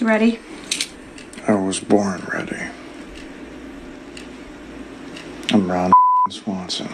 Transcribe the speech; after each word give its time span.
Ready? 0.00 0.38
I 1.48 1.54
was 1.54 1.80
born 1.80 2.22
ready. 2.32 2.62
I'm 5.50 5.68
Ron 5.68 5.92
Swanson. 6.30 6.88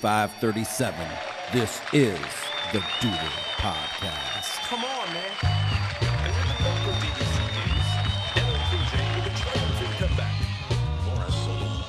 537, 0.00 0.98
this 1.52 1.78
is 1.92 2.18
the 2.72 2.82
Doodle 3.02 3.18
Podcast. 3.58 4.56
Come 4.66 4.82
on, 4.82 5.12
man. 5.12 5.30
And 6.00 6.64
local 6.64 6.92
BBC 7.02 7.36
News, 7.52 7.88
LL 8.34 9.16
with 9.16 9.26
a 9.26 9.36
triumphant 9.36 9.92
comeback. 9.98 10.34
Morris 11.04 11.34
Saloon. 11.34 11.84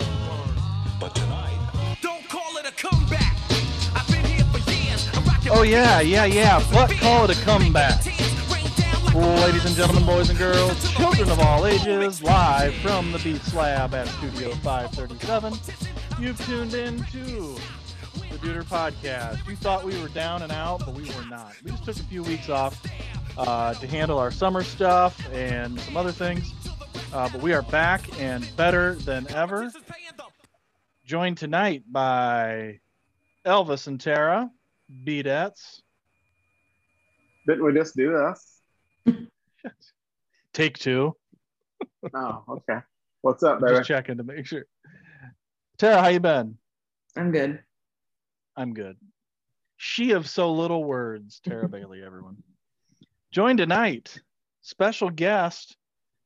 But 0.99 1.15
tonight, 1.15 1.57
don't 2.01 2.27
call 2.27 2.57
it 2.57 2.65
a 2.65 2.73
comeback. 2.73 3.37
I've 3.95 4.05
been 4.09 4.25
here 4.25 4.43
for 4.43 4.71
years. 4.71 5.09
Oh 5.49 5.61
yeah, 5.61 6.01
yeah, 6.01 6.25
yeah. 6.25 6.61
But 6.73 6.91
call 6.97 7.29
it 7.29 7.37
a 7.37 7.41
comeback. 7.45 8.05
Ladies 9.15 9.63
and 9.63 9.75
gentlemen, 9.75 10.05
boys 10.05 10.29
and 10.29 10.37
girls, 10.37 10.91
children 10.91 11.29
of 11.29 11.39
all 11.39 11.65
ages, 11.65 12.21
live 12.21 12.73
from 12.75 13.13
the 13.13 13.19
Beet 13.19 13.41
Slab 13.41 13.93
at 13.93 14.09
Studio 14.09 14.51
537. 14.55 15.53
You've 16.19 16.45
tuned 16.45 16.73
in 16.73 17.03
to 17.05 17.17
the 17.19 17.80
Duder 18.41 18.63
Podcast. 18.63 19.47
You 19.47 19.55
thought 19.55 19.83
we 19.83 20.01
were 20.01 20.07
down 20.07 20.41
and 20.41 20.51
out, 20.51 20.79
but 20.79 20.95
we 20.95 21.03
were 21.11 21.25
not. 21.29 21.53
We 21.63 21.69
just 21.69 21.85
took 21.85 21.95
a 21.97 22.03
few 22.03 22.23
weeks 22.23 22.49
off 22.49 22.81
uh, 23.37 23.75
to 23.75 23.85
handle 23.85 24.17
our 24.17 24.31
summer 24.31 24.63
stuff 24.63 25.31
and 25.31 25.79
some 25.79 25.95
other 25.95 26.11
things. 26.11 26.51
Uh, 27.13 27.29
but 27.31 27.39
we 27.39 27.53
are 27.53 27.61
back 27.61 28.01
and 28.19 28.49
better 28.57 28.95
than 28.95 29.29
ever. 29.31 29.71
Joined 31.05 31.37
tonight 31.37 31.83
by 31.91 32.79
Elvis 33.45 33.85
and 33.85 34.01
Tara, 34.01 34.49
Beetettes. 35.05 35.81
Didn't 37.45 37.63
we 37.63 37.73
just 37.73 37.95
do 37.95 38.11
this? 39.05 39.17
Take 40.53 40.79
two. 40.79 41.15
Oh, 42.15 42.43
okay. 42.49 42.79
What's 43.21 43.43
up, 43.43 43.61
baby? 43.61 43.75
Just 43.75 43.87
checking 43.87 44.17
to 44.17 44.23
make 44.23 44.47
sure. 44.47 44.65
Tara, 45.77 46.01
how 46.01 46.07
you 46.07 46.19
been? 46.19 46.57
I'm 47.15 47.31
good. 47.31 47.61
I'm 48.61 48.75
good. 48.75 48.95
She 49.77 50.11
of 50.11 50.29
so 50.29 50.53
little 50.53 50.83
words, 50.83 51.41
Tara 51.43 51.67
Bailey, 51.69 52.03
everyone. 52.03 52.43
Joined 53.31 53.57
tonight, 53.57 54.15
special 54.61 55.09
guest. 55.09 55.75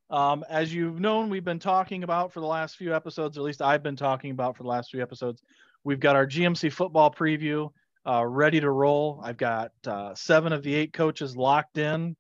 Um, 0.10 0.44
as 0.50 0.74
you've 0.74 1.00
known, 1.00 1.30
we've 1.30 1.46
been 1.46 1.60
talking 1.60 2.04
about 2.04 2.34
for 2.34 2.42
the 2.42 2.46
last 2.46 2.76
few 2.76 2.94
episodes, 2.94 3.38
or 3.38 3.42
at 3.42 3.46
least 3.46 3.62
I've 3.62 3.84
been 3.84 3.96
talking 3.96 4.32
about 4.32 4.58
for 4.58 4.64
the 4.64 4.70
last 4.70 4.92
few 4.92 5.02
episodes. 5.02 5.42
We've 5.86 6.00
got 6.02 6.18
our 6.18 6.28
GMC 6.28 6.74
football 6.74 7.10
preview 7.10 7.70
uh, 8.06 8.26
ready 8.26 8.60
to 8.60 8.70
roll. 8.70 9.22
I've 9.24 9.38
got 9.38 9.72
uh, 9.88 10.14
seven 10.14 10.52
of 10.52 10.62
the 10.62 10.76
eight 10.76 10.92
coaches 10.92 11.38
locked 11.38 11.78
in. 11.78 12.18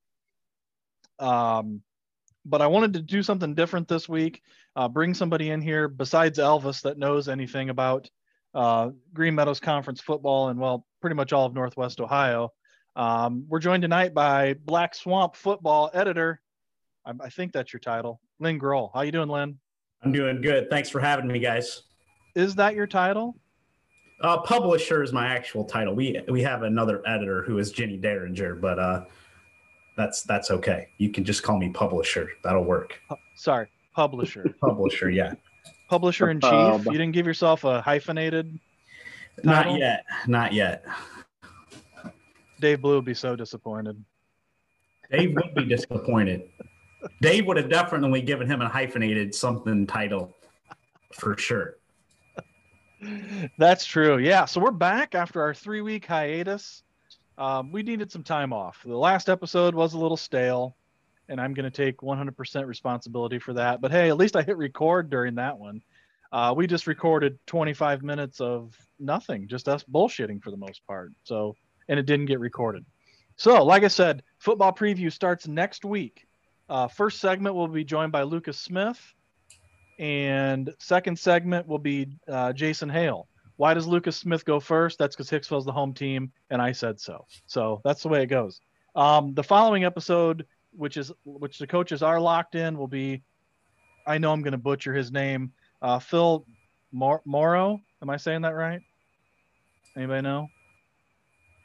Um, 1.19 1.81
but 2.45 2.61
I 2.61 2.67
wanted 2.67 2.93
to 2.93 3.01
do 3.01 3.21
something 3.21 3.53
different 3.53 3.89
this 3.89 4.07
week. 4.07 4.41
Uh, 4.77 4.87
bring 4.87 5.13
somebody 5.13 5.49
in 5.49 5.61
here 5.61 5.89
besides 5.89 6.39
Elvis 6.39 6.83
that 6.83 6.97
knows 6.97 7.27
anything 7.27 7.69
about 7.69 8.09
uh, 8.55 8.89
Green 9.13 9.35
Meadows 9.35 9.59
Conference 9.59 10.01
football 10.01 10.47
and 10.49 10.59
well, 10.59 10.87
pretty 11.01 11.15
much 11.15 11.33
all 11.33 11.45
of 11.45 11.53
Northwest 11.53 11.99
Ohio. 11.99 12.51
Um, 12.95 13.45
we're 13.49 13.59
joined 13.59 13.81
tonight 13.81 14.13
by 14.13 14.53
Black 14.65 14.95
Swamp 14.95 15.35
football 15.35 15.91
editor. 15.93 16.41
I, 17.05 17.11
I 17.21 17.29
think 17.29 17.51
that's 17.51 17.73
your 17.73 17.81
title, 17.81 18.21
Lynn 18.39 18.57
Grohl. 18.57 18.89
How 18.93 19.01
you 19.01 19.11
doing, 19.11 19.29
Lynn? 19.29 19.59
I'm 20.01 20.13
doing 20.13 20.41
good. 20.41 20.69
Thanks 20.69 20.89
for 20.89 21.01
having 21.01 21.27
me, 21.27 21.39
guys. 21.39 21.83
Is 22.35 22.55
that 22.55 22.75
your 22.75 22.87
title? 22.87 23.35
Uh, 24.21 24.37
publisher 24.41 25.03
is 25.03 25.11
my 25.11 25.27
actual 25.27 25.65
title. 25.65 25.93
We 25.93 26.21
we 26.29 26.41
have 26.41 26.63
another 26.63 27.01
editor 27.05 27.43
who 27.43 27.57
is 27.57 27.71
Jenny 27.71 27.97
Derringer, 27.97 28.55
but 28.55 28.79
uh, 28.79 29.03
that's 29.97 30.23
that's 30.23 30.51
okay. 30.51 30.87
You 30.97 31.09
can 31.09 31.25
just 31.25 31.43
call 31.43 31.57
me 31.57 31.69
publisher. 31.69 32.29
That'll 32.43 32.63
work. 32.63 32.97
Sorry, 33.35 33.67
publisher. 33.93 34.55
Publisher, 34.61 35.09
yeah. 35.09 35.33
Publisher 35.89 36.29
in 36.29 36.39
chief. 36.41 36.85
You 36.85 36.91
didn't 36.91 37.11
give 37.11 37.25
yourself 37.25 37.63
a 37.63 37.81
hyphenated. 37.81 38.59
Not 39.43 39.77
yet. 39.77 40.05
Not 40.27 40.53
yet. 40.53 40.85
Dave 42.59 42.81
Blue 42.81 42.95
would 42.95 43.05
be 43.05 43.13
so 43.13 43.35
disappointed. 43.35 44.03
Dave 45.11 45.35
would 45.35 45.53
be 45.53 45.65
disappointed. 45.65 46.49
Dave 47.21 47.45
would 47.45 47.57
have 47.57 47.69
definitely 47.69 48.21
given 48.21 48.49
him 48.49 48.61
a 48.61 48.67
hyphenated 48.67 49.35
something 49.35 49.85
title 49.85 50.33
for 51.13 51.37
sure. 51.37 51.75
That's 53.57 53.85
true. 53.85 54.17
Yeah. 54.17 54.45
So 54.45 54.59
we're 54.59 54.71
back 54.71 55.15
after 55.15 55.41
our 55.41 55.53
three 55.53 55.81
week 55.81 56.05
hiatus. 56.05 56.83
Um, 57.37 57.71
we 57.71 57.83
needed 57.83 58.11
some 58.11 58.23
time 58.23 58.53
off. 58.53 58.81
The 58.85 58.97
last 58.97 59.29
episode 59.29 59.75
was 59.75 59.93
a 59.93 59.99
little 59.99 60.17
stale, 60.17 60.75
and 61.29 61.39
I'm 61.39 61.53
going 61.53 61.69
to 61.69 61.71
take 61.71 61.97
100% 61.97 62.65
responsibility 62.67 63.39
for 63.39 63.53
that. 63.53 63.81
But 63.81 63.91
hey, 63.91 64.09
at 64.09 64.17
least 64.17 64.35
I 64.35 64.43
hit 64.43 64.57
record 64.57 65.09
during 65.09 65.35
that 65.35 65.57
one. 65.57 65.81
Uh, 66.31 66.53
we 66.55 66.67
just 66.67 66.87
recorded 66.87 67.39
25 67.47 68.03
minutes 68.03 68.41
of 68.41 68.75
nothing, 68.99 69.47
just 69.47 69.67
us 69.67 69.83
bullshitting 69.83 70.43
for 70.43 70.51
the 70.51 70.57
most 70.57 70.85
part. 70.85 71.11
So, 71.23 71.55
and 71.87 71.99
it 71.99 72.05
didn't 72.05 72.25
get 72.25 72.39
recorded. 72.39 72.85
So, 73.37 73.63
like 73.63 73.83
I 73.83 73.89
said, 73.89 74.23
football 74.39 74.73
preview 74.73 75.11
starts 75.11 75.47
next 75.47 75.85
week. 75.85 76.25
Uh, 76.67 76.87
first 76.87 77.19
segment 77.19 77.55
will 77.55 77.67
be 77.67 77.83
joined 77.83 78.11
by 78.11 78.23
Lucas 78.23 78.59
Smith, 78.59 78.99
and 79.99 80.73
second 80.79 81.19
segment 81.19 81.67
will 81.67 81.79
be 81.79 82.07
uh, 82.27 82.53
Jason 82.53 82.89
Hale. 82.89 83.27
Why 83.57 83.73
does 83.73 83.87
Lucas 83.87 84.17
Smith 84.17 84.43
go 84.45 84.59
first? 84.59 84.97
That's 84.97 85.15
because 85.15 85.29
Hicksville's 85.29 85.65
the 85.65 85.71
home 85.71 85.93
team, 85.93 86.31
and 86.49 86.61
I 86.61 86.71
said 86.71 86.99
so. 86.99 87.25
So 87.45 87.81
that's 87.85 88.03
the 88.03 88.09
way 88.09 88.23
it 88.23 88.27
goes. 88.27 88.59
Um, 88.95 89.33
the 89.33 89.43
following 89.43 89.83
episode, 89.83 90.45
which 90.75 90.97
is 90.97 91.11
which 91.23 91.57
the 91.57 91.67
coaches 91.67 92.03
are 92.03 92.19
locked 92.19 92.55
in, 92.55 92.77
will 92.77 92.87
be. 92.87 93.21
I 94.07 94.17
know 94.17 94.31
I'm 94.31 94.41
going 94.41 94.51
to 94.51 94.57
butcher 94.57 94.93
his 94.93 95.11
name. 95.11 95.51
Uh, 95.81 95.99
Phil 95.99 96.45
Mor- 96.91 97.21
Morrow. 97.25 97.81
Am 98.01 98.09
I 98.09 98.17
saying 98.17 98.41
that 98.43 98.53
right? 98.53 98.81
Anybody 99.95 100.21
know? 100.21 100.47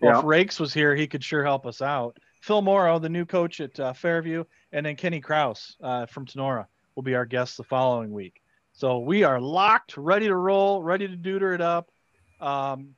Well, 0.01 0.13
Yeah. 0.15 0.19
if 0.19 0.25
Rakes 0.25 0.59
was 0.59 0.73
here, 0.73 0.95
he 0.95 1.07
could 1.07 1.23
sure 1.23 1.45
help 1.45 1.67
us 1.67 1.83
out. 1.83 2.17
Phil 2.41 2.63
Morrow, 2.63 2.99
the 2.99 3.09
new 3.09 3.27
coach 3.27 3.61
at 3.61 3.79
uh, 3.79 3.93
Fairview, 3.93 4.45
and 4.73 4.87
then 4.87 4.97
Kenny 4.97 5.21
Kraus 5.21 5.77
uh, 5.83 6.07
from 6.07 6.25
Tinora 6.25 6.67
will 6.95 7.03
be 7.03 7.15
our 7.15 7.27
guests 7.27 7.57
the 7.57 7.65
following 7.65 8.11
week. 8.11 8.41
So 8.73 9.01
we 9.01 9.25
are 9.25 9.41
locked, 9.41 9.97
ready 9.99 10.27
to 10.29 10.37
roll, 10.37 10.83
ready 10.83 11.07
to 11.07 11.17
deuter 11.17 11.55
it 11.55 11.61
up. 11.61 11.91
Um, 12.41 12.95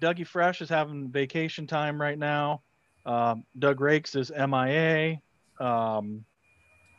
Dougie 0.00 0.26
Fresh 0.26 0.62
is 0.62 0.68
having 0.68 1.10
vacation 1.10 1.66
time 1.68 2.00
right 2.00 2.18
now. 2.18 2.62
Um, 3.04 3.44
Doug 3.58 3.80
Rakes 3.80 4.14
is 4.14 4.30
MIA. 4.30 5.18
Um, 5.60 6.24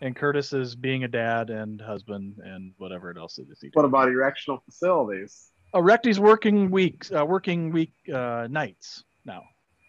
and 0.02 0.16
Curtis 0.16 0.52
is 0.52 0.76
being 0.76 1.06
a 1.06 1.08
dad 1.08 1.50
and 1.50 1.80
husband 1.80 2.36
and 2.44 2.74
whatever 2.78 3.18
else 3.18 3.38
it 3.38 3.48
is. 3.50 3.62
he 3.62 3.70
What 3.74 3.86
about 3.86 4.10
erectional 4.10 4.62
facilities? 4.66 5.50
Recty's 5.74 6.20
working 6.20 6.70
weeks, 6.70 7.12
uh, 7.12 7.26
working 7.26 7.72
week 7.72 7.94
uh, 8.14 8.48
nights 8.50 9.04
now. 9.26 9.44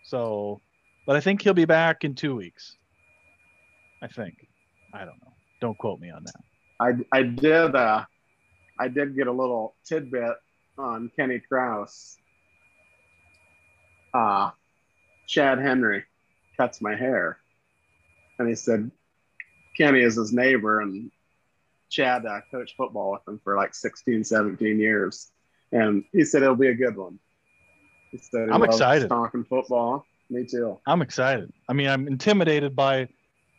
So, 0.04 0.60
but 1.06 1.16
I 1.16 1.20
think 1.20 1.42
he'll 1.42 1.52
be 1.52 1.64
back 1.64 2.04
in 2.04 2.14
two 2.14 2.36
weeks. 2.36 2.76
I 4.02 4.06
think. 4.06 4.34
I 4.94 5.00
don't 5.00 5.20
know. 5.22 5.34
Don't 5.60 5.76
quote 5.76 5.98
me 5.98 6.10
on 6.10 6.24
that. 6.24 7.04
I, 7.12 7.18
I 7.18 7.22
did 7.22 7.74
uh, 7.74 8.04
I 8.78 8.88
did 8.88 9.16
get 9.16 9.26
a 9.26 9.32
little 9.32 9.74
tidbit 9.84 10.36
on 10.78 11.10
Kenny 11.16 11.40
Kraus. 11.40 12.16
uh, 14.14 14.50
Chad 15.26 15.58
Henry 15.58 16.04
cuts 16.56 16.80
my 16.80 16.94
hair. 16.94 17.38
And 18.38 18.48
he 18.48 18.54
said, 18.54 18.90
Kenny 19.76 20.00
is 20.00 20.16
his 20.16 20.32
neighbor, 20.32 20.80
and 20.80 21.10
Chad 21.90 22.26
uh, 22.26 22.40
coached 22.50 22.76
football 22.76 23.12
with 23.12 23.26
him 23.26 23.40
for 23.42 23.56
like 23.56 23.74
16, 23.74 24.24
17 24.24 24.78
years. 24.78 25.30
And 25.72 26.04
he 26.12 26.24
said 26.24 26.42
it'll 26.42 26.54
be 26.54 26.68
a 26.68 26.74
good 26.74 26.96
one. 26.96 27.18
He 28.10 28.18
said 28.18 28.48
I'm 28.50 28.62
excited. 28.62 29.08
talking 29.08 29.44
football. 29.44 30.04
Me 30.30 30.44
too. 30.44 30.78
I'm 30.86 31.02
excited. 31.02 31.52
I 31.68 31.72
mean, 31.72 31.88
I'm 31.88 32.06
intimidated 32.06 32.74
by 32.74 33.08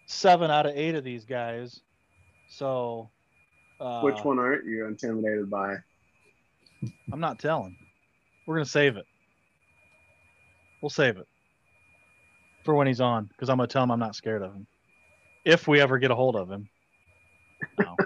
seven 0.08 0.50
out 0.50 0.66
of 0.66 0.76
eight 0.76 0.96
of 0.96 1.04
these 1.04 1.26
guys. 1.26 1.82
So, 2.50 3.10
uh, 3.80 4.02
Which 4.02 4.24
one 4.24 4.40
aren't 4.40 4.66
you 4.66 4.86
intimidated 4.86 5.50
by? 5.50 5.78
I'm 7.12 7.20
not 7.20 7.40
telling. 7.40 7.76
We're 8.48 8.56
gonna 8.56 8.66
save 8.66 8.96
it. 8.98 9.06
We'll 10.82 10.90
save 10.90 11.18
it 11.18 11.28
for 12.66 12.76
when 12.76 12.88
he's 12.88 13.00
on, 13.00 13.26
because 13.26 13.50
I'm 13.50 13.58
gonna 13.58 13.68
tell 13.68 13.84
him 13.84 13.92
I'm 13.92 14.00
not 14.00 14.16
scared 14.16 14.42
of 14.42 14.54
him. 14.54 14.68
If 15.46 15.68
we 15.68 15.80
ever 15.80 16.00
get 16.00 16.12
a 16.12 16.16
hold 16.16 16.36
of 16.36 16.50
him. 16.52 16.68
No. 17.80 17.96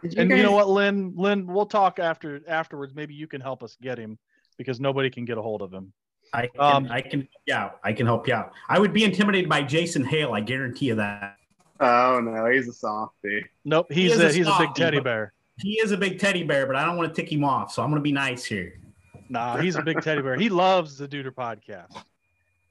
You 0.00 0.22
and 0.22 0.30
you 0.30 0.42
know 0.44 0.52
what, 0.52 0.68
Lynn? 0.68 1.12
Lynn, 1.16 1.46
we'll 1.46 1.66
talk 1.66 1.98
after 1.98 2.40
afterwards. 2.48 2.94
Maybe 2.94 3.14
you 3.14 3.26
can 3.26 3.40
help 3.40 3.62
us 3.64 3.76
get 3.82 3.98
him 3.98 4.16
because 4.56 4.78
nobody 4.80 5.10
can 5.10 5.24
get 5.24 5.38
a 5.38 5.42
hold 5.42 5.60
of 5.60 5.72
him. 5.72 5.92
I 6.32 6.46
can, 6.46 6.60
Um, 6.60 6.88
I 6.88 7.00
can, 7.00 7.28
yeah, 7.46 7.70
I 7.82 7.92
can 7.92 8.06
help 8.06 8.28
you 8.28 8.34
out. 8.34 8.52
I 8.68 8.78
would 8.78 8.92
be 8.92 9.04
intimidated 9.04 9.50
by 9.50 9.62
Jason 9.62 10.04
Hale. 10.04 10.32
I 10.32 10.40
guarantee 10.40 10.86
you 10.86 10.94
that. 10.94 11.36
Oh 11.80 12.20
no, 12.20 12.46
he's 12.46 12.68
a 12.68 12.72
softie. 12.72 13.44
Nope, 13.64 13.92
he's 13.92 14.12
is 14.12 14.20
a, 14.20 14.26
a 14.28 14.32
he's 14.32 14.46
a 14.46 14.56
big 14.58 14.74
teddy 14.74 15.00
bear. 15.00 15.32
He 15.60 15.80
is 15.80 15.90
a 15.90 15.96
big 15.96 16.18
teddy 16.20 16.44
bear, 16.44 16.66
but 16.66 16.76
I 16.76 16.86
don't 16.86 16.96
want 16.96 17.12
to 17.12 17.20
tick 17.20 17.30
him 17.30 17.42
off, 17.44 17.72
so 17.72 17.82
I'm 17.82 17.90
going 17.90 18.00
to 18.00 18.04
be 18.04 18.12
nice 18.12 18.44
here. 18.44 18.80
Nah, 19.28 19.56
he's 19.56 19.74
a 19.74 19.82
big 19.82 20.00
teddy 20.00 20.22
bear. 20.22 20.36
He 20.36 20.48
loves 20.48 20.96
the 20.96 21.08
Duder 21.08 21.32
podcast. 21.32 22.04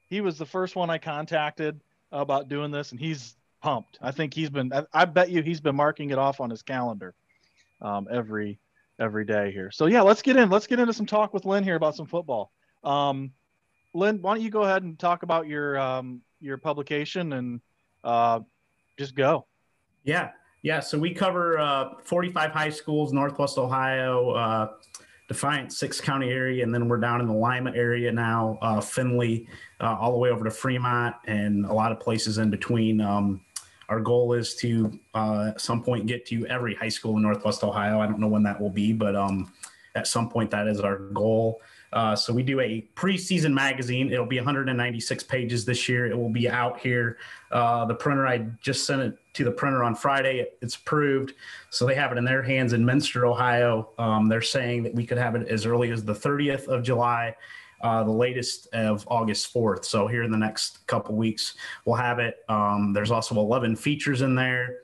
He 0.08 0.20
was 0.20 0.38
the 0.38 0.46
first 0.46 0.76
one 0.76 0.90
I 0.90 0.98
contacted 0.98 1.80
about 2.12 2.48
doing 2.48 2.70
this, 2.70 2.92
and 2.92 3.00
he's 3.00 3.36
pumped. 3.62 3.98
I 4.00 4.10
think 4.10 4.34
he's 4.34 4.50
been. 4.50 4.72
I, 4.72 4.84
I 4.92 5.04
bet 5.04 5.30
you 5.30 5.42
he's 5.42 5.60
been 5.60 5.76
marking 5.76 6.10
it 6.10 6.18
off 6.18 6.40
on 6.40 6.50
his 6.50 6.62
calendar 6.62 7.14
um, 7.82 8.08
every 8.10 8.58
every 8.98 9.24
day 9.24 9.52
here. 9.52 9.70
So 9.70 9.86
yeah, 9.86 10.02
let's 10.02 10.22
get 10.22 10.36
in. 10.36 10.50
Let's 10.50 10.66
get 10.66 10.78
into 10.78 10.92
some 10.92 11.06
talk 11.06 11.32
with 11.34 11.44
Lynn 11.44 11.64
here 11.64 11.76
about 11.76 11.94
some 11.94 12.06
football. 12.06 12.52
Um, 12.84 13.32
Lynn, 13.94 14.20
why 14.22 14.34
don't 14.34 14.42
you 14.42 14.50
go 14.50 14.62
ahead 14.62 14.82
and 14.82 14.98
talk 14.98 15.22
about 15.22 15.46
your 15.46 15.78
um, 15.78 16.22
your 16.40 16.56
publication 16.58 17.32
and 17.34 17.60
uh, 18.04 18.40
just 18.98 19.14
go. 19.14 19.46
Yeah, 20.04 20.30
yeah. 20.62 20.80
So 20.80 20.98
we 20.98 21.12
cover 21.12 21.58
uh, 21.58 21.94
45 22.04 22.50
high 22.50 22.70
schools, 22.70 23.12
Northwest 23.12 23.58
Ohio, 23.58 24.30
uh, 24.30 24.68
Defiance, 25.28 25.78
six 25.78 26.00
county 26.00 26.30
area, 26.30 26.62
and 26.62 26.74
then 26.74 26.88
we're 26.88 26.98
down 26.98 27.20
in 27.20 27.26
the 27.26 27.34
Lima 27.34 27.70
area 27.74 28.10
now, 28.10 28.58
uh, 28.62 28.80
Findlay, 28.80 29.46
uh, 29.78 29.94
all 30.00 30.12
the 30.12 30.18
way 30.18 30.30
over 30.30 30.42
to 30.42 30.50
Fremont, 30.50 31.14
and 31.26 31.66
a 31.66 31.72
lot 31.72 31.92
of 31.92 32.00
places 32.00 32.38
in 32.38 32.48
between. 32.48 33.00
Um, 33.02 33.42
our 33.90 34.00
goal 34.00 34.32
is 34.32 34.54
to 34.56 34.98
uh, 35.14 35.48
at 35.50 35.60
some 35.60 35.82
point 35.82 36.06
get 36.06 36.26
to 36.26 36.46
every 36.46 36.74
high 36.74 36.88
school 36.88 37.16
in 37.16 37.22
Northwest 37.22 37.62
Ohio. 37.62 38.00
I 38.00 38.06
don't 38.06 38.20
know 38.20 38.28
when 38.28 38.42
that 38.44 38.58
will 38.60 38.70
be, 38.70 38.92
but 38.92 39.14
um, 39.14 39.52
at 39.94 40.06
some 40.06 40.28
point 40.28 40.50
that 40.50 40.66
is 40.66 40.80
our 40.80 40.96
goal. 40.96 41.60
Uh, 41.92 42.14
so 42.14 42.32
we 42.32 42.42
do 42.42 42.60
a 42.60 42.86
preseason 42.94 43.52
magazine. 43.52 44.12
It'll 44.12 44.26
be 44.26 44.36
196 44.36 45.22
pages 45.24 45.64
this 45.64 45.88
year. 45.88 46.06
It 46.06 46.16
will 46.16 46.28
be 46.28 46.48
out 46.48 46.78
here. 46.78 47.18
Uh, 47.50 47.86
the 47.86 47.94
printer, 47.94 48.26
I 48.26 48.46
just 48.60 48.84
sent 48.84 49.00
it 49.02 49.18
to 49.34 49.44
the 49.44 49.50
printer 49.50 49.82
on 49.82 49.94
Friday. 49.94 50.46
It's 50.60 50.76
approved. 50.76 51.34
So 51.70 51.86
they 51.86 51.94
have 51.94 52.12
it 52.12 52.18
in 52.18 52.24
their 52.24 52.42
hands 52.42 52.72
in 52.72 52.84
Minster, 52.84 53.26
Ohio. 53.26 53.90
Um, 53.98 54.28
they're 54.28 54.42
saying 54.42 54.82
that 54.82 54.94
we 54.94 55.06
could 55.06 55.18
have 55.18 55.34
it 55.34 55.48
as 55.48 55.64
early 55.64 55.90
as 55.90 56.04
the 56.04 56.14
30th 56.14 56.66
of 56.68 56.82
July, 56.82 57.34
uh, 57.80 58.04
the 58.04 58.12
latest 58.12 58.66
of 58.74 59.06
August 59.08 59.52
4th. 59.54 59.84
So 59.84 60.06
here 60.06 60.24
in 60.24 60.30
the 60.30 60.38
next 60.38 60.86
couple 60.86 61.14
weeks, 61.14 61.54
we'll 61.84 61.96
have 61.96 62.18
it. 62.18 62.44
Um, 62.48 62.92
there's 62.92 63.10
also 63.10 63.34
11 63.36 63.76
features 63.76 64.22
in 64.22 64.34
there. 64.34 64.80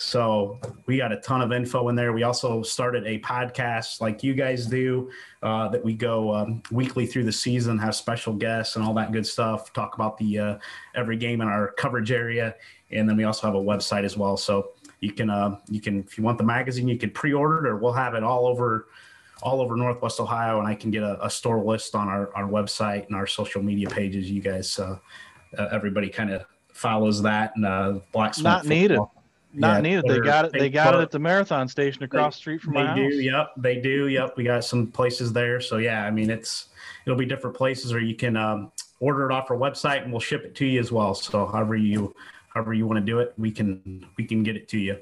So 0.00 0.60
we 0.86 0.96
got 0.96 1.10
a 1.10 1.16
ton 1.16 1.42
of 1.42 1.50
info 1.50 1.88
in 1.88 1.96
there. 1.96 2.12
We 2.12 2.22
also 2.22 2.62
started 2.62 3.04
a 3.04 3.18
podcast 3.18 4.00
like 4.00 4.22
you 4.22 4.32
guys 4.32 4.66
do 4.66 5.10
uh, 5.42 5.68
that 5.70 5.84
we 5.84 5.92
go 5.92 6.32
um, 6.32 6.62
weekly 6.70 7.04
through 7.04 7.24
the 7.24 7.32
season, 7.32 7.76
have 7.78 7.96
special 7.96 8.32
guests 8.32 8.76
and 8.76 8.84
all 8.84 8.94
that 8.94 9.10
good 9.10 9.26
stuff. 9.26 9.72
Talk 9.72 9.96
about 9.96 10.16
the 10.16 10.38
uh, 10.38 10.58
every 10.94 11.16
game 11.16 11.40
in 11.40 11.48
our 11.48 11.72
coverage 11.72 12.12
area, 12.12 12.54
and 12.92 13.08
then 13.08 13.16
we 13.16 13.24
also 13.24 13.48
have 13.48 13.56
a 13.56 13.60
website 13.60 14.04
as 14.04 14.16
well. 14.16 14.36
So 14.36 14.70
you 15.00 15.10
can 15.10 15.30
uh, 15.30 15.58
you 15.68 15.80
can 15.80 16.04
if 16.04 16.16
you 16.16 16.22
want 16.22 16.38
the 16.38 16.44
magazine, 16.44 16.86
you 16.86 16.96
can 16.96 17.10
pre-order 17.10 17.66
it, 17.66 17.68
or 17.68 17.76
we'll 17.76 17.92
have 17.92 18.14
it 18.14 18.22
all 18.22 18.46
over 18.46 18.86
all 19.42 19.60
over 19.60 19.74
Northwest 19.74 20.20
Ohio, 20.20 20.60
and 20.60 20.68
I 20.68 20.76
can 20.76 20.92
get 20.92 21.02
a, 21.02 21.26
a 21.26 21.28
store 21.28 21.60
list 21.64 21.96
on 21.96 22.08
our, 22.08 22.32
our 22.36 22.44
website 22.44 23.06
and 23.08 23.16
our 23.16 23.26
social 23.26 23.62
media 23.62 23.88
pages. 23.88 24.30
You 24.30 24.42
guys, 24.42 24.78
uh, 24.78 24.96
uh, 25.58 25.68
everybody 25.72 26.08
kind 26.08 26.30
of 26.30 26.44
follows 26.72 27.20
that, 27.22 27.50
and 27.56 27.66
uh, 27.66 27.98
Black 28.12 28.34
Swamp 28.36 28.62
Not 28.62 28.66
needed. 28.68 29.00
Not 29.52 29.76
Yeah, 29.76 29.80
needed. 29.80 30.04
They 30.06 30.20
got 30.20 30.44
it. 30.44 30.52
They 30.52 30.68
got 30.68 30.94
it 30.94 31.00
at 31.00 31.10
the 31.10 31.18
marathon 31.18 31.68
station 31.68 32.02
across 32.02 32.34
the 32.34 32.38
street 32.38 32.60
from 32.60 32.74
They 32.74 32.84
my 32.84 32.94
do, 32.94 33.04
house. 33.04 33.14
yep. 33.14 33.50
They 33.56 33.80
do, 33.80 34.08
yep. 34.08 34.36
We 34.36 34.44
got 34.44 34.64
some 34.64 34.88
places 34.88 35.32
there. 35.32 35.60
So 35.60 35.78
yeah, 35.78 36.04
I 36.04 36.10
mean, 36.10 36.30
it's 36.30 36.68
it'll 37.06 37.18
be 37.18 37.26
different 37.26 37.56
places, 37.56 37.92
or 37.92 38.00
you 38.00 38.14
can 38.14 38.36
um, 38.36 38.72
order 39.00 39.28
it 39.30 39.32
off 39.32 39.50
our 39.50 39.56
website, 39.56 40.02
and 40.02 40.12
we'll 40.12 40.20
ship 40.20 40.44
it 40.44 40.54
to 40.56 40.66
you 40.66 40.80
as 40.80 40.92
well. 40.92 41.14
So 41.14 41.46
however 41.46 41.76
you 41.76 42.14
however 42.54 42.74
you 42.74 42.86
want 42.86 42.98
to 42.98 43.04
do 43.04 43.20
it, 43.20 43.32
we 43.38 43.50
can 43.50 44.06
we 44.16 44.24
can 44.24 44.42
get 44.42 44.56
it 44.56 44.68
to 44.68 44.78
you. 44.78 44.98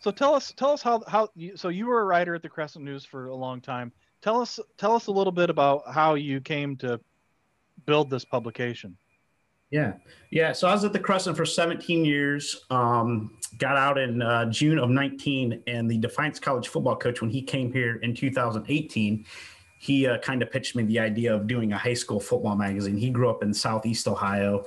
So 0.00 0.10
tell 0.10 0.34
us, 0.34 0.52
tell 0.54 0.70
us 0.72 0.82
how 0.82 1.02
how. 1.08 1.28
You, 1.34 1.56
so 1.56 1.70
you 1.70 1.86
were 1.86 2.02
a 2.02 2.04
writer 2.04 2.34
at 2.34 2.42
the 2.42 2.48
Crescent 2.50 2.84
News 2.84 3.06
for 3.06 3.26
a 3.26 3.34
long 3.34 3.62
time. 3.62 3.92
Tell 4.20 4.40
us, 4.40 4.58
tell 4.78 4.94
us 4.94 5.06
a 5.06 5.10
little 5.10 5.32
bit 5.32 5.50
about 5.50 5.82
how 5.90 6.14
you 6.14 6.40
came 6.40 6.76
to 6.78 7.00
build 7.86 8.10
this 8.10 8.24
publication. 8.24 8.96
Yeah, 9.74 9.94
yeah. 10.30 10.52
So 10.52 10.68
I 10.68 10.72
was 10.72 10.84
at 10.84 10.92
the 10.92 11.00
Crescent 11.00 11.36
for 11.36 11.44
17 11.44 12.04
years. 12.04 12.64
Um, 12.70 13.36
got 13.58 13.76
out 13.76 13.98
in 13.98 14.22
uh, 14.22 14.44
June 14.44 14.78
of 14.78 14.88
19, 14.88 15.64
and 15.66 15.90
the 15.90 15.98
Defiance 15.98 16.38
College 16.38 16.68
football 16.68 16.94
coach, 16.94 17.20
when 17.20 17.28
he 17.28 17.42
came 17.42 17.72
here 17.72 17.96
in 17.96 18.14
2018, 18.14 19.26
he 19.80 20.06
uh, 20.06 20.18
kind 20.18 20.42
of 20.42 20.52
pitched 20.52 20.76
me 20.76 20.84
the 20.84 21.00
idea 21.00 21.34
of 21.34 21.48
doing 21.48 21.72
a 21.72 21.76
high 21.76 21.92
school 21.94 22.20
football 22.20 22.54
magazine. 22.54 22.96
He 22.96 23.10
grew 23.10 23.28
up 23.28 23.42
in 23.42 23.52
Southeast 23.52 24.06
Ohio, 24.06 24.64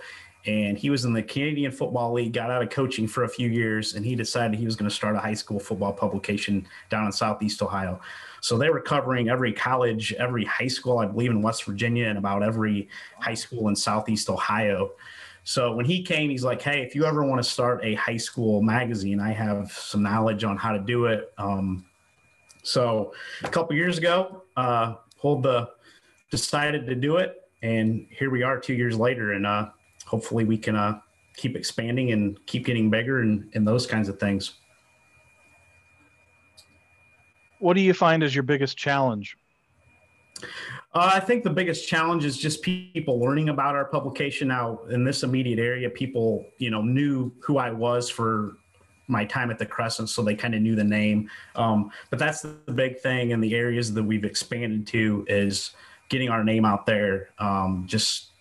and 0.47 0.77
he 0.77 0.89
was 0.89 1.03
in 1.03 1.11
the 1.11 1.21
Canadian 1.21 1.71
Football 1.71 2.13
League. 2.13 2.31
Got 2.31 2.49
out 2.49 2.63
of 2.63 2.69
coaching 2.69 3.05
for 3.05 3.25
a 3.25 3.29
few 3.29 3.49
years, 3.49 3.95
and 3.95 4.05
he 4.05 4.15
decided 4.15 4.57
he 4.57 4.65
was 4.65 4.77
going 4.77 4.89
to 4.89 4.95
start 4.95 5.15
a 5.15 5.19
high 5.19 5.33
school 5.33 5.59
football 5.59 5.91
publication 5.91 6.65
down 6.89 7.05
in 7.05 7.11
Southeast 7.11 7.61
Ohio. 7.61 7.99
So 8.39 8.57
they 8.57 8.69
were 8.69 8.79
covering 8.79 9.29
every 9.29 9.51
college, 9.51 10.13
every 10.13 10.45
high 10.45 10.69
school, 10.69 10.99
I 10.99 11.05
believe, 11.05 11.31
in 11.31 11.41
West 11.41 11.65
Virginia, 11.65 12.07
and 12.07 12.17
about 12.17 12.43
every 12.43 12.87
high 13.19 13.33
school 13.33 13.67
in 13.67 13.75
Southeast 13.75 14.29
Ohio. 14.29 14.91
So 15.43 15.73
when 15.75 15.85
he 15.85 16.01
came, 16.01 16.29
he's 16.29 16.45
like, 16.45 16.61
"Hey, 16.61 16.81
if 16.81 16.95
you 16.95 17.05
ever 17.05 17.25
want 17.25 17.43
to 17.43 17.49
start 17.49 17.83
a 17.83 17.95
high 17.95 18.17
school 18.17 18.61
magazine, 18.61 19.19
I 19.19 19.33
have 19.33 19.71
some 19.71 20.01
knowledge 20.01 20.45
on 20.45 20.55
how 20.55 20.71
to 20.71 20.79
do 20.79 21.07
it." 21.07 21.33
Um, 21.37 21.85
so 22.63 23.13
a 23.43 23.49
couple 23.49 23.75
years 23.75 23.97
ago, 23.97 24.43
uh, 24.55 24.95
pulled 25.19 25.43
the 25.43 25.69
decided 26.31 26.85
to 26.87 26.95
do 26.95 27.17
it, 27.17 27.49
and 27.61 28.07
here 28.09 28.29
we 28.29 28.43
are, 28.43 28.59
two 28.59 28.73
years 28.73 28.97
later, 28.97 29.33
and 29.33 29.45
uh, 29.45 29.69
hopefully 30.07 30.45
we 30.45 30.57
can 30.57 30.75
uh, 30.75 30.99
keep 31.35 31.55
expanding 31.55 32.11
and 32.11 32.43
keep 32.45 32.65
getting 32.65 32.89
bigger 32.89 33.21
and, 33.21 33.49
and 33.53 33.67
those 33.67 33.85
kinds 33.85 34.09
of 34.09 34.19
things. 34.19 34.53
What 37.59 37.75
do 37.75 37.81
you 37.81 37.93
find 37.93 38.23
as 38.23 38.33
your 38.33 38.43
biggest 38.43 38.77
challenge? 38.77 39.37
Uh, 40.93 41.11
I 41.13 41.19
think 41.19 41.43
the 41.43 41.49
biggest 41.49 41.87
challenge 41.87 42.23
is 42.23 42.37
just 42.37 42.61
people 42.61 43.19
learning 43.19 43.49
about 43.49 43.75
our 43.75 43.85
publication. 43.85 44.47
Now, 44.47 44.79
in 44.89 45.03
this 45.03 45.23
immediate 45.23 45.59
area, 45.59 45.89
people, 45.89 46.45
you 46.57 46.69
know, 46.69 46.81
knew 46.81 47.31
who 47.39 47.57
I 47.57 47.71
was 47.71 48.09
for 48.09 48.57
my 49.07 49.25
time 49.25 49.51
at 49.51 49.59
the 49.59 49.65
Crescent, 49.65 50.09
so 50.09 50.21
they 50.21 50.35
kind 50.35 50.55
of 50.55 50.61
knew 50.61 50.75
the 50.75 50.83
name. 50.83 51.29
Um, 51.55 51.91
but 52.09 52.19
that's 52.19 52.41
the 52.41 52.71
big 52.73 52.99
thing 52.99 53.31
in 53.31 53.41
the 53.41 53.55
areas 53.55 53.93
that 53.93 54.03
we've 54.03 54.25
expanded 54.25 54.87
to 54.87 55.25
is 55.27 55.71
getting 56.09 56.29
our 56.29 56.43
name 56.43 56.65
out 56.65 56.85
there. 56.85 57.29
Um, 57.39 57.85
just, 57.87 58.31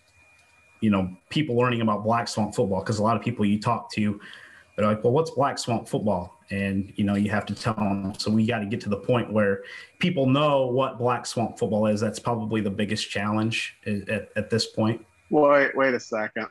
you 0.81 0.89
know, 0.89 1.09
people 1.29 1.55
learning 1.55 1.81
about 1.81 2.03
Black 2.03 2.27
Swamp 2.27 2.53
football 2.55 2.81
because 2.81 2.99
a 2.99 3.03
lot 3.03 3.15
of 3.17 3.23
people 3.23 3.45
you 3.45 3.59
talk 3.59 3.91
to, 3.93 4.19
they're 4.75 4.85
like, 4.85 5.03
"Well, 5.03 5.13
what's 5.13 5.31
Black 5.31 5.57
Swamp 5.57 5.87
football?" 5.87 6.37
And 6.49 6.93
you 6.95 7.03
know, 7.03 7.15
you 7.15 7.29
have 7.31 7.45
to 7.47 7.55
tell 7.55 7.73
them. 7.73 8.13
So 8.17 8.31
we 8.31 8.45
got 8.45 8.59
to 8.59 8.65
get 8.65 8.79
to 8.81 8.89
the 8.89 8.97
point 8.97 9.31
where 9.31 9.63
people 9.99 10.27
know 10.27 10.67
what 10.67 10.97
Black 10.97 11.25
Swamp 11.25 11.57
football 11.57 11.87
is. 11.87 11.99
That's 11.99 12.19
probably 12.19 12.61
the 12.61 12.69
biggest 12.69 13.09
challenge 13.09 13.75
at, 13.85 14.07
at, 14.07 14.29
at 14.35 14.49
this 14.49 14.67
point. 14.67 15.05
Wait, 15.29 15.75
wait 15.75 15.93
a 15.93 15.99
second. 15.99 16.47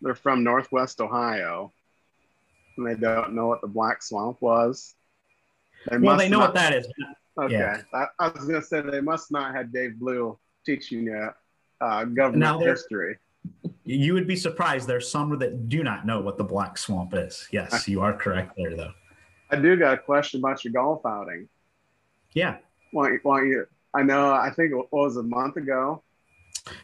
They're 0.00 0.14
from 0.14 0.42
Northwest 0.42 1.00
Ohio, 1.00 1.72
and 2.76 2.86
they 2.86 2.94
don't 2.94 3.34
know 3.34 3.46
what 3.46 3.60
the 3.60 3.68
Black 3.68 4.02
Swamp 4.02 4.40
was. 4.40 4.94
They 5.90 5.98
well, 5.98 6.16
they 6.16 6.28
know 6.28 6.38
not- 6.38 6.48
what 6.48 6.54
that 6.54 6.72
is. 6.74 6.88
Okay, 7.38 7.52
yeah. 7.52 7.82
I, 7.92 8.06
I 8.18 8.28
was 8.28 8.46
gonna 8.46 8.62
say 8.62 8.80
they 8.80 9.02
must 9.02 9.30
not 9.30 9.54
have 9.54 9.70
Dave 9.70 9.98
Blue 9.98 10.38
teaching 10.64 11.04
you 11.04 11.28
uh, 11.82 12.04
government 12.04 12.36
Now 12.38 12.58
they're- 12.58 12.70
history. 12.70 13.18
You 13.84 14.14
would 14.14 14.26
be 14.26 14.36
surprised. 14.36 14.88
There's 14.88 15.08
some 15.08 15.36
that 15.38 15.68
do 15.68 15.82
not 15.84 16.06
know 16.06 16.20
what 16.20 16.38
the 16.38 16.44
Black 16.44 16.76
Swamp 16.76 17.14
is. 17.14 17.48
Yes, 17.52 17.86
you 17.86 18.00
are 18.00 18.12
correct 18.12 18.54
there, 18.56 18.76
though. 18.76 18.92
I 19.50 19.56
do 19.56 19.76
got 19.76 19.94
a 19.94 19.98
question 19.98 20.40
about 20.40 20.64
your 20.64 20.72
golf 20.72 21.06
outing. 21.06 21.48
Yeah. 22.32 22.56
Want, 22.92 23.24
want 23.24 23.46
you? 23.46 23.66
I 23.94 24.02
know. 24.02 24.32
I 24.32 24.50
think 24.50 24.72
it 24.72 24.86
was 24.90 25.16
a 25.16 25.22
month 25.22 25.56
ago. 25.56 26.02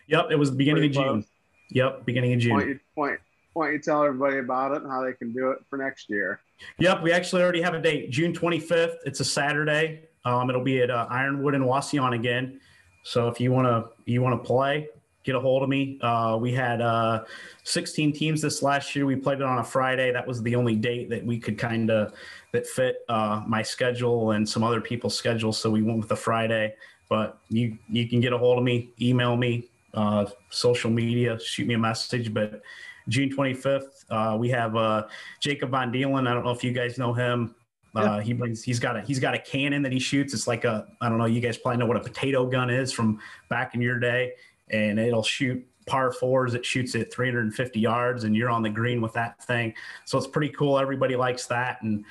Yep, 0.07 0.29
it 0.31 0.37
was 0.37 0.51
the 0.51 0.57
beginning 0.57 0.83
Pretty 0.83 0.97
of 0.99 1.05
June. 1.05 1.13
close. 1.23 1.25
Yep, 1.71 2.07
beginning 2.07 2.33
of 2.35 2.39
Why 2.39 2.61
June. 2.61 2.69
you, 2.69 2.81
why, 2.95 3.17
why 3.55 3.67
don't 3.67 3.73
you 3.75 3.79
tell 3.81 4.05
everybody 4.05 4.39
about 4.39 4.73
it 4.73 4.83
and 4.83 4.91
how 4.91 5.03
they 5.05 5.13
can 5.13 5.33
do 5.33 5.51
it 5.51 5.59
for 5.69 5.77
next 5.77 6.09
year? 6.09 6.41
Yep, 6.79 7.03
we 7.03 7.13
actually 7.13 7.43
already 7.43 7.63
have 7.63 7.75
a 7.75 7.81
date, 7.81 8.11
June 8.11 8.33
25th. 8.33 8.97
It's 9.05 9.21
a 9.21 9.25
Saturday. 9.25 10.03
Um, 10.25 10.49
it'll 10.49 10.63
be 10.63 10.81
at 10.83 10.91
uh, 10.91 11.07
Ironwood 11.11 11.55
and 11.55 11.65
Wauseon 11.65 12.15
again. 12.15 12.61
So 13.05 13.27
if 13.29 13.41
you 13.41 13.51
want 13.51 13.67
to 13.67 13.91
you 14.11 14.23
want 14.23 14.41
to 14.41 14.47
play, 14.47 14.89
get 15.25 15.35
a 15.35 15.41
hold 15.41 15.63
of 15.63 15.69
me. 15.69 15.99
Uh, 16.01 16.39
we 16.41 16.53
had 16.53 16.81
uh, 16.81 17.25
16 17.65 18.13
teams 18.13 18.41
this 18.41 18.63
last 18.63 18.95
year. 18.97 19.07
We 19.07 19.17
played 19.17 19.39
it 19.39 19.45
on 19.45 19.59
a 19.59 19.65
Friday. 19.65 20.13
That 20.13 20.27
was 20.27 20.43
the 20.43 20.55
only 20.57 20.75
date 20.75 21.11
that 21.11 21.25
we 21.25 21.39
could 21.39 21.59
kind 21.59 21.91
of 21.91 22.13
that 22.53 22.67
fit 22.67 22.99
uh, 23.09 23.43
my 23.47 23.63
schedule 23.63 24.33
and 24.33 24.49
some 24.49 24.63
other 24.63 24.81
people's 24.81 25.17
schedule. 25.17 25.53
So 25.53 25.71
we 25.71 25.83
went 25.83 25.99
with 25.99 26.09
the 26.09 26.17
Friday. 26.17 26.75
But 27.09 27.39
you 27.51 27.77
you 27.91 28.09
can 28.09 28.21
get 28.21 28.33
a 28.33 28.39
hold 28.39 28.59
of 28.59 28.65
me, 28.65 28.95
email 29.01 29.37
me, 29.37 29.69
uh, 29.93 30.27
social 30.49 30.91
media, 30.91 31.39
shoot 31.39 31.67
me 31.67 31.75
a 31.75 31.79
message. 31.79 32.33
But 32.33 32.63
June 33.09 33.29
25th, 33.29 34.05
uh, 34.11 34.37
we 34.39 34.49
have 34.49 34.77
uh, 34.77 35.07
Jacob 35.41 35.71
Von 35.71 35.93
Deelen. 35.93 36.27
I 36.27 36.33
don't 36.33 36.45
know 36.45 36.53
if 36.53 36.65
you 36.65 36.73
guys 36.73 36.99
know 36.99 37.13
him. 37.13 37.55
Uh, 37.95 38.21
he 38.21 38.33
brings 38.33 38.63
he's 38.63 38.81
got 38.81 38.97
a 38.97 39.03
he's 39.03 39.19
got 39.19 39.35
a 39.35 39.39
cannon 39.39 39.83
that 39.83 39.93
he 39.93 39.99
shoots. 39.99 40.33
It's 40.33 40.47
like 40.47 40.65
a 40.65 40.87
I 41.03 41.11
don't 41.11 41.19
know. 41.19 41.27
You 41.27 41.41
guys 41.41 41.59
probably 41.59 41.79
know 41.79 41.87
what 41.87 41.99
a 41.99 42.01
potato 42.01 42.47
gun 42.47 42.71
is 42.71 42.91
from 42.91 43.21
back 43.51 43.75
in 43.75 43.83
your 43.83 43.99
day, 43.99 44.33
and 44.73 44.99
it'll 44.99 45.23
shoot 45.23 45.65
par 45.87 46.13
fours. 46.13 46.55
It 46.55 46.65
shoots 46.65 46.95
at 46.95 47.13
350 47.13 47.81
yards, 47.81 48.25
and 48.25 48.37
you're 48.37 48.51
on 48.51 48.63
the 48.63 48.71
green 48.71 49.01
with 49.01 49.13
that 49.15 49.43
thing. 49.45 49.75
So 50.05 50.19
it's 50.19 50.27
pretty 50.27 50.51
cool. 50.51 50.79
Everybody 50.79 51.17
likes 51.17 51.47
that, 51.47 51.83
and 51.83 52.05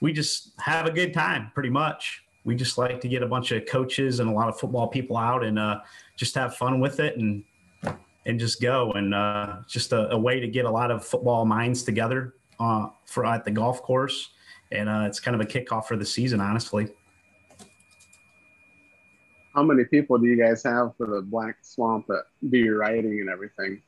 we 0.00 0.12
just 0.12 0.52
have 0.60 0.86
a 0.86 0.90
good 0.90 1.12
time. 1.12 1.50
Pretty 1.54 1.70
much, 1.70 2.22
we 2.44 2.54
just 2.54 2.78
like 2.78 3.00
to 3.00 3.08
get 3.08 3.22
a 3.22 3.26
bunch 3.26 3.52
of 3.52 3.66
coaches 3.66 4.20
and 4.20 4.30
a 4.30 4.32
lot 4.32 4.48
of 4.48 4.58
football 4.58 4.88
people 4.88 5.16
out 5.16 5.44
and 5.44 5.58
uh, 5.58 5.80
just 6.16 6.34
have 6.34 6.56
fun 6.56 6.80
with 6.80 7.00
it 7.00 7.18
and 7.18 7.44
and 8.24 8.40
just 8.40 8.60
go 8.60 8.90
and 8.92 9.14
uh, 9.14 9.58
just 9.68 9.92
a, 9.92 10.10
a 10.10 10.18
way 10.18 10.40
to 10.40 10.48
get 10.48 10.64
a 10.64 10.70
lot 10.70 10.90
of 10.90 11.04
football 11.04 11.44
minds 11.44 11.84
together 11.84 12.34
uh, 12.58 12.88
for 13.04 13.24
at 13.24 13.44
the 13.44 13.50
golf 13.52 13.82
course 13.82 14.30
and 14.72 14.88
uh, 14.88 15.04
it's 15.06 15.20
kind 15.20 15.34
of 15.34 15.40
a 15.40 15.44
kickoff 15.44 15.86
for 15.86 15.96
the 15.96 16.04
season, 16.04 16.40
honestly. 16.40 16.88
How 19.56 19.62
many 19.62 19.84
people 19.84 20.18
do 20.18 20.26
you 20.26 20.36
guys 20.36 20.62
have 20.64 20.94
for 20.98 21.06
the 21.06 21.22
Black 21.22 21.56
Swamp 21.62 22.06
that 22.08 22.24
do 22.50 22.58
your 22.58 22.76
writing 22.76 23.20
and 23.22 23.30
everything? 23.30 23.80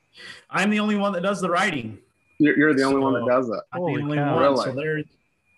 I'm 0.49 0.71
the 0.71 0.81
only 0.81 0.97
one 0.97 1.13
that 1.13 1.21
does 1.21 1.43
the 1.43 1.51
writing. 1.51 1.99
You're, 2.39 2.59
you're 2.59 2.75
the 2.75 2.85
only 2.85 3.01
one 3.01 3.13
that 3.13 3.27
does 3.27 3.51
it. 3.51 3.61
I'm 3.75 3.81
Holy 3.81 3.97
the 3.97 4.03
only 4.03 4.17
cow. 4.17 4.35
one. 4.35 4.43
Really? 4.43 4.65
So 4.65 4.73
there, 4.73 5.03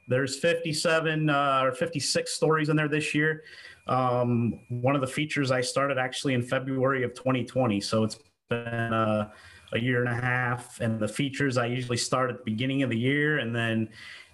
there's 0.09 0.37
57 0.37 1.31
uh, 1.31 1.61
or 1.63 1.73
56 1.73 2.29
stories 2.29 2.71
in 2.71 2.77
there 2.77 2.89
this 2.89 3.15
year. 3.15 3.45
Um, 3.87 4.59
one 4.69 4.97
of 4.97 5.01
the 5.01 5.07
features 5.07 5.53
I 5.53 5.61
started 5.61 5.97
actually 5.97 6.35
in 6.35 6.43
February 6.43 7.05
of 7.05 7.15
2020, 7.15 7.81
so 7.81 8.03
it's 8.03 8.19
been 8.49 8.93
uh, 8.93 9.31
a 9.73 9.79
year 9.79 10.05
and 10.05 10.09
a 10.09 10.21
half. 10.21 10.81
And 10.81 10.99
the 10.99 11.07
features 11.07 11.57
I 11.57 11.67
usually 11.67 11.97
start 11.97 12.31
at 12.31 12.39
the 12.39 12.45
beginning 12.45 12.83
of 12.83 12.91
the 12.91 12.99
year, 12.99 13.39
and 13.39 13.55
then 13.55 13.89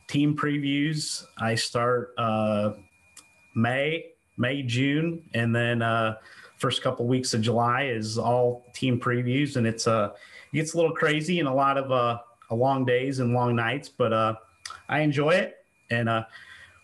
team 0.08 0.34
previews 0.34 1.26
I 1.36 1.54
start 1.54 2.14
uh, 2.16 2.72
May, 3.54 4.15
May, 4.36 4.62
June, 4.62 5.22
and 5.34 5.54
then 5.54 5.82
uh, 5.82 6.16
first 6.58 6.82
couple 6.82 7.06
weeks 7.06 7.34
of 7.34 7.40
July 7.40 7.84
is 7.84 8.18
all 8.18 8.64
team 8.72 9.00
previews, 9.00 9.56
and 9.56 9.66
it's 9.66 9.86
uh, 9.86 10.10
it 10.52 10.56
gets 10.56 10.74
a 10.74 10.76
little 10.76 10.92
crazy 10.92 11.40
and 11.40 11.48
a 11.48 11.52
lot 11.52 11.78
of 11.78 11.90
uh, 11.90 12.18
long 12.54 12.84
days 12.84 13.18
and 13.18 13.34
long 13.34 13.56
nights, 13.56 13.88
but 13.88 14.12
uh, 14.12 14.34
I 14.88 15.00
enjoy 15.00 15.30
it, 15.30 15.64
and 15.90 16.08
uh, 16.08 16.24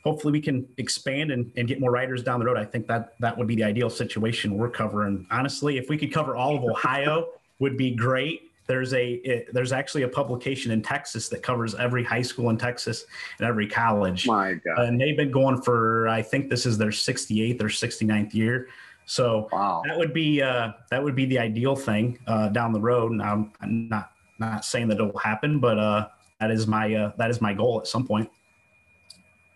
hopefully 0.05 0.33
we 0.33 0.41
can 0.41 0.67
expand 0.79 1.31
and, 1.31 1.51
and 1.57 1.69
get 1.69 1.81
more 1.81 1.91
writers 1.91 2.23
down 2.23 2.41
the 2.41 2.47
road. 2.47 2.59
I 2.59 2.65
think 2.65 2.87
that 2.89 3.15
that 3.21 3.37
would 3.37 3.47
be 3.47 3.57
the 3.57 3.65
ideal 3.65 3.91
situation 3.91 4.57
we're 4.57 4.71
covering. 4.71 5.27
Honestly, 5.31 5.79
if 5.79 5.89
we 5.89 5.97
could 5.97 6.13
cover 6.13 6.37
all 6.37 6.57
of 6.57 6.65
Ohio, 6.65 7.29
would 7.59 7.77
be 7.77 7.93
great. 7.93 8.52
There's 8.67 8.93
a 8.95 9.15
it, 9.15 9.53
there's 9.53 9.73
actually 9.73 10.05
a 10.05 10.09
publication 10.09 10.71
in 10.71 10.83
Texas 10.83 11.29
that 11.31 11.43
covers 11.43 11.75
every 11.75 12.05
high 12.05 12.23
school 12.23 12.49
in 12.51 12.57
Texas 12.57 13.05
and 13.39 13.49
every 13.49 13.67
college 13.67 14.25
My 14.27 14.55
God. 14.55 14.79
and 14.85 15.01
they've 15.01 15.17
been 15.17 15.33
going 15.33 15.61
for 15.63 16.07
I 16.09 16.23
think 16.23 16.49
this 16.49 16.65
is 16.65 16.79
their 16.79 16.91
68th 16.91 17.61
or 17.61 17.67
69th 17.67 18.33
year. 18.35 18.69
So 19.05 19.49
Wow. 19.53 19.83
that 19.87 19.99
would 19.99 20.13
be 20.15 20.41
uh, 20.43 20.73
that 20.91 21.03
would 21.03 21.17
be 21.17 21.27
the 21.27 21.41
ideal 21.41 21.75
thing 21.75 22.19
uh, 22.29 22.49
down 22.51 22.73
the 22.73 22.81
road. 22.81 23.11
And 23.13 23.21
I'm, 23.21 23.51
I'm 23.61 23.89
not 23.89 24.13
not 24.39 24.65
saying 24.65 24.87
that 24.89 24.99
it 24.99 25.03
will 25.03 25.19
happen, 25.19 25.59
but 25.59 25.77
uh, 25.79 26.07
that 26.41 26.53
is 26.53 26.69
my 26.69 26.95
uh, 26.95 27.11
that 27.19 27.31
is 27.31 27.41
my 27.41 27.53
goal 27.53 27.81
at 27.81 27.89
some 27.89 28.07
point. 28.07 28.31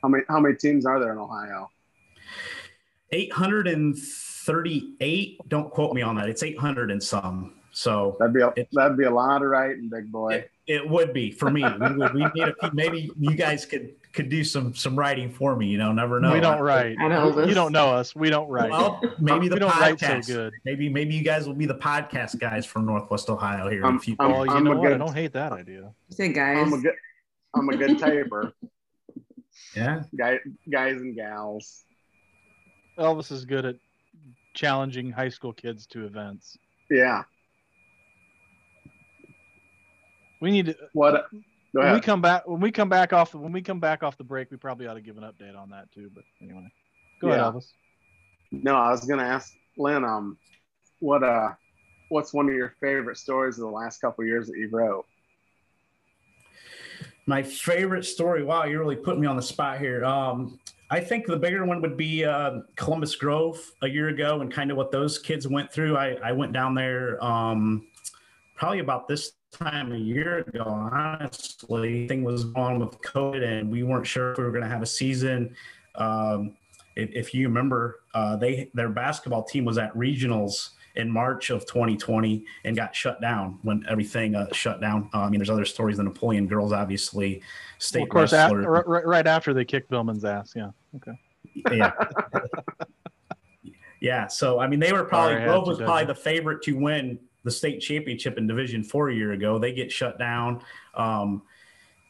How 0.03 0.09
many 0.09 0.25
how 0.29 0.41
many 0.41 0.57
teams 0.57 0.85
are 0.85 0.99
there 0.99 1.13
in 1.13 1.19
Ohio? 1.19 1.71
838. 3.13 5.39
Don't 5.49 5.71
quote 5.71 5.95
me 5.95 6.03
on 6.03 6.17
that. 6.17 6.29
It's 6.29 6.43
800 6.43 6.91
and 6.91 7.01
some. 7.03 7.55
So 7.78 8.16
That'd 8.18 8.33
be 8.33 8.40
a, 8.40 8.52
It- 8.56 8.68
that'd 8.73 8.97
be 8.97 9.04
a 9.04 9.11
lot 9.11 9.42
of 9.42 9.49
writing, 9.50 9.90
big 9.90 10.11
boy. 10.11 10.33
it, 10.37 10.50
it 10.66 10.88
would 10.88 11.12
be 11.12 11.30
for 11.30 11.50
me. 11.50 11.62
We 11.62 11.95
would 11.95 12.14
we 12.14 12.21
need 12.35 12.49
a 12.49 12.54
few, 12.59 12.71
maybe 12.73 13.11
you 13.18 13.35
guys 13.35 13.66
could 13.66 13.92
could 14.14 14.30
do 14.30 14.45
some 14.45 14.75
some 14.75 14.99
writing 14.99 15.30
for 15.30 15.54
me. 15.54 15.66
You 15.66 15.76
know, 15.76 15.92
never 15.92 16.18
know. 16.18 16.33
we 16.33 16.40
don't 16.40 16.62
write. 16.62 16.97
I 16.99 17.06
know 17.09 17.38
You 17.47 17.52
don't 17.52 17.73
know 17.73 17.90
us. 17.90 18.16
We 18.16 18.30
don't 18.30 18.49
write. 18.49 18.71
Well, 18.71 19.02
maybe 19.21 19.49
the 19.49 19.56
we 19.56 19.61
don't 19.61 19.71
podcast. 19.73 20.02
write 20.09 20.25
so 20.25 20.35
good. 20.35 20.52
Maybe 20.64 20.88
maybe 20.88 21.14
you 21.14 21.23
guys 21.23 21.47
will 21.47 21.54
be 21.54 21.66
the 21.66 21.75
podcast 21.75 22.38
guys 22.40 22.64
from 22.64 22.87
Northwest 22.87 23.28
Ohio 23.28 23.68
here 23.68 23.80
in 23.80 23.85
Um, 23.85 23.97
a 23.97 24.00
few. 24.00 24.16
Well, 24.18 24.47
you 24.47 24.52
I'm 24.52 24.64
know 24.64 24.73
a 24.73 24.76
what? 24.78 24.92
I 24.95 24.97
don't 24.97 25.14
hate 25.14 25.35
that 25.35 25.52
idea. 25.52 25.92
Say 26.09 26.33
guys. 26.33 26.56
I'm 26.59 26.73
a 26.73 26.78
good 26.80 26.95
I'm 27.54 27.68
a 27.68 27.76
good 27.76 27.99
taper, 27.99 28.54
yeah, 29.76 30.02
guy, 30.16 30.38
guys 30.71 30.97
and 30.97 31.14
gals. 31.14 31.85
Elvis 32.99 33.30
is 33.30 33.45
good 33.45 33.66
at 33.66 33.76
challenging 34.54 35.11
high 35.11 35.28
school 35.28 35.52
kids 35.52 35.87
to 35.88 36.06
events. 36.06 36.56
Yeah. 36.90 37.25
We 40.40 40.50
need 40.50 40.66
to 40.66 40.76
What? 40.93 41.26
Go 41.75 41.83
when 41.83 41.93
we 41.95 42.00
come 42.00 42.23
back 42.23 42.47
when 42.47 42.61
we 42.61 42.71
come 42.73 42.88
back 42.88 43.12
off 43.12 43.35
when 43.35 43.52
we 43.52 43.61
come 43.61 43.81
back 43.81 44.02
off 44.02 44.16
the 44.16 44.25
break. 44.25 44.50
We 44.50 44.57
probably 44.57 44.87
ought 44.87 44.95
to 44.95 45.00
give 45.00 45.19
an 45.19 45.25
update 45.25 45.57
on 45.57 45.71
that 45.71 45.90
too. 45.93 46.11
But 46.14 46.25
anyway, 46.40 46.66
go 47.21 47.28
Yeah. 47.28 47.35
ahead, 47.35 47.55
Elvis. 47.55 47.73
No, 48.50 48.76
I 48.76 48.90
was 48.90 49.05
gonna 49.05 49.25
ask 49.25 49.52
Lynn. 49.76 50.05
Um, 50.05 50.38
what 51.00 51.23
uh, 51.23 51.52
what's 52.09 52.33
one 52.33 52.49
of 52.49 52.55
your 52.55 52.75
favorite 52.81 53.16
stories 53.19 53.59
of 53.59 53.62
the 53.64 53.71
last 53.71 54.00
couple 54.00 54.23
of 54.23 54.28
years 54.28 54.47
that 54.47 54.57
you've 54.57 54.73
wrote? 54.73 55.05
my 57.28 57.43
favorite 57.43 58.05
story. 58.05 58.45
Wow, 58.45 58.64
you're 58.64 58.78
really 58.78 58.95
put 58.97 59.19
me 59.19 59.26
on 59.26 59.35
the 59.37 59.43
spot 59.43 59.81
here. 59.81 60.05
Um, 60.05 60.61
I 60.90 61.00
think 61.00 61.26
the 61.26 61.37
bigger 61.37 61.64
one 61.66 61.83
would 61.83 61.97
be 61.97 62.25
uh, 62.25 62.61
Columbus 62.76 63.16
Grove 63.16 63.61
a 63.83 63.88
year 63.88 64.09
ago 64.09 64.40
and 64.43 64.52
kind 64.52 64.71
of 64.71 64.76
what 64.76 64.93
those 64.93 65.19
kids 65.19 65.49
went 65.49 65.73
through. 65.73 65.97
I, 65.97 66.16
I 66.25 66.31
went 66.31 66.52
down 66.52 66.76
there 66.76 67.23
um, 67.23 67.88
probably 68.55 68.78
about 68.78 69.09
this 69.09 69.33
time 69.53 69.93
a 69.93 69.97
year 69.97 70.38
ago. 70.38 70.65
Honestly, 70.67 72.07
thing 72.09 72.25
was 72.25 72.47
on 72.55 72.79
with 72.79 73.00
COVID, 73.00 73.43
and 73.43 73.71
we 73.71 73.83
weren't 73.83 74.07
sure 74.07 74.33
if 74.33 74.38
we 74.38 74.45
were 74.45 74.50
going 74.50 74.65
to 74.65 74.69
have 74.69 74.83
a 74.83 74.87
season. 74.87 75.55
Um, 75.95 76.57
if, 76.97 77.11
if 77.12 77.35
you 77.35 77.49
remember, 77.49 78.00
uh, 78.15 78.37
they 78.37 78.71
their 78.75 78.88
basketball 78.88 79.45
team 79.45 79.65
was 79.65 79.79
at 79.79 79.95
regionals 79.95 80.71
in 80.97 81.11
March 81.11 81.50
of 81.50 81.67
2020 81.67 82.45
and 82.65 82.75
got 82.75 82.95
shut 82.95 83.21
down 83.21 83.59
when 83.62 83.85
everything 83.88 84.35
uh, 84.35 84.47
shut 84.53 84.81
down. 84.81 85.09
Uh, 85.15 85.21
I 85.21 85.29
mean, 85.29 85.38
there's 85.38 85.50
other 85.50 85.65
stories. 85.65 85.99
The 85.99 86.03
Napoleon 86.03 86.47
girls, 86.47 86.73
obviously, 86.73 87.43
state 87.79 88.09
Well, 88.12 88.25
of 88.25 88.31
course, 88.31 88.87
right, 88.87 89.07
right 89.07 89.26
after 89.26 89.53
they 89.53 89.65
kicked 89.65 89.91
Billman's 89.91 90.25
ass. 90.25 90.55
Yeah. 90.57 90.71
Okay. 90.97 91.76
yeah. 91.76 91.93
yeah. 94.00 94.26
So 94.26 94.59
I 94.59 94.67
mean, 94.67 94.81
they 94.81 94.93
were 94.93 95.05
probably 95.05 95.35
Sorry, 95.35 95.37
I 95.37 95.41
had 95.41 95.49
Grove 95.49 95.69
was 95.69 95.79
probably 95.79 96.07
the 96.07 96.15
favorite 96.15 96.62
to 96.62 96.73
win 96.73 97.19
the 97.47 97.53
state 97.53 97.81
championship 97.81 98.37
in 98.37 98.47
Division 98.47 98.83
Four 98.85 99.09
a 99.09 99.15
year 99.15 99.33
ago. 99.33 99.59
They 99.59 99.73
get 99.73 99.91
shut 99.91 100.19
down. 100.19 100.62
Um, 100.95 101.43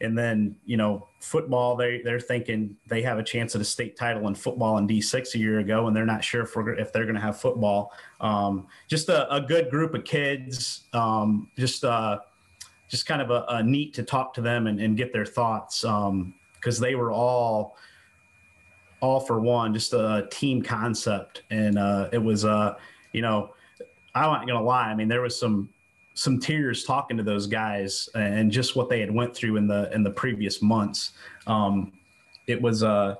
and 0.01 0.17
then 0.17 0.57
you 0.67 0.77
know 0.77 1.09
football 1.21 1.75
they 1.75 2.03
they're 2.03 2.21
thinking 2.21 2.77
they 2.87 3.01
have 3.01 3.19
a 3.19 3.23
chance 3.23 3.55
at 3.55 3.61
a 3.61 3.65
state 3.65 3.97
title 3.97 4.29
in 4.29 4.35
football 4.35 4.77
in 4.77 4.87
d6 4.87 5.35
a 5.35 5.39
year 5.39 5.61
ago 5.61 5.87
and 5.87 5.97
they're 5.97 6.05
not 6.05 6.23
sure 6.23 6.43
if, 6.43 6.55
if 6.79 6.93
they're 6.93 7.05
going 7.05 7.15
to 7.15 7.21
have 7.21 7.41
football 7.41 7.93
um, 8.21 8.67
just 8.89 9.09
a, 9.09 9.35
a 9.35 9.41
good 9.41 9.71
group 9.71 9.95
of 9.95 10.05
kids 10.05 10.85
um, 10.93 11.51
just 11.57 11.83
uh, 11.83 12.19
just 12.89 13.07
kind 13.07 13.23
of 13.23 13.31
a, 13.31 13.47
a 13.49 13.63
neat 13.63 13.95
to 13.95 14.03
talk 14.03 14.35
to 14.35 14.43
them 14.43 14.67
and, 14.67 14.81
and 14.81 14.99
get 14.99 15.15
their 15.15 15.25
thoughts 15.25 15.83
because 16.61 16.79
they 16.79 16.95
were 16.95 17.11
all 17.11 17.79
all 19.01 19.21
for 19.21 19.41
one 19.41 19.73
just 19.73 19.95
a 19.95 20.29
team 20.31 20.61
concept 20.61 21.43
and 21.51 21.79
uh, 21.79 22.09
it 22.13 22.23
was 22.23 22.45
uh, 22.45 22.75
you 23.13 23.23
know 23.23 23.51
i'm 24.17 24.33
not 24.33 24.47
gonna 24.47 24.63
lie 24.63 24.89
i 24.89 24.95
mean 24.95 25.09
there 25.09 25.23
was 25.23 25.39
some 25.39 25.69
some 26.17 26.41
tears 26.41 26.83
talking 26.83 27.17
to 27.19 27.23
those 27.23 27.47
guys 27.47 28.09
and 28.15 28.51
just 28.51 28.75
what 28.75 28.89
they 28.89 29.01
had 29.01 29.15
went 29.15 29.37
through 29.37 29.57
in 29.57 29.67
the 29.67 29.93
in 29.95 30.03
the 30.03 30.11
previous 30.11 30.63
months. 30.63 31.13
Um, 31.47 31.93
it 32.47 32.61
was 32.61 32.83
uh, 32.83 33.17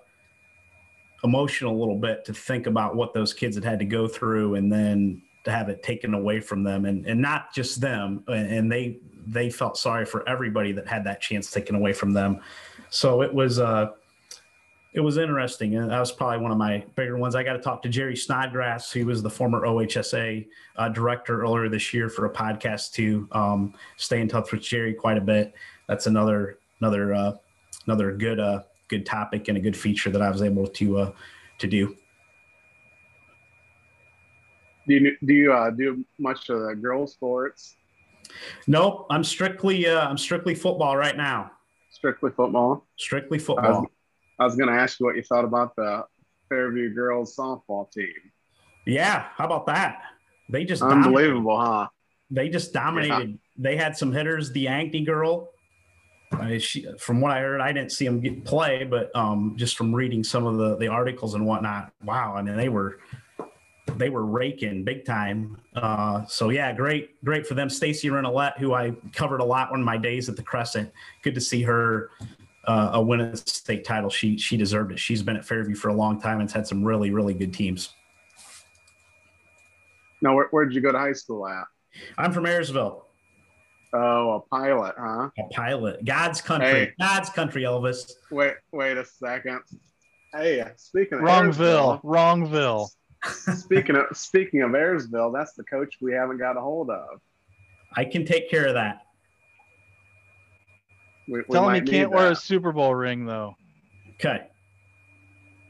emotional 1.23 1.77
a 1.77 1.79
little 1.79 1.99
bit 1.99 2.25
to 2.25 2.33
think 2.33 2.67
about 2.67 2.97
what 2.97 3.13
those 3.13 3.35
kids 3.35 3.55
had 3.55 3.65
had 3.65 3.79
to 3.81 3.85
go 3.85 4.09
through, 4.09 4.55
and 4.55 4.73
then 4.73 5.21
to 5.45 5.53
have 5.53 5.69
it 5.69 5.83
taken 5.83 6.15
away 6.15 6.41
from 6.41 6.63
them, 6.63 6.87
and 6.87 7.05
and 7.07 7.21
not 7.21 7.53
just 7.55 7.83
them, 7.83 8.25
and 8.29 8.73
they 8.73 8.99
they 9.27 9.51
felt 9.51 9.77
sorry 9.77 10.07
for 10.07 10.27
everybody 10.27 10.73
that 10.73 10.89
had 10.89 11.05
that 11.05 11.21
chance 11.21 11.51
taken 11.51 11.75
away 11.75 11.93
from 11.93 12.15
them. 12.15 12.41
So 12.89 13.21
it 13.21 13.33
was 13.33 13.59
uh, 13.59 13.91
it 14.97 15.01
was 15.01 15.19
interesting. 15.19 15.77
And 15.77 15.91
that 15.91 16.01
was 16.01 16.11
probably 16.11 16.39
one 16.39 16.51
of 16.51 16.57
my 16.57 16.83
bigger 16.95 17.19
ones. 17.19 17.35
I 17.35 17.45
got 17.45 17.53
to 17.53 17.59
talk 17.59 17.83
to 17.83 17.89
Jerry 17.91 18.17
Snodgrass, 18.17 18.91
who 18.91 19.05
was 19.05 19.23
the 19.23 19.29
former 19.29 19.61
OHSAA 19.61 20.49
uh, 20.77 20.89
director 20.89 21.43
earlier 21.43 21.69
this 21.69 21.93
year 21.93 22.09
for 22.09 22.25
a 22.25 22.31
podcast 22.31 22.93
to 22.93 23.29
um, 23.33 23.75
stay 23.99 24.23
in 24.23 24.27
touch 24.27 24.53
with 24.53 24.63
Jerry 24.63 24.95
quite 24.95 25.19
a 25.19 25.21
bit. 25.21 25.53
That's 25.87 26.07
another 26.07 26.59
another 26.81 27.13
uh, 27.13 27.33
another 27.87 28.13
good 28.13 28.41
uh, 28.41 28.63
good 28.89 29.05
topic 29.05 29.49
and 29.49 29.59
a 29.59 29.61
good 29.61 29.77
feature 29.77 30.09
that 30.09 30.23
I 30.23 30.31
was 30.31 30.41
able 30.41 30.67
to 30.67 30.99
uh, 30.99 31.13
to 31.59 31.67
do. 31.67 31.95
Do 34.89 34.95
you 34.95 35.17
do 35.27 35.35
you 35.35 35.53
uh, 35.53 35.71
do 35.71 36.07
much 36.19 36.49
of 36.49 36.63
the 36.63 36.75
girls 36.75 37.13
sports? 37.13 37.77
Nope, 38.67 39.07
I'm 39.11 39.25
strictly 39.25 39.87
uh, 39.89 40.09
I'm 40.09 40.17
strictly 40.17 40.55
football 40.55 40.97
right 40.97 41.19
now. 41.19 41.51
Strictly 41.91 42.31
football. 42.31 42.87
Strictly 42.97 43.39
football. 43.39 43.87
I 44.39 44.45
was 44.45 44.57
going 44.57 44.69
to 44.69 44.75
ask 44.75 45.01
you 45.01 45.07
what 45.07 45.17
you 45.17 45.23
thought 45.23 45.45
about 45.45 45.75
the 45.77 46.05
Fairview 46.49 46.95
girls 46.95 47.35
softball 47.37 47.91
team. 47.91 48.13
Yeah, 48.87 49.27
how 49.35 49.47
about 49.47 49.67
that? 49.67 50.03
They 50.49 50.65
just 50.65 50.81
dominated. 50.81 51.07
Unbelievable, 51.09 51.61
huh? 51.61 51.89
They 52.31 52.49
just 52.49 52.73
dominated. 52.73 53.39
They 53.57 53.77
had 53.77 53.97
some 53.97 54.13
hitters. 54.13 54.53
The 54.53 54.61
Yankee 54.61 55.05
girl, 55.05 55.51
I, 56.33 56.59
she, 56.59 56.87
from 56.99 57.21
what 57.21 57.33
I 57.33 57.41
heard, 57.41 57.61
I 57.61 57.73
didn't 57.73 57.93
see 57.93 58.05
them 58.05 58.21
get 58.21 58.45
play, 58.45 58.85
but 58.85 59.15
um, 59.17 59.55
just 59.57 59.77
from 59.77 59.95
reading 59.95 60.23
some 60.23 60.47
of 60.47 60.57
the 60.57 60.77
the 60.77 60.89
articles 60.89 61.35
and 61.35 61.47
whatnot, 61.47 61.93
wow! 62.05 62.35
I 62.37 62.43
mean, 62.43 62.57
they 62.57 62.69
were 62.69 62.99
they 63.97 64.09
were 64.11 64.25
raking 64.25 64.85
big 64.85 65.05
time. 65.05 65.57
Uh, 65.75 66.25
so 66.27 66.51
yeah, 66.51 66.73
great, 66.73 67.23
great 67.25 67.47
for 67.47 67.55
them. 67.55 67.71
Stacy 67.71 68.11
Renolette, 68.11 68.59
who 68.59 68.75
I 68.75 68.93
covered 69.13 69.41
a 69.41 69.45
lot 69.45 69.73
on 69.73 69.83
my 69.83 69.97
days 69.97 70.29
at 70.29 70.37
the 70.37 70.43
Crescent. 70.43 70.93
Good 71.23 71.35
to 71.35 71.41
see 71.41 71.63
her 71.63 72.11
uh, 72.67 72.91
a 72.95 73.01
win 73.03 73.21
a 73.21 73.37
state 73.37 73.85
title. 73.85 74.11
She 74.11 74.37
she 74.39 74.57
deserved 74.57 74.93
it. 74.93 74.99
She's 74.99 75.23
been 75.23 75.37
at 75.37 75.45
Fairview 75.45 75.75
for 75.75 75.89
a 75.89 75.95
long 75.95 76.21
time 76.21 76.41
and's 76.41 76.53
had 76.53 76.67
some 76.67 76.83
really 76.85 77.11
really 77.11 77.35
good 77.35 77.53
teams. 77.55 77.95
Now, 80.23 80.35
where, 80.35 80.49
where 80.51 80.65
did 80.65 80.75
you 80.75 80.81
go 80.81 80.93
to 80.93 80.99
high 80.99 81.13
school 81.13 81.47
at? 81.47 81.65
I'm 82.19 82.33
from 82.33 82.45
Ayersville, 82.45 83.03
Oh, 83.93 84.31
a 84.33 84.41
pilot, 84.55 84.95
huh? 84.99 85.29
a 85.39 85.43
pilot. 85.53 86.05
God's 86.05 86.41
country, 86.41 86.69
Hey. 86.69 86.93
God's 86.99 87.31
country, 87.31 87.63
Elvis. 87.63 88.13
Wait, 88.31 88.55
wait 88.73 88.97
a 88.97 89.05
second. 89.05 89.61
Hey, 90.33 90.65
speaking 90.77 91.19
of 91.19 91.25
Wrongville, 91.25 92.03
Wrongville. 92.03 92.89
Speaking 93.57 93.97
of 93.97 94.05
speaking 94.17 94.63
of 94.63 94.71
Ayersville, 94.73 95.33
that's 95.33 95.55
the 95.55 95.65
coach 95.65 95.97
we 96.01 96.13
haven't 96.13 96.39
got 96.39 96.57
a 96.57 96.61
hold 96.61 96.91
of. 96.91 97.21
I 97.97 98.05
can 98.05 98.25
take 98.27 98.51
care 98.51 98.67
of 98.67 98.75
that. 98.75 99.06
We, 101.29 101.43
we 101.49 101.59
him 101.59 101.75
he 101.75 101.81
can't 101.81 102.11
wear 102.11 102.33
a. 102.33 102.37
Super 102.37 102.73
Bowl 102.73 102.95
ring 102.95 103.27
though. 103.27 103.57
Okay, 104.15 104.49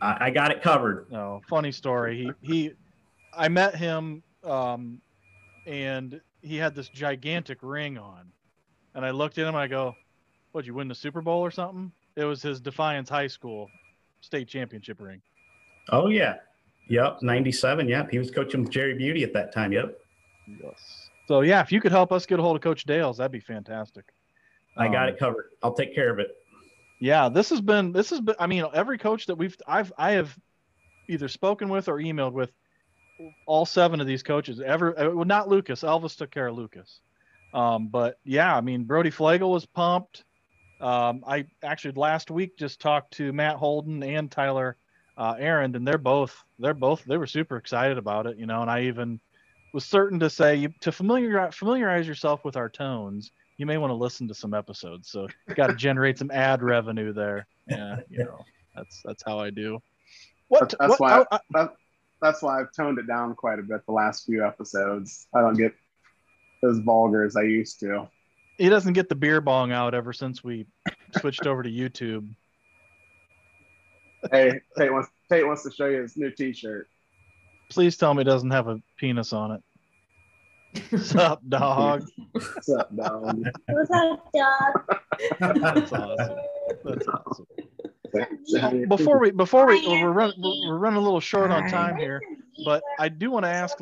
I, 0.00 0.26
I 0.26 0.30
got 0.30 0.50
it 0.50 0.62
covered. 0.62 1.10
No, 1.10 1.40
funny 1.48 1.72
story. 1.72 2.32
He 2.42 2.52
he, 2.52 2.72
I 3.36 3.48
met 3.48 3.74
him, 3.74 4.22
um, 4.44 5.00
and 5.66 6.20
he 6.42 6.56
had 6.56 6.74
this 6.74 6.88
gigantic 6.88 7.58
ring 7.62 7.98
on, 7.98 8.30
and 8.94 9.04
I 9.04 9.10
looked 9.10 9.38
at 9.38 9.42
him. 9.42 9.48
and 9.48 9.56
I 9.56 9.66
go, 9.66 9.94
"What? 10.52 10.66
You 10.66 10.74
win 10.74 10.88
the 10.88 10.94
Super 10.94 11.22
Bowl 11.22 11.40
or 11.40 11.50
something?" 11.50 11.90
It 12.16 12.24
was 12.24 12.42
his 12.42 12.60
Defiance 12.60 13.08
High 13.08 13.26
School 13.26 13.68
state 14.20 14.48
championship 14.48 15.00
ring. 15.00 15.20
Oh 15.90 16.08
yeah, 16.08 16.36
yep, 16.88 17.18
'97. 17.22 17.88
Yep, 17.88 18.10
he 18.10 18.18
was 18.18 18.30
coaching 18.30 18.68
Jerry 18.68 18.94
Beauty 18.94 19.22
at 19.24 19.32
that 19.32 19.52
time. 19.54 19.72
Yep, 19.72 19.98
Yes. 20.62 21.08
So 21.26 21.40
yeah, 21.40 21.60
if 21.60 21.72
you 21.72 21.80
could 21.80 21.92
help 21.92 22.12
us 22.12 22.24
get 22.26 22.38
a 22.38 22.42
hold 22.42 22.56
of 22.56 22.62
Coach 22.62 22.84
Dales, 22.84 23.16
that'd 23.18 23.32
be 23.32 23.40
fantastic. 23.40 24.04
I 24.76 24.88
got 24.88 25.08
Um, 25.08 25.14
it 25.14 25.18
covered. 25.18 25.50
I'll 25.62 25.74
take 25.74 25.94
care 25.94 26.10
of 26.10 26.18
it. 26.18 26.28
Yeah, 27.00 27.28
this 27.28 27.50
has 27.50 27.60
been 27.60 27.92
this 27.92 28.10
has 28.10 28.20
been. 28.20 28.34
I 28.38 28.46
mean, 28.46 28.64
every 28.72 28.98
coach 28.98 29.26
that 29.26 29.36
we've 29.36 29.56
I've 29.66 29.92
I 29.98 30.12
have 30.12 30.36
either 31.08 31.28
spoken 31.28 31.68
with 31.68 31.88
or 31.88 31.96
emailed 31.98 32.32
with 32.32 32.50
all 33.46 33.66
seven 33.66 34.00
of 34.00 34.06
these 34.06 34.22
coaches. 34.22 34.60
Ever 34.60 34.98
uh, 34.98 35.10
well, 35.10 35.24
not 35.24 35.48
Lucas. 35.48 35.82
Elvis 35.82 36.16
took 36.16 36.30
care 36.30 36.48
of 36.48 36.56
Lucas. 36.56 37.00
Um, 37.54 37.88
but 37.88 38.18
yeah, 38.24 38.54
I 38.54 38.60
mean, 38.60 38.84
Brody 38.84 39.10
Flagel 39.10 39.50
was 39.50 39.66
pumped. 39.66 40.24
Um, 40.80 41.24
I 41.26 41.46
actually 41.62 41.94
last 41.94 42.30
week 42.30 42.58
just 42.58 42.80
talked 42.80 43.14
to 43.14 43.32
Matt 43.32 43.56
Holden 43.56 44.02
and 44.02 44.30
Tyler 44.30 44.76
uh, 45.16 45.34
Aaron, 45.38 45.74
and 45.74 45.86
they're 45.86 45.98
both 45.98 46.44
they're 46.58 46.74
both 46.74 47.04
they 47.04 47.16
were 47.16 47.26
super 47.26 47.56
excited 47.56 47.98
about 47.98 48.26
it, 48.26 48.38
you 48.38 48.46
know. 48.46 48.62
And 48.62 48.70
I 48.70 48.82
even 48.82 49.20
was 49.72 49.84
certain 49.84 50.18
to 50.20 50.30
say 50.30 50.68
to 50.80 50.92
familiarize 50.92 51.54
familiarize 51.54 52.06
yourself 52.06 52.44
with 52.44 52.56
our 52.56 52.68
tones. 52.68 53.30
You 53.58 53.66
may 53.66 53.78
want 53.78 53.90
to 53.90 53.94
listen 53.94 54.28
to 54.28 54.34
some 54.34 54.52
episodes. 54.54 55.10
So 55.10 55.28
you 55.48 55.54
got 55.54 55.68
to 55.68 55.74
generate 55.74 56.18
some 56.18 56.30
ad 56.30 56.62
revenue 56.62 57.12
there. 57.12 57.46
Yeah, 57.68 57.96
you 58.10 58.18
know, 58.24 58.38
that's 58.74 59.00
that's 59.04 59.22
how 59.26 59.38
I 59.38 59.50
do. 59.50 59.78
What? 60.48 60.74
That's, 60.78 60.90
what- 60.90 61.00
why 61.00 61.24
I- 61.30 61.36
I- 61.36 61.40
that, 61.52 61.72
that's 62.22 62.42
why 62.42 62.60
I've 62.60 62.72
toned 62.72 62.98
it 62.98 63.06
down 63.06 63.34
quite 63.34 63.58
a 63.58 63.62
bit 63.62 63.84
the 63.86 63.92
last 63.92 64.24
few 64.26 64.44
episodes. 64.46 65.26
I 65.34 65.40
don't 65.40 65.56
get 65.56 65.74
as 66.68 66.78
vulgar 66.78 67.24
as 67.24 67.36
I 67.36 67.42
used 67.42 67.78
to. 67.80 68.08
he 68.58 68.68
doesn't 68.70 68.94
get 68.94 69.08
the 69.08 69.14
beer 69.14 69.40
bong 69.42 69.70
out 69.72 69.94
ever 69.94 70.12
since 70.12 70.42
we 70.42 70.66
switched 71.18 71.46
over 71.46 71.62
to 71.62 71.70
YouTube. 71.70 72.26
Hey, 74.32 74.60
Tate 74.76 74.92
wants 74.92 75.10
Tate 75.30 75.46
wants 75.46 75.62
to 75.64 75.70
show 75.70 75.86
you 75.86 76.02
his 76.02 76.16
new 76.16 76.30
T-shirt. 76.30 76.88
Please 77.70 77.96
tell 77.96 78.14
me 78.14 78.22
it 78.22 78.24
doesn't 78.24 78.50
have 78.50 78.66
a 78.68 78.80
penis 78.96 79.32
on 79.32 79.52
it. 79.52 79.62
What's 80.90 81.14
up, 81.14 81.40
dog? 81.48 82.04
What's 82.32 82.68
up, 82.68 82.94
dog? 82.96 83.44
What's 83.68 83.90
up, 83.90 84.32
dog? 84.32 84.98
That's 85.40 85.92
awesome. 85.92 86.38
That's 86.84 87.08
awesome. 87.08 87.46
Before 88.88 89.18
we 89.18 89.30
before 89.30 89.66
we 89.66 89.86
we're 89.86 90.10
running 90.10 90.40
we're 90.40 90.78
running 90.78 90.98
a 90.98 91.02
little 91.02 91.20
short 91.20 91.50
on 91.50 91.68
time 91.68 91.96
here, 91.96 92.20
but 92.64 92.82
I 92.98 93.08
do 93.08 93.30
want 93.30 93.44
to 93.44 93.50
ask 93.50 93.78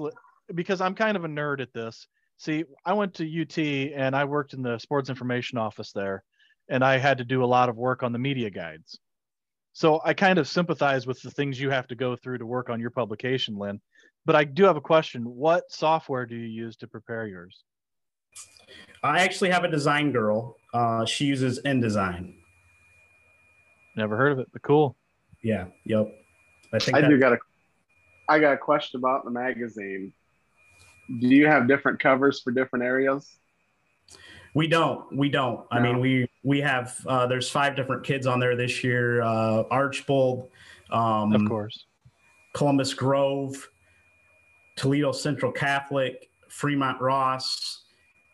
because 0.54 0.80
I'm 0.80 0.94
kind 0.94 1.16
of 1.16 1.24
a 1.24 1.28
nerd 1.28 1.60
at 1.60 1.72
this. 1.72 2.06
See, 2.36 2.64
I 2.84 2.92
went 2.92 3.14
to 3.14 3.42
UT 3.42 3.58
and 3.58 4.16
I 4.16 4.24
worked 4.24 4.54
in 4.54 4.62
the 4.62 4.78
sports 4.78 5.08
information 5.08 5.58
office 5.58 5.92
there, 5.92 6.24
and 6.68 6.84
I 6.84 6.98
had 6.98 7.18
to 7.18 7.24
do 7.24 7.44
a 7.44 7.46
lot 7.46 7.68
of 7.68 7.76
work 7.76 8.02
on 8.02 8.12
the 8.12 8.18
media 8.18 8.50
guides. 8.50 8.98
So 9.72 10.00
I 10.04 10.14
kind 10.14 10.38
of 10.38 10.48
sympathize 10.48 11.06
with 11.06 11.20
the 11.22 11.30
things 11.30 11.60
you 11.60 11.70
have 11.70 11.88
to 11.88 11.96
go 11.96 12.14
through 12.16 12.38
to 12.38 12.46
work 12.46 12.70
on 12.70 12.80
your 12.80 12.90
publication, 12.90 13.56
Lynn. 13.56 13.80
But 14.26 14.36
I 14.36 14.44
do 14.44 14.64
have 14.64 14.76
a 14.76 14.80
question. 14.80 15.22
What 15.24 15.70
software 15.70 16.24
do 16.26 16.34
you 16.34 16.46
use 16.46 16.76
to 16.76 16.86
prepare 16.86 17.26
yours? 17.26 17.62
I 19.02 19.20
actually 19.20 19.50
have 19.50 19.64
a 19.64 19.70
design 19.70 20.12
girl. 20.12 20.56
Uh, 20.72 21.04
she 21.04 21.26
uses 21.26 21.60
InDesign. 21.64 22.34
Never 23.96 24.16
heard 24.16 24.32
of 24.32 24.38
it, 24.38 24.48
but 24.52 24.62
cool. 24.62 24.96
Yeah. 25.42 25.66
Yep. 25.84 26.08
I 26.72 26.78
think 26.78 26.96
I 26.96 27.00
that- 27.02 27.08
do 27.10 27.18
got 27.18 27.32
a 27.34 27.38
I 28.26 28.38
got 28.38 28.54
a 28.54 28.56
question 28.56 28.98
about 28.98 29.24
the 29.26 29.30
magazine. 29.30 30.12
Do 31.20 31.28
you 31.28 31.46
have 31.46 31.68
different 31.68 32.00
covers 32.00 32.40
for 32.40 32.50
different 32.52 32.82
areas? 32.86 33.30
We 34.54 34.66
don't. 34.66 35.14
We 35.14 35.28
don't. 35.28 35.66
I 35.70 35.78
mean, 35.80 36.00
we 36.00 36.26
we 36.42 36.60
have. 36.62 36.96
Uh, 37.06 37.26
there's 37.26 37.50
five 37.50 37.76
different 37.76 38.02
kids 38.02 38.26
on 38.26 38.40
there 38.40 38.56
this 38.56 38.82
year. 38.82 39.20
Uh, 39.20 39.64
Archbold, 39.70 40.48
um, 40.90 41.34
Of 41.34 41.46
course. 41.46 41.84
Columbus 42.54 42.94
Grove, 42.94 43.68
Toledo 44.76 45.12
Central 45.12 45.52
Catholic, 45.52 46.30
Fremont 46.48 47.00
Ross, 47.00 47.84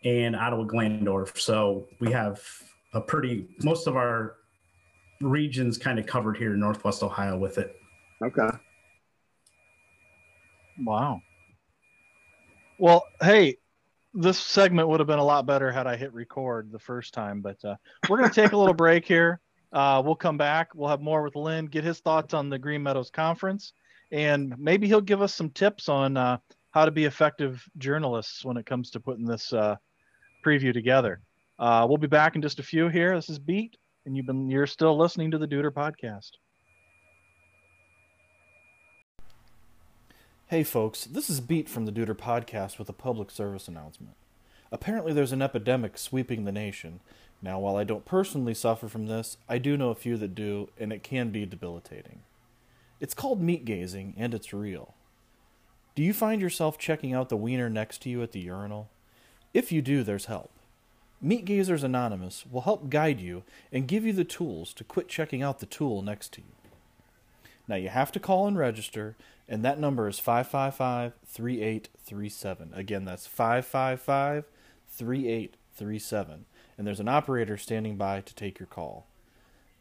and 0.05 0.35
Ottawa 0.35 0.65
Glandorf. 0.65 1.39
So 1.39 1.87
we 2.01 2.11
have 2.13 2.43
a 2.95 3.01
pretty 3.01 3.49
most 3.63 3.87
of 3.87 3.97
our 3.97 4.37
regions 5.21 5.77
kind 5.77 5.99
of 5.99 6.07
covered 6.07 6.37
here 6.37 6.55
in 6.55 6.61
Northwest 6.61 7.03
Ohio 7.03 7.39
with 7.39 7.59
it. 7.59 7.77
Okay. 8.23 8.49
Wow. 10.85 11.21
Well, 12.79 13.05
hey, 13.21 13.59
this 14.15 14.39
segment 14.39 14.89
would 14.89 15.01
have 15.01 15.07
been 15.07 15.19
a 15.19 15.25
lot 15.25 15.47
better 15.47 15.71
had 15.71 15.87
I 15.87 15.97
hit 15.97 16.13
record 16.15 16.73
the 16.73 16.79
first 16.79 17.13
time, 17.13 17.43
but 17.43 17.63
uh, 17.65 17.77
we're 18.09 18.17
going 18.17 18.31
to 18.31 18.35
take 18.35 18.53
a 18.53 18.57
little 18.57 18.75
break 18.75 19.05
here. 19.05 19.41
Uh, 19.73 20.03
we'll 20.05 20.17
come 20.17 20.37
back. 20.37 20.75
We'll 20.75 20.89
have 20.89 21.01
more 21.01 21.23
with 21.23 21.37
Lynn, 21.37 21.67
get 21.67 21.85
his 21.85 22.01
thoughts 22.01 22.35
on 22.35 22.49
the 22.49 22.59
Green 22.59 22.83
Meadows 22.83 23.11
Conference, 23.11 23.73
and 24.11 24.55
maybe 24.59 24.87
he'll 24.87 25.01
give 25.01 25.23
us 25.23 25.35
some 25.35 25.51
tips 25.51 25.89
on 25.89 26.17
uh, 26.17 26.39
how 26.71 26.85
to 26.85 26.91
be 26.91 27.05
effective 27.05 27.63
journalists 27.79 28.45
when 28.45 28.57
it 28.57 28.67
comes 28.67 28.91
to 28.91 29.01
putting 29.01 29.25
this 29.25 29.53
uh, 29.53 29.77
preview 30.45 30.73
together. 30.73 31.21
Uh, 31.59 31.87
we'll 31.89 31.99
be 31.99 32.07
back 32.07 32.37
in 32.37 32.43
just 32.43 32.59
a 32.59 32.63
few 32.63 32.89
here. 32.89 33.15
This 33.15 33.29
is 33.29 33.39
Beet, 33.39 33.77
and 34.07 34.17
you've 34.17 34.27
been 34.27 34.49
you're 34.49 34.67
still 34.67 34.97
listening 34.97 35.31
to 35.33 35.39
the 35.39 35.47
Deuter 35.47 35.71
podcast. 35.71 36.31
Hey 40.47 40.65
folks, 40.65 41.05
this 41.05 41.31
is 41.31 41.41
Beet 41.41 41.69
from 41.69 41.87
the 41.87 41.93
Deuter 41.93 42.17
Podcast 42.17 42.77
with 42.77 42.89
a 42.89 42.93
public 42.93 43.31
service 43.31 43.69
announcement. 43.69 44.17
Apparently, 44.73 45.13
there's 45.13 45.31
an 45.31 45.43
epidemic 45.43 45.97
sweeping 45.97 46.45
the 46.45 46.51
nation. 46.51 46.99
Now, 47.41 47.61
while 47.61 47.77
I 47.77 47.85
don't 47.85 48.05
personally 48.05 48.55
suffer 48.55 48.89
from 48.89 49.07
this, 49.07 49.37
I 49.49 49.59
do 49.59 49.77
know 49.77 49.91
a 49.91 49.95
few 49.95 50.17
that 50.17 50.35
do, 50.35 50.69
and 50.77 50.93
it 50.93 51.05
can 51.05 51.31
be 51.31 51.47
debilitating. 51.47 52.23
It's 53.01 53.15
called 53.15 53.41
meat 53.41 53.65
gazing, 53.65 54.15
and 54.17 54.35
it's 54.35 54.53
real. 54.53 54.95
Do 55.95 56.03
you 56.03 56.13
find 56.13 56.41
yourself 56.41 56.79
checking 56.79 57.13
out 57.15 57.29
the 57.29 57.37
wiener 57.37 57.69
next 57.69 58.03
to 58.03 58.11
you 58.11 58.23
at 58.23 58.33
the 58.33 58.41
urinal? 58.41 58.91
If 59.53 59.73
you 59.73 59.83
do, 59.83 60.03
there's 60.03 60.27
help. 60.27 60.51
Meat 61.23 61.45
Gazers 61.45 61.83
Anonymous 61.83 62.47
will 62.51 62.63
help 62.63 62.89
guide 62.89 63.21
you 63.21 63.43
and 63.71 63.89
give 63.89 64.07
you 64.07 64.13
the 64.13 64.25
tools 64.25 64.73
to 64.75 64.85
quit 64.85 65.09
checking 65.09 65.43
out 65.43 65.59
the 65.59 65.67
tool 65.67 66.01
next 66.01 66.33
to 66.33 66.41
you. 66.41 66.53
Now 67.69 67.77
you 67.77 67.91
have 67.91 68.11
to 68.13 68.21
call 68.21 68.47
and 68.47 68.57
register, 68.57 69.17
and 69.49 69.63
that 69.65 69.79
number 69.79 70.09
is 70.09 70.19
555 70.19 71.13
3837. 71.27 72.73
Again, 72.75 73.05
that's 73.05 73.27
555 73.27 74.45
3837. 74.89 76.45
And 76.79 76.87
there's 76.87 77.01
an 77.01 77.09
operator 77.09 77.59
standing 77.59 77.97
by 77.97 78.23
to 78.23 78.35
take 78.35 78.59
your 78.59 78.67
call. 78.67 79.07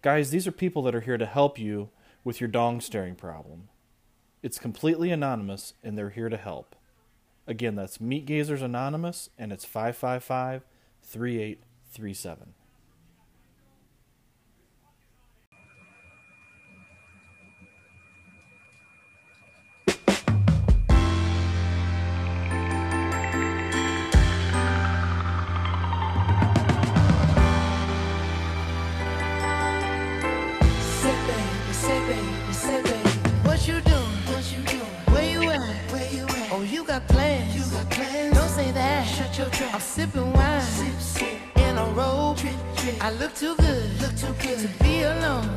Guys, 0.01 0.31
these 0.31 0.45
are 0.47 0.51
people 0.51 0.81
that 0.83 0.95
are 0.95 1.01
here 1.01 1.17
to 1.17 1.25
help 1.25 1.57
you 1.57 1.89
with 2.23 2.41
your 2.41 2.47
dong 2.47 2.81
staring 2.81 3.15
problem. 3.15 3.69
It's 4.41 4.59
completely 4.59 5.11
anonymous, 5.11 5.73
and 5.83 5.97
they're 5.97 6.09
here 6.11 6.29
to 6.29 6.37
help. 6.37 6.75
Again, 7.47 7.75
that's 7.75 7.99
Meat 7.99 8.25
Gazers 8.25 8.61
Anonymous, 8.61 9.29
and 9.37 9.51
it's 9.51 9.65
555 9.65 10.63
3837. 11.03 12.53
Got 36.99 37.07
plans? 37.09 37.55
You 37.55 37.77
got 37.77 37.89
plans? 37.91 38.37
Don't 38.37 38.49
say 38.49 38.71
that. 38.71 39.07
Shut 39.07 39.37
your 39.37 39.49
trap. 39.49 39.73
I'm 39.73 39.81
sipping 39.81 40.33
wine. 40.33 40.61
Sip, 40.61 40.99
sip. 40.99 41.57
In 41.57 41.77
a 41.77 41.85
robe. 41.85 42.37
Drip, 42.37 42.53
drip. 42.77 43.03
I 43.03 43.11
look 43.11 43.33
too 43.35 43.55
good. 43.57 44.01
Look 44.01 44.15
too 44.15 44.33
good 44.41 44.59
to 44.59 44.83
be 44.83 45.03
alone. 45.03 45.47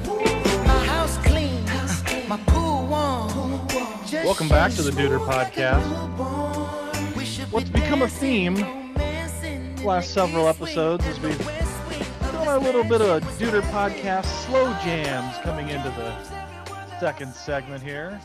My 0.66 0.87
house 0.87 1.16
clean. 1.18 1.66
House 1.66 2.02
clean. 2.02 2.28
My 2.28 2.38
pool 2.46 2.87
warm. 2.87 3.28
Pool 3.31 3.68
warm. 3.74 4.24
Welcome 4.24 4.48
back 4.48 4.72
to 4.72 4.83
the 4.83 4.92
shake 4.92 5.00
Duder 5.00 5.18
smooth 5.18 5.28
like 5.28 5.55
Podcast. 5.55 5.88
newborn. 5.90 7.14
We 7.16 7.24
should 7.24 7.50
What's 7.52 7.70
be 7.70 7.81
become 7.81 8.02
a 8.02 8.09
theme 8.09 8.57
romancing 8.57 9.85
last 9.85 10.12
several 10.12 10.48
episodes 10.48 11.07
is 11.07 11.18
we've 11.20 11.46
west 11.46 11.88
wing 11.88 12.00
of 12.02 12.33
Doing 12.33 12.48
a 12.48 12.59
little 12.59 12.85
bit 12.85 13.00
of 13.00 13.09
a. 13.09 13.20
Duder 13.38 13.62
Podcast 13.62 14.26
slow 14.46 14.72
jams 14.85 15.37
coming 15.38 15.68
into 15.68 15.88
the 15.90 16.98
second 17.00 17.35
segment 17.35 17.83
here. 17.83 18.20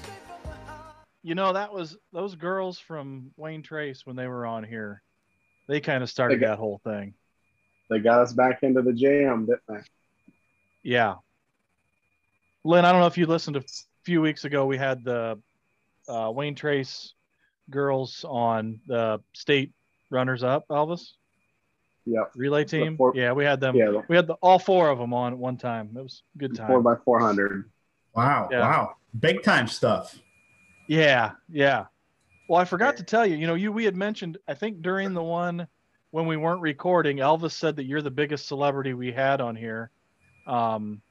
You 1.23 1.35
know, 1.35 1.53
that 1.53 1.73
was 1.73 1.97
those 2.13 2.35
girls 2.35 2.79
from 2.79 3.31
Wayne 3.37 3.63
Trace 3.63 4.05
when 4.05 4.15
they 4.15 4.27
were 4.27 4.45
on 4.45 4.63
here. 4.63 5.01
They 5.67 5.81
kind 5.81 6.03
of 6.03 6.09
started 6.09 6.39
got- 6.39 6.47
that 6.51 6.59
whole 6.59 6.79
thing. 6.83 7.13
They 7.89 7.99
got 7.99 8.19
us 8.21 8.33
back 8.33 8.63
into 8.63 8.81
the 8.81 8.91
jam, 8.91 9.45
didn't 9.45 9.61
they? 9.69 9.79
Yeah. 10.83 11.15
Lynn, 12.65 12.83
I 12.83 12.91
don't 12.91 12.99
know 12.99 13.07
if 13.07 13.17
you 13.17 13.25
listened 13.25 13.55
a 13.55 13.63
few 14.03 14.21
weeks 14.21 14.43
ago. 14.43 14.65
We 14.65 14.77
had 14.77 15.05
the 15.05 15.39
uh, 16.09 16.29
Wayne 16.35 16.55
Trace 16.55 17.13
girls 17.69 18.25
on 18.27 18.81
the 18.87 19.21
state 19.33 19.71
runners 20.09 20.43
up, 20.43 20.67
Elvis 20.69 21.11
Yeah. 22.05 22.23
relay 22.35 22.65
team. 22.65 22.97
four- 22.97 23.13
yeah, 23.15 23.31
we 23.31 23.45
had 23.45 23.61
them. 23.61 23.73
Yeah, 23.75 23.91
the 23.91 24.03
We 24.09 24.17
had 24.17 24.27
the, 24.27 24.33
all 24.35 24.59
four 24.59 24.89
of 24.89 24.99
them 24.99 25.13
on 25.13 25.31
at 25.33 25.39
one 25.39 25.55
time. 25.57 25.95
It 25.97 26.03
was 26.03 26.23
a 26.35 26.39
good 26.39 26.55
time. 26.55 26.67
four 26.67 26.81
by 26.81 26.95
four 27.05 27.19
hundred. 27.21 27.69
Wow. 28.13 28.49
Yeah. 28.51 28.61
Wow. 28.61 28.95
Big 29.17 29.43
time 29.43 29.67
stuff. 29.67 30.19
Yeah, 30.87 31.31
yeah. 31.49 31.85
Well, 32.49 32.59
I 32.59 32.65
forgot 32.65 32.97
to 32.97 33.03
tell 33.03 33.25
you, 33.25 33.35
you 33.35 33.45
know, 33.47 33.55
you 33.55 33.71
we 33.71 33.85
had 33.85 33.95
mentioned 33.95 34.37
I 34.47 34.53
think 34.53 34.81
during 34.81 35.13
the 35.13 35.23
one 35.23 35.67
when 36.11 36.25
we 36.25 36.37
weren't 36.37 36.61
recording, 36.61 37.17
Elvis 37.17 37.51
said 37.51 37.75
that 37.75 37.85
you're 37.85 38.01
the 38.01 38.11
biggest 38.11 38.47
celebrity 38.47 38.93
we 38.93 39.11
had 39.11 39.41
on 39.41 39.55
here. 39.55 39.91
Um 40.45 41.01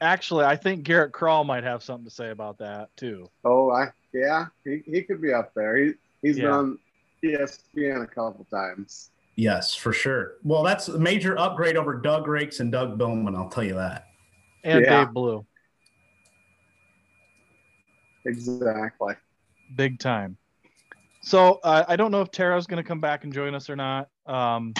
actually, 0.00 0.44
I 0.44 0.56
think 0.56 0.82
Garrett 0.82 1.12
Crawl 1.12 1.44
might 1.44 1.62
have 1.62 1.82
something 1.82 2.04
to 2.04 2.10
say 2.10 2.30
about 2.30 2.58
that 2.58 2.88
too. 2.96 3.30
Oh, 3.44 3.70
I 3.70 3.88
yeah, 4.12 4.46
he, 4.64 4.82
he 4.84 5.02
could 5.02 5.22
be 5.22 5.32
up 5.32 5.52
there. 5.54 5.76
He 5.76 5.92
he's 6.20 6.36
been 6.36 6.46
on 6.46 6.78
ESPN 7.24 8.02
a 8.02 8.06
couple 8.06 8.44
times. 8.50 9.10
Yes, 9.36 9.74
for 9.74 9.92
sure. 9.92 10.34
Well, 10.42 10.62
that's 10.62 10.88
a 10.88 10.98
major 10.98 11.38
upgrade 11.38 11.76
over 11.76 11.94
Doug 11.94 12.26
Rakes 12.26 12.60
and 12.60 12.70
Doug 12.70 12.98
Billman. 12.98 13.34
I'll 13.34 13.48
tell 13.48 13.64
you 13.64 13.74
that. 13.74 14.08
And 14.64 14.84
Yeah. 14.84 15.04
Dave 15.04 15.14
Blue, 15.14 15.46
Exactly. 18.24 19.14
big 19.74 19.98
time. 19.98 20.36
So 21.22 21.60
uh, 21.62 21.84
I 21.86 21.96
don't 21.96 22.10
know 22.10 22.20
if 22.20 22.30
Tara's 22.30 22.66
going 22.66 22.82
to 22.82 22.86
come 22.86 23.00
back 23.00 23.24
and 23.24 23.32
join 23.32 23.54
us 23.54 23.70
or 23.70 23.76
not. 23.76 24.08
Um, 24.26 24.74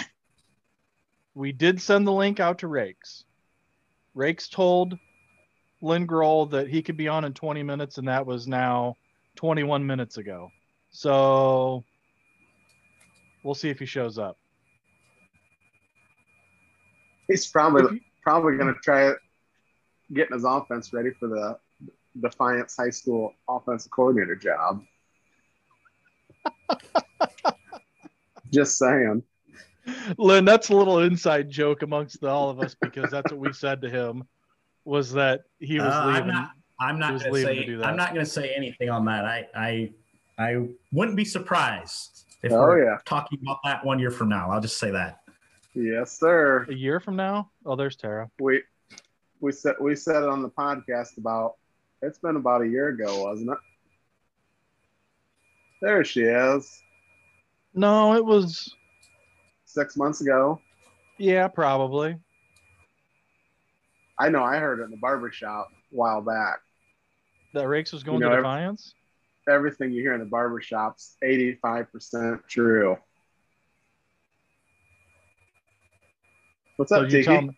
we 1.35 1.53
did 1.53 1.81
send 1.81 2.07
the 2.07 2.13
link 2.13 2.41
out 2.41 2.59
to 2.59 2.69
Rakes. 2.69 3.25
Rakes 4.15 4.49
told 4.49 4.99
Lynn 5.81 6.07
Grohl 6.07 6.51
that 6.51 6.69
he 6.69 6.83
could 6.83 6.97
be 6.97 7.09
on 7.09 7.25
in 7.25 7.33
20 7.33 7.63
minutes, 7.63 7.99
and 7.99 8.09
that 8.09 8.27
was 8.27 8.47
now 8.47 8.97
21 9.37 9.87
minutes 9.87 10.19
ago. 10.19 10.51
So 10.91 11.85
we'll 13.43 13.55
see 13.55 13.71
if 13.71 13.79
he 13.79 13.87
shows 13.87 14.19
up. 14.19 14.37
He's 17.29 17.47
probably 17.47 18.03
probably 18.23 18.57
going 18.57 18.75
to 18.75 18.81
try 18.81 19.13
getting 20.13 20.35
his 20.35 20.45
offense 20.45 20.93
ready 20.93 21.11
for 21.19 21.29
the 21.29 21.57
Defiance 22.21 22.77
High 22.77 22.91
School 22.91 23.33
offensive 23.49 23.91
coordinator 23.91 24.37
job. 24.37 24.83
Just 28.53 28.79
saying. 28.79 29.23
Lynn, 30.19 30.45
that's 30.45 30.69
a 30.69 30.77
little 30.77 30.99
inside 31.01 31.51
joke 31.51 31.83
amongst 31.83 32.21
the, 32.21 32.29
all 32.29 32.51
of 32.51 32.61
us 32.61 32.77
because 32.81 33.11
that's 33.11 33.33
what 33.33 33.41
we 33.41 33.53
said 33.55 33.81
to 33.83 33.89
him 33.91 34.25
was 34.85 35.13
that 35.13 35.43
he 35.59 35.79
was 35.79 35.89
Uh, 35.89 36.01
I'm 36.05 36.15
leaving. 36.15 36.29
not. 36.29 36.51
I'm 36.81 36.99
not 36.99 37.21
going 37.21 37.33
to 37.33 37.41
say. 37.43 37.55
to 37.57 37.67
do 37.67 37.79
that. 37.79 37.87
I'm 37.87 37.97
not 37.97 38.13
going 38.13 38.25
to 38.25 38.31
say 38.31 38.53
anything 38.55 38.91
on 38.91 39.05
that. 39.07 39.25
I. 39.25 39.47
I. 39.55 39.93
I 40.39 40.67
wouldn't 40.93 41.17
be 41.17 41.27
surprised 41.27 42.25
if 42.43 42.53
Oh, 42.53 42.57
we're 42.61 42.85
yeah. 42.85 42.97
talking 43.05 43.39
about 43.43 43.59
that 43.65 43.85
one 43.85 43.99
year 43.99 44.11
from 44.11 44.31
now. 44.31 44.51
I'll 44.51 44.63
just 44.63 44.79
say 44.79 44.91
that. 44.91 45.21
Yes, 45.75 46.19
sir. 46.19 46.67
a 46.69 46.75
year 46.75 47.01
from 47.01 47.17
now? 47.17 47.51
Oh, 47.67 47.77
there's 47.77 47.97
Tara. 47.97 48.31
We 48.41 48.63
we 49.41 49.53
said 49.53 49.75
we 49.81 49.95
said 49.95 50.23
it 50.23 50.29
on 50.29 50.43
the 50.43 50.49
podcast 50.49 51.19
about 51.19 51.57
it's 52.03 52.19
been 52.19 52.37
about 52.37 52.63
a 52.63 52.69
year 52.69 52.89
ago, 52.89 53.25
wasn't 53.25 53.51
it? 53.51 53.59
There 55.81 56.05
she 56.05 56.23
is. 56.23 56.83
No, 57.75 58.15
it 58.15 58.25
was 58.25 58.75
Six 59.65 59.97
months 59.97 60.21
ago. 60.21 60.61
yeah, 61.19 61.49
probably. 61.49 62.17
I 64.19 64.29
know 64.29 64.43
I 64.43 64.59
heard 64.59 64.81
it 64.81 64.85
in 64.85 64.91
the 64.91 64.97
barber 64.97 65.33
shop 65.33 65.69
a 65.73 65.97
while 65.97 66.21
back. 66.21 66.61
That 67.55 67.69
Rakes 67.69 67.93
was 67.93 68.03
going 68.03 68.21
You 68.21 68.29
know, 68.29 68.31
to 68.31 68.37
Defiance. 68.37 68.95
Everything 69.49 69.91
you 69.93 70.03
hear 70.03 70.13
in 70.15 70.21
the 70.21 70.27
barber 70.27 70.61
shop's 70.61 71.17
85% 71.25 72.47
true. 72.47 72.97
What's 76.77 76.93
So 76.93 77.03
up, 77.03 77.11
you 77.11 77.23
tell 77.25 77.41
Tiki? 77.41 77.47
me. 77.49 77.55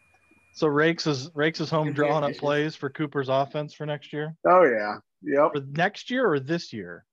So 0.55 0.69
Rakes 0.69 1.09
is 1.09 1.31
Rakes 1.35 1.61
is 1.61 1.69
home 1.69 1.93
drawing 1.93 2.23
up 2.23 2.37
plays 2.39 2.77
for 2.77 2.89
Cooper's 2.89 3.29
offense 3.29 3.75
for 3.75 3.87
next 3.87 4.13
year. 4.13 4.37
Oh 4.47 4.63
yeah. 4.63 4.99
Yep. 5.23 5.51
For 5.53 5.61
next 5.73 6.11
year 6.11 6.31
or 6.31 6.39
this 6.39 6.73
year? 6.73 7.05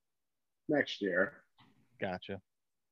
Next 0.69 1.01
year. 1.01 1.33
Gotcha. 1.99 2.39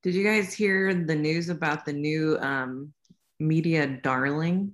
Did 0.01 0.15
you 0.15 0.23
guys 0.23 0.51
hear 0.51 0.91
the 0.91 1.15
news 1.15 1.49
about 1.49 1.85
the 1.85 1.93
new 1.93 2.39
um, 2.39 2.91
media 3.39 3.85
darling? 3.85 4.73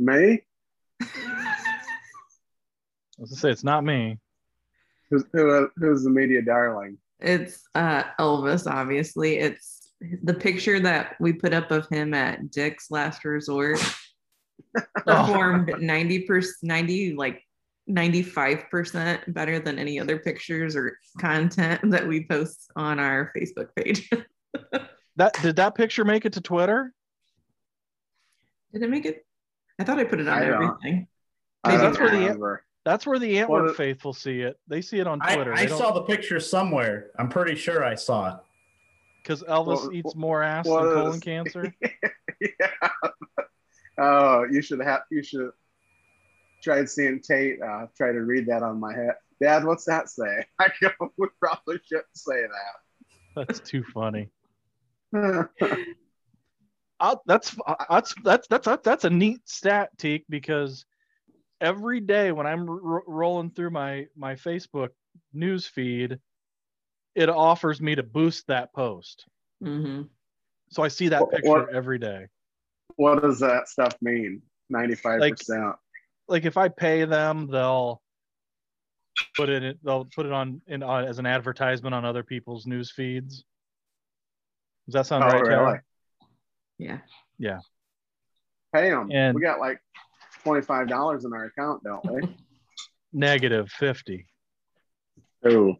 Me? 0.00 0.42
I 1.00 1.06
was 3.18 3.30
gonna 3.30 3.40
say 3.40 3.50
it's 3.50 3.62
not 3.62 3.84
me. 3.84 4.18
Who's, 5.08 5.24
who, 5.32 5.68
who's 5.76 6.02
the 6.02 6.10
media 6.10 6.42
darling? 6.42 6.98
It's 7.20 7.62
uh, 7.76 8.02
Elvis, 8.18 8.66
obviously. 8.66 9.38
It's 9.38 9.92
the 10.24 10.34
picture 10.34 10.80
that 10.80 11.14
we 11.20 11.32
put 11.32 11.54
up 11.54 11.70
of 11.70 11.86
him 11.90 12.12
at 12.12 12.50
Dick's 12.50 12.90
Last 12.90 13.24
Resort 13.24 13.78
Oh. 15.06 15.26
performed 15.26 15.68
90%, 15.68 16.46
90, 16.62 17.14
like 17.14 17.42
95% 17.90 19.32
better 19.34 19.58
than 19.58 19.78
any 19.78 19.98
other 20.00 20.18
pictures 20.18 20.76
or 20.76 20.96
content 21.18 21.80
that 21.90 22.06
we 22.06 22.24
post 22.26 22.70
on 22.76 22.98
our 22.98 23.32
Facebook 23.36 23.68
page. 23.76 24.08
That 25.16 25.34
did 25.42 25.56
that 25.56 25.74
picture 25.74 26.06
make 26.06 26.24
it 26.24 26.32
to 26.34 26.40
Twitter? 26.40 26.94
Did 28.72 28.82
it 28.82 28.88
make 28.88 29.04
it? 29.04 29.26
I 29.78 29.84
thought 29.84 29.98
I 29.98 30.04
put 30.04 30.20
it 30.20 30.26
on 30.28 30.38
I 30.42 30.46
everything. 30.46 31.06
I 31.64 31.76
That's 31.76 31.98
where 31.98 32.10
the- 32.10 32.18
remember. 32.18 32.64
That's 32.86 33.06
where 33.06 33.18
the 33.18 33.38
Antwerp 33.38 33.66
What- 33.66 33.76
faithful 33.76 34.14
see 34.14 34.40
it. 34.40 34.58
They 34.68 34.80
see 34.80 35.00
it 35.00 35.06
on 35.06 35.20
Twitter. 35.20 35.52
I 35.52 35.66
saw 35.66 35.92
the 35.92 36.00
picture 36.02 36.40
somewhere. 36.40 37.10
I'm 37.18 37.28
pretty 37.28 37.56
sure 37.56 37.84
I 37.84 37.94
saw 37.94 38.28
it. 38.36 38.40
because 39.22 39.42
Elvis 39.42 39.84
What- 39.84 39.94
eats 39.94 40.14
more 40.16 40.42
ass 40.42 40.66
what 40.66 40.82
than 40.84 40.94
colon 40.94 41.20
cancer. 41.28 41.74
yeah. 42.40 42.88
Oh, 44.02 44.44
you 44.50 44.62
should 44.62 44.80
have. 44.80 45.02
You 45.12 45.22
should 45.22 45.42
have 45.42 45.52
tried 46.60 46.90
seeing 46.90 47.20
Tate. 47.20 47.62
Uh, 47.62 47.86
try 47.96 48.10
to 48.10 48.20
read 48.20 48.48
that 48.48 48.64
on 48.64 48.80
my 48.80 48.92
head. 48.92 49.14
Dad, 49.40 49.64
what's 49.64 49.84
that 49.84 50.08
say? 50.08 50.44
I 50.58 50.68
go. 50.80 50.90
We 51.16 51.28
probably 51.38 51.78
shouldn't 51.84 52.06
say 52.14 52.42
that. 52.42 53.46
That's 53.46 53.60
too 53.60 53.84
funny. 53.94 54.28
i 55.14 55.44
that's 57.26 57.54
that's 57.88 58.14
that's 58.24 58.48
that's 58.48 58.66
that's 58.66 58.84
that's 58.84 59.04
a 59.04 59.10
neat 59.10 59.48
stat, 59.48 59.90
Teak, 59.98 60.24
because 60.28 60.84
every 61.60 62.00
day 62.00 62.32
when 62.32 62.46
I'm 62.46 62.68
r- 62.68 63.02
rolling 63.06 63.50
through 63.50 63.70
my 63.70 64.06
my 64.16 64.34
Facebook 64.34 64.88
news 65.32 65.66
feed, 65.66 66.18
it 67.14 67.28
offers 67.28 67.80
me 67.80 67.94
to 67.94 68.02
boost 68.02 68.48
that 68.48 68.72
post. 68.74 69.26
hmm 69.62 70.02
So 70.70 70.82
I 70.82 70.88
see 70.88 71.08
that 71.08 71.30
picture 71.30 71.48
what- 71.48 71.74
every 71.74 71.98
day. 71.98 72.26
What 72.96 73.22
does 73.22 73.38
that 73.40 73.68
stuff 73.68 73.94
mean? 74.00 74.42
Ninety-five 74.70 75.20
percent. 75.20 75.74
Like 76.28 76.44
if 76.44 76.56
I 76.56 76.68
pay 76.68 77.04
them, 77.04 77.48
they'll 77.50 78.00
put 79.36 79.48
it 79.48 79.62
in, 79.62 79.78
they'll 79.84 80.06
put 80.14 80.26
it 80.26 80.32
on 80.32 80.60
in 80.66 80.82
uh, 80.82 80.96
as 80.98 81.18
an 81.18 81.26
advertisement 81.26 81.94
on 81.94 82.04
other 82.04 82.22
people's 82.22 82.66
news 82.66 82.90
feeds. 82.90 83.44
Does 84.86 84.94
that 84.94 85.06
sound 85.06 85.24
Oh, 85.24 85.28
right, 85.28 85.44
Taylor? 85.44 85.64
really? 85.66 85.78
Yeah. 86.78 86.98
Yeah. 87.38 87.58
Pay 88.74 88.90
them. 88.90 89.10
And- 89.12 89.34
we 89.34 89.42
got 89.42 89.60
like 89.60 89.80
twenty-five 90.44 90.88
dollars 90.88 91.24
in 91.24 91.32
our 91.32 91.44
account, 91.44 91.82
don't 91.84 92.04
we? 92.10 92.22
Negative 93.12 93.68
50. 93.70 94.26
Oh, 95.44 95.74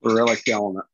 we're 0.00 0.14
really 0.16 0.36
killing 0.36 0.76
it. 0.76 0.84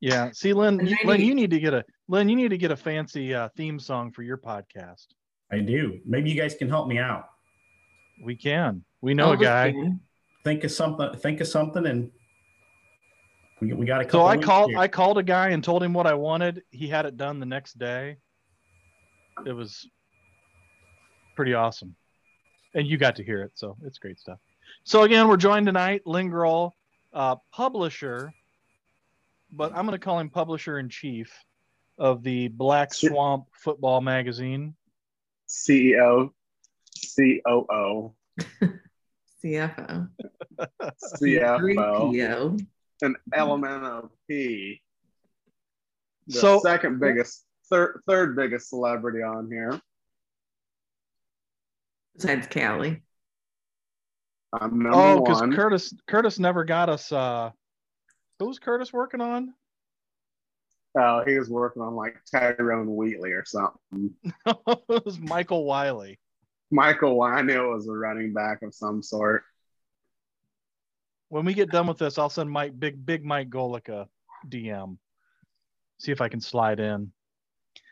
Yeah. 0.00 0.30
See, 0.32 0.52
Lynn, 0.52 0.84
you, 0.84 0.96
Lynn, 1.04 1.20
you 1.20 1.34
need 1.34 1.50
to 1.50 1.60
get 1.60 1.74
a 1.74 1.84
Lynn, 2.10 2.28
you 2.28 2.34
need 2.34 2.48
to 2.48 2.58
get 2.58 2.72
a 2.72 2.76
fancy 2.76 3.32
uh, 3.32 3.48
theme 3.56 3.78
song 3.78 4.10
for 4.10 4.24
your 4.24 4.36
podcast. 4.36 5.06
I 5.52 5.60
do. 5.60 6.00
Maybe 6.04 6.28
you 6.28 6.40
guys 6.40 6.56
can 6.56 6.68
help 6.68 6.88
me 6.88 6.98
out. 6.98 7.26
We 8.24 8.34
can. 8.34 8.82
We 9.00 9.14
know 9.14 9.30
a 9.30 9.36
guy. 9.36 9.70
can. 9.70 10.00
Think 10.42 10.64
of 10.64 10.72
something. 10.72 11.14
Think 11.18 11.40
of 11.40 11.46
something, 11.46 11.86
and 11.86 12.10
we, 13.60 13.72
we 13.74 13.86
got 13.86 14.04
a 14.04 14.10
So. 14.10 14.26
I 14.26 14.36
called 14.36 14.70
here. 14.70 14.78
I 14.80 14.88
called 14.88 15.18
a 15.18 15.22
guy 15.22 15.50
and 15.50 15.62
told 15.62 15.84
him 15.84 15.92
what 15.92 16.08
I 16.08 16.14
wanted. 16.14 16.64
He 16.72 16.88
had 16.88 17.06
it 17.06 17.16
done 17.16 17.38
the 17.38 17.46
next 17.46 17.78
day. 17.78 18.16
It 19.46 19.52
was 19.52 19.88
pretty 21.36 21.54
awesome. 21.54 21.94
And 22.74 22.88
you 22.88 22.98
got 22.98 23.14
to 23.16 23.24
hear 23.24 23.40
it, 23.42 23.52
so 23.54 23.76
it's 23.84 23.98
great 23.98 24.18
stuff. 24.18 24.40
So 24.82 25.02
again, 25.04 25.28
we're 25.28 25.36
joined 25.36 25.66
tonight, 25.66 26.02
Lynn 26.06 26.28
Grohl, 26.28 26.72
uh, 27.12 27.36
publisher, 27.52 28.32
but 29.52 29.70
I'm 29.76 29.86
going 29.86 29.96
to 29.96 30.04
call 30.04 30.18
him 30.18 30.28
publisher 30.28 30.80
in 30.80 30.88
chief 30.88 31.32
of 32.00 32.22
the 32.24 32.48
Black 32.48 32.92
Si- 32.94 33.06
Swamp 33.08 33.44
Football 33.52 34.00
Magazine. 34.00 34.74
CEO, 35.48 36.30
COO, 37.16 38.14
CFO. 39.44 40.08
CFO, 41.18 41.58
3PO. 41.60 42.66
and 43.02 43.16
element 43.34 43.84
of 43.84 44.10
P. 44.28 44.82
The 46.26 46.38
So- 46.40 46.60
second 46.60 47.00
biggest, 47.00 47.44
third 47.68 48.00
third 48.06 48.34
biggest 48.36 48.68
celebrity 48.70 49.22
on 49.22 49.50
here. 49.50 49.80
Besides 52.16 52.46
Callie. 52.48 53.02
I'm 54.52 54.80
number 54.82 54.90
Oh, 54.98 55.20
because. 55.22 55.40
Curtis 55.54 55.94
Curtis 56.08 56.38
never 56.38 56.64
got 56.64 56.88
us. 56.88 57.10
Uh, 57.12 57.50
who's 58.38 58.58
Curtis 58.58 58.92
working 58.92 59.20
on? 59.20 59.54
Oh, 60.98 61.22
he 61.24 61.38
was 61.38 61.48
working 61.48 61.82
on 61.82 61.94
like 61.94 62.16
Tyrone 62.30 62.96
Wheatley 62.96 63.32
or 63.32 63.44
something. 63.44 64.12
it 64.46 65.04
was 65.04 65.18
Michael 65.18 65.64
Wiley. 65.64 66.18
Michael, 66.70 67.16
Wiley 67.16 67.58
was 67.58 67.86
a 67.88 67.92
running 67.92 68.32
back 68.32 68.62
of 68.62 68.74
some 68.74 69.02
sort. 69.02 69.44
when 71.28 71.44
we 71.44 71.54
get 71.54 71.70
done 71.70 71.86
with 71.86 71.98
this, 71.98 72.18
I'll 72.18 72.28
send 72.28 72.50
Mike 72.50 72.78
big 72.78 73.04
big 73.04 73.24
Mike 73.24 73.50
Golick 73.50 73.88
a 73.88 74.08
DM. 74.48 74.98
See 75.98 76.12
if 76.12 76.20
I 76.20 76.28
can 76.28 76.40
slide 76.40 76.80
in. 76.80 77.12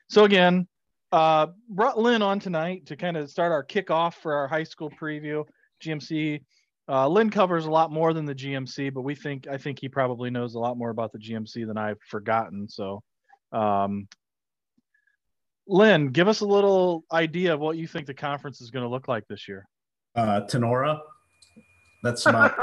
So 0.08 0.24
again, 0.24 0.66
uh 1.12 1.48
brought 1.68 1.98
Lynn 1.98 2.22
on 2.22 2.40
tonight 2.40 2.86
to 2.86 2.96
kind 2.96 3.16
of 3.16 3.30
start 3.30 3.52
our 3.52 3.64
kickoff 3.64 4.14
for 4.14 4.34
our 4.34 4.48
high 4.48 4.64
school 4.64 4.90
preview. 4.90 5.44
GMC. 5.82 6.42
Uh, 6.88 7.06
Lynn 7.06 7.28
covers 7.30 7.66
a 7.66 7.70
lot 7.70 7.92
more 7.92 8.14
than 8.14 8.24
the 8.24 8.34
GMC, 8.34 8.94
but 8.94 9.02
we 9.02 9.14
think 9.14 9.46
I 9.46 9.58
think 9.58 9.78
he 9.78 9.88
probably 9.88 10.30
knows 10.30 10.54
a 10.54 10.58
lot 10.58 10.78
more 10.78 10.88
about 10.90 11.12
the 11.12 11.18
GMC 11.18 11.66
than 11.66 11.76
I've 11.76 12.00
forgotten. 12.08 12.68
So 12.68 13.02
um 13.52 14.08
Lynn, 15.66 16.08
give 16.08 16.28
us 16.28 16.40
a 16.40 16.46
little 16.46 17.04
idea 17.12 17.52
of 17.52 17.60
what 17.60 17.76
you 17.76 17.86
think 17.86 18.06
the 18.06 18.14
conference 18.14 18.62
is 18.62 18.70
going 18.70 18.84
to 18.84 18.88
look 18.88 19.06
like 19.06 19.26
this 19.28 19.46
year. 19.46 19.66
uh, 20.16 20.40
Tinora. 20.48 21.00
That's 22.02 22.24
about, 22.24 22.56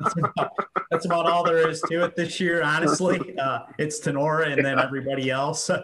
that's 0.00 0.14
about 0.18 0.50
that's 0.90 1.06
about 1.06 1.24
all 1.24 1.42
there 1.42 1.70
is 1.70 1.80
to 1.82 2.04
it 2.04 2.16
this 2.16 2.38
year. 2.38 2.62
Honestly, 2.62 3.18
uh, 3.38 3.60
it's 3.78 4.00
Tinora 4.00 4.52
and 4.52 4.62
then 4.64 4.78
everybody 4.78 5.30
else. 5.30 5.70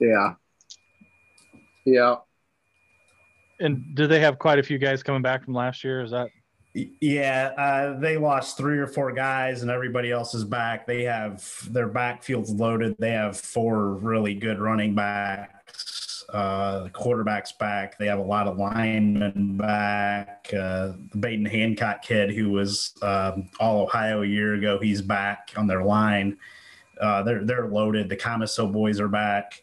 Yeah. 0.00 0.34
Yeah. 1.86 2.16
And 3.60 3.94
do 3.94 4.06
they 4.06 4.20
have 4.20 4.38
quite 4.38 4.58
a 4.58 4.62
few 4.62 4.76
guys 4.76 5.02
coming 5.02 5.22
back 5.22 5.44
from 5.44 5.54
last 5.54 5.82
year? 5.84 6.02
Is 6.02 6.10
that 6.10 6.28
Yeah, 7.00 7.52
uh, 7.56 7.98
they 7.98 8.18
lost 8.18 8.58
three 8.58 8.78
or 8.78 8.86
four 8.86 9.10
guys, 9.10 9.62
and 9.62 9.70
everybody 9.70 10.10
else 10.10 10.34
is 10.34 10.44
back. 10.44 10.86
They 10.86 11.04
have 11.04 11.66
their 11.72 11.88
backfield's 11.88 12.50
loaded. 12.50 12.96
They 12.98 13.12
have 13.12 13.38
four 13.38 13.94
really 13.94 14.34
good 14.34 14.58
running 14.58 14.94
backs. 14.94 16.24
Uh, 16.28 16.84
the 16.84 16.90
quarterback's 16.90 17.52
back. 17.52 17.96
They 17.96 18.06
have 18.08 18.18
a 18.18 18.22
lot 18.22 18.46
of 18.46 18.58
linemen 18.58 19.56
back. 19.56 20.50
Uh, 20.52 20.92
the 21.12 21.18
Baden 21.18 21.46
Hancock 21.46 22.02
kid, 22.02 22.30
who 22.30 22.50
was 22.50 22.92
um, 23.00 23.48
all 23.58 23.82
Ohio 23.82 24.22
a 24.22 24.26
year 24.26 24.54
ago, 24.54 24.78
he's 24.78 25.00
back 25.00 25.52
on 25.56 25.66
their 25.66 25.82
line. 25.82 26.36
Uh, 27.00 27.22
they're 27.22 27.44
they're 27.44 27.68
loaded. 27.68 28.10
The 28.10 28.16
Comiso 28.16 28.70
boys 28.70 29.00
are 29.00 29.08
back. 29.08 29.62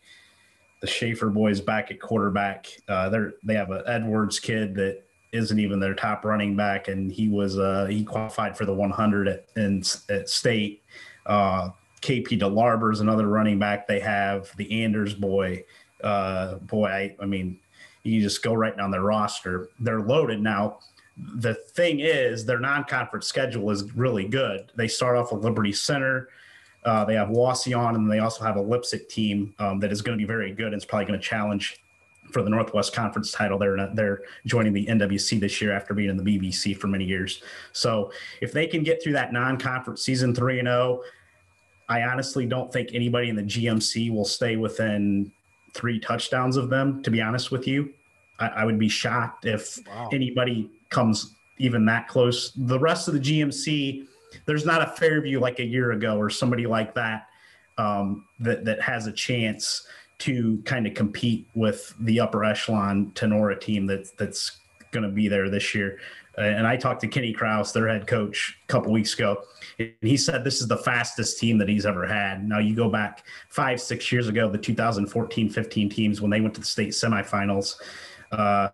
The 0.81 0.87
Schaefer 0.87 1.29
boys 1.29 1.61
back 1.61 1.91
at 1.91 1.99
quarterback. 2.01 2.67
Uh, 2.87 3.09
they're 3.09 3.33
they 3.43 3.53
have 3.53 3.69
an 3.69 3.83
Edwards 3.85 4.39
kid 4.39 4.73
that 4.75 5.03
isn't 5.33 5.59
even 5.59 5.79
their 5.79 5.95
top 5.95 6.23
running 6.23 6.55
back, 6.55 6.87
and 6.87 7.11
he 7.11 7.27
was 7.27 7.57
uh, 7.57 7.87
he 7.89 8.03
qualified 8.03 8.55
for 8.55 8.65
the 8.65 8.73
100 8.73 9.27
at 9.27 9.45
in, 9.57 9.83
at 10.09 10.29
state. 10.29 10.83
Uh, 11.25 11.71
KP 12.01 12.39
DeLarber 12.39 12.93
is 12.93 12.99
another 12.99 13.27
running 13.27 13.59
back 13.59 13.87
they 13.87 13.99
have. 13.99 14.55
The 14.57 14.83
Anders 14.83 15.13
boy, 15.13 15.63
uh, 16.03 16.55
boy, 16.55 16.87
I, 16.87 17.15
I 17.19 17.25
mean, 17.25 17.59
you 18.03 18.21
just 18.21 18.43
go 18.43 18.53
right 18.53 18.75
down 18.77 18.91
their 18.91 19.01
roster. 19.01 19.69
They're 19.79 20.01
loaded 20.01 20.41
now. 20.41 20.79
The 21.17 21.53
thing 21.53 21.99
is, 22.01 22.45
their 22.45 22.59
non-conference 22.59 23.25
schedule 23.25 23.69
is 23.71 23.95
really 23.95 24.27
good. 24.27 24.71
They 24.75 24.87
start 24.87 25.15
off 25.15 25.31
with 25.31 25.43
Liberty 25.43 25.71
Center. 25.71 26.29
Uh, 26.83 27.05
they 27.05 27.13
have 27.15 27.29
Wauseon, 27.29 27.95
and 27.95 28.11
they 28.11 28.19
also 28.19 28.43
have 28.43 28.57
a 28.57 28.61
Leipsic 28.61 29.07
team 29.07 29.55
um, 29.59 29.79
that 29.79 29.91
is 29.91 30.01
going 30.01 30.17
to 30.17 30.21
be 30.21 30.27
very 30.27 30.51
good 30.51 30.67
and 30.67 30.75
it's 30.75 30.85
probably 30.85 31.05
going 31.05 31.19
to 31.19 31.25
challenge 31.25 31.82
for 32.33 32.41
the 32.41 32.49
Northwest 32.49 32.93
Conference 32.93 33.31
title. 33.31 33.57
They're 33.57 33.77
not, 33.77 33.95
they're 33.95 34.23
joining 34.45 34.73
the 34.73 34.85
NWC 34.87 35.39
this 35.39 35.61
year 35.61 35.71
after 35.71 35.93
being 35.93 36.09
in 36.09 36.17
the 36.17 36.23
BBC 36.23 36.75
for 36.75 36.87
many 36.87 37.05
years. 37.05 37.41
So 37.71 38.11
if 38.41 38.51
they 38.51 38.67
can 38.67 38.83
get 38.83 39.01
through 39.01 39.13
that 39.13 39.31
non-conference 39.31 40.01
season 40.03 40.33
three 40.33 40.59
and 40.59 40.67
zero, 40.67 41.01
I 41.87 42.01
honestly 42.03 42.45
don't 42.45 42.73
think 42.73 42.89
anybody 42.93 43.29
in 43.29 43.35
the 43.35 43.43
GMC 43.43 44.11
will 44.11 44.25
stay 44.25 44.55
within 44.55 45.31
three 45.75 45.99
touchdowns 45.99 46.57
of 46.57 46.69
them. 46.69 47.03
To 47.03 47.11
be 47.11 47.21
honest 47.21 47.51
with 47.51 47.67
you, 47.67 47.93
I, 48.39 48.47
I 48.47 48.65
would 48.65 48.79
be 48.79 48.89
shocked 48.89 49.45
if 49.45 49.79
Wow. 49.87 50.09
anybody 50.11 50.69
comes 50.89 51.35
even 51.59 51.85
that 51.85 52.07
close. 52.07 52.51
The 52.55 52.79
rest 52.79 53.07
of 53.07 53.13
the 53.13 53.19
GMC, 53.19 54.05
there's 54.45 54.65
not 54.65 54.81
a 54.81 54.87
Fairview 54.87 55.39
like 55.39 55.59
a 55.59 55.65
year 55.65 55.91
ago 55.91 56.17
or 56.17 56.29
somebody 56.29 56.65
like 56.65 56.95
that 56.95 57.27
um, 57.77 58.25
that 58.39 58.65
that 58.65 58.81
has 58.81 59.05
a 59.07 59.11
chance 59.11 59.85
to 60.23 60.61
kind 60.63 60.87
of 60.87 60.93
compete 60.93 61.45
with 61.53 61.93
the 61.99 62.17
upper 62.17 62.45
echelon 62.45 63.11
Tinora 63.13 63.59
team 63.59 63.85
that's 63.85 64.11
that's 64.11 64.59
going 64.91 65.03
to 65.03 65.09
be 65.09 65.27
there 65.27 65.49
this 65.49 65.75
year. 65.75 65.99
Uh, 66.37 66.41
and 66.41 66.65
I 66.65 66.77
talked 66.77 67.01
to 67.01 67.07
Kenny 67.07 67.33
Kraus, 67.33 67.73
their 67.73 67.89
head 67.89 68.07
coach, 68.07 68.57
a 68.63 68.67
couple 68.67 68.91
weeks 68.91 69.13
ago, 69.13 69.43
and 69.79 69.91
he 70.01 70.15
said 70.15 70.45
this 70.45 70.61
is 70.61 70.67
the 70.67 70.77
fastest 70.77 71.39
team 71.39 71.57
that 71.57 71.67
he's 71.67 71.85
ever 71.85 72.07
had. 72.07 72.47
Now 72.47 72.59
you 72.59 72.73
go 72.73 72.89
back 72.89 73.25
five, 73.49 73.81
six 73.81 74.11
years 74.11 74.29
ago, 74.29 74.49
the 74.49 74.57
2014-15 74.57 75.91
teams 75.91 76.21
when 76.21 76.31
they 76.31 76.39
went 76.39 76.53
to 76.55 76.61
the 76.61 76.65
state 76.65 76.89
semifinals. 76.89 77.75
Uh, 78.31 78.69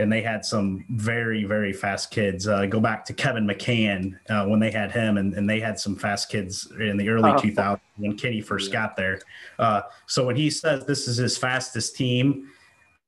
and 0.00 0.10
they 0.10 0.22
had 0.22 0.44
some 0.44 0.84
very 0.90 1.44
very 1.44 1.72
fast 1.72 2.10
kids. 2.10 2.48
Uh, 2.48 2.66
go 2.66 2.80
back 2.80 3.04
to 3.04 3.12
kevin 3.12 3.46
mccann 3.46 4.18
uh, 4.28 4.46
when 4.46 4.58
they 4.58 4.70
had 4.70 4.90
him 4.90 5.18
and, 5.18 5.34
and 5.34 5.48
they 5.48 5.60
had 5.60 5.78
some 5.78 5.94
fast 5.94 6.30
kids 6.30 6.72
in 6.80 6.96
the 6.96 7.08
early 7.08 7.30
Oh. 7.30 7.36
2000s 7.36 7.80
when 7.96 8.16
kenny 8.16 8.40
first 8.40 8.72
got 8.72 8.96
there. 8.96 9.20
Uh, 9.58 9.82
so 10.06 10.26
when 10.26 10.36
he 10.36 10.50
says 10.50 10.84
this 10.86 11.06
is 11.06 11.16
his 11.18 11.36
fastest 11.36 11.96
team 11.96 12.48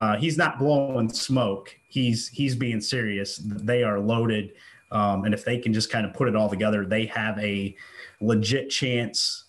uh, 0.01 0.17
he's 0.17 0.37
not 0.37 0.59
blowing 0.59 1.09
smoke. 1.09 1.75
He's 1.89 2.27
he's 2.29 2.57
being 2.57 2.81
serious. 2.81 3.41
They 3.45 3.85
are 3.85 4.01
loaded. 4.01 4.53
Um, 4.91 5.25
and 5.25 5.33
if 5.33 5.45
they 5.45 5.59
can 5.59 5.73
just 5.73 5.91
kind 5.91 6.05
of 6.05 6.13
put 6.13 6.29
it 6.29 6.37
all 6.37 6.51
together 6.51 6.85
they 6.85 7.07
have 7.07 7.39
a 7.39 7.75
legit 8.21 8.69
chance 8.69 9.45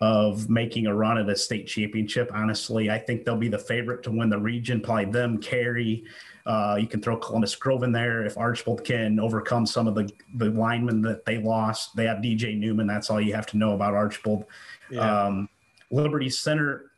of 0.00 0.48
making 0.48 0.86
a 0.86 0.94
run 0.94 1.18
at 1.18 1.28
a 1.28 1.36
state 1.36 1.66
championship. 1.66 2.30
Honestly 2.32 2.88
i 2.88 2.98
think 2.98 3.24
they'll 3.24 3.36
be 3.36 3.48
the 3.48 3.58
favorite 3.58 4.02
to 4.04 4.10
win 4.10 4.30
the 4.30 4.38
region 4.38 4.80
probably 4.80 5.04
them 5.04 5.38
carry 5.38 6.04
uh, 6.46 6.76
you 6.80 6.86
can 6.86 7.00
throw 7.00 7.16
Columbus 7.16 7.54
Grove 7.54 7.82
in 7.82 7.92
there 7.92 8.24
if 8.24 8.38
Archbold 8.38 8.84
can 8.84 9.20
overcome 9.20 9.66
some 9.66 9.86
of 9.86 9.94
the 9.94 10.10
the 10.36 10.46
linemen 10.46 11.02
that 11.02 11.24
they 11.24 11.38
lost. 11.38 11.94
They 11.96 12.06
have 12.06 12.18
DJ 12.18 12.56
Newman. 12.56 12.86
That's 12.86 13.10
all 13.10 13.20
you 13.20 13.34
have 13.34 13.46
to 13.46 13.56
know 13.56 13.72
about 13.72 13.94
Archbold. 13.94 14.44
Yeah. 14.90 15.26
Um, 15.26 15.48
Liberty 15.90 16.30
Center, 16.30 16.92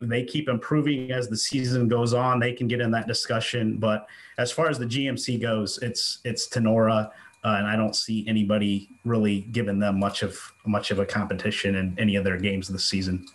they 0.00 0.24
keep 0.24 0.48
improving 0.48 1.12
as 1.12 1.28
the 1.28 1.36
season 1.36 1.88
goes 1.88 2.12
on. 2.12 2.40
They 2.40 2.52
can 2.52 2.66
get 2.66 2.80
in 2.80 2.90
that 2.90 3.06
discussion. 3.06 3.78
But 3.78 4.06
as 4.38 4.50
far 4.50 4.68
as 4.68 4.78
the 4.78 4.86
GMC 4.86 5.40
goes, 5.40 5.78
it's 5.78 6.18
it's 6.24 6.48
Tinora, 6.48 7.10
uh, 7.44 7.56
and 7.58 7.66
I 7.66 7.76
don't 7.76 7.96
see 7.96 8.26
anybody 8.28 8.88
really 9.04 9.42
giving 9.52 9.78
them 9.78 9.98
much 9.98 10.22
of 10.22 10.38
much 10.66 10.90
of 10.90 10.98
a 10.98 11.06
competition 11.06 11.76
in 11.76 11.96
any 11.98 12.16
of 12.16 12.24
their 12.24 12.38
games 12.38 12.68
of 12.68 12.74
the 12.74 12.80
season. 12.80 13.26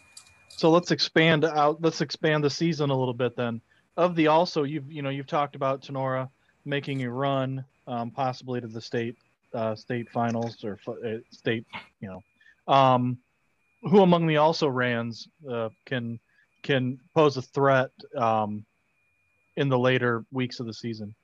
So 0.50 0.70
let's 0.72 0.92
expand 0.92 1.46
out. 1.46 1.82
Let's 1.82 2.02
expand 2.02 2.44
the 2.44 2.50
season 2.50 2.90
a 2.90 2.98
little 2.98 3.14
bit 3.14 3.36
then. 3.36 3.62
Of 3.98 4.16
the 4.16 4.28
also, 4.28 4.64
you've 4.64 4.92
you 4.92 5.02
know 5.02 5.10
you've 5.10 5.28
talked 5.28 5.56
about 5.56 5.82
Tinora 5.82 6.30
making 6.66 7.04
a 7.04 7.12
run, 7.12 7.66
um, 7.88 8.12
possibly 8.12 8.62
to 8.62 8.68
the 8.68 8.82
state 8.82 9.18
uh, 9.54 9.76
state 9.76 10.10
finals 10.12 10.64
or 10.64 10.80
uh, 10.88 11.18
state, 11.32 11.66
you 12.00 12.08
know. 12.08 12.24
Um, 12.74 13.18
who 13.84 14.02
among 14.02 14.28
the 14.28 14.38
also 14.38 14.68
rans 14.68 15.28
uh, 15.50 15.70
can 15.86 16.20
can 16.64 17.00
pose 17.16 17.38
a 17.38 17.42
threat 17.42 17.92
um, 18.16 18.66
in 19.56 19.70
the 19.70 19.80
later 19.80 20.26
weeks 20.32 20.60
of 20.60 20.68
the 20.68 20.74
season? 20.74 21.16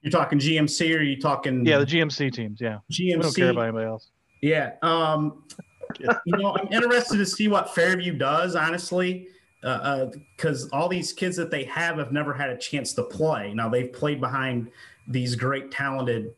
You're 0.00 0.10
talking 0.10 0.38
GMC 0.38 0.94
or 0.94 0.98
are 0.98 1.02
you 1.02 1.20
talking? 1.20 1.64
Yeah, 1.64 1.78
the 1.78 1.86
GMC 1.86 2.32
teams. 2.32 2.60
Yeah, 2.60 2.78
GMC. 2.90 3.16
We 3.16 3.22
don't 3.22 3.36
care 3.36 3.50
about 3.50 3.62
anybody 3.64 3.86
else. 3.86 4.10
Yeah. 4.40 4.72
Um, 4.82 5.44
you 6.00 6.36
know, 6.36 6.56
I'm 6.56 6.72
interested 6.72 7.18
to 7.18 7.26
see 7.26 7.48
what 7.48 7.74
Fairview 7.74 8.14
does, 8.14 8.56
honestly, 8.56 9.28
because 9.62 10.64
uh, 10.64 10.76
uh, 10.76 10.76
all 10.76 10.88
these 10.88 11.12
kids 11.12 11.36
that 11.36 11.50
they 11.50 11.64
have 11.64 11.96
have 11.96 12.10
never 12.10 12.34
had 12.34 12.50
a 12.50 12.58
chance 12.58 12.92
to 12.94 13.02
play. 13.04 13.54
Now 13.54 13.68
they've 13.68 13.92
played 13.92 14.20
behind 14.20 14.70
these 15.06 15.36
great, 15.36 15.70
talented 15.70 16.34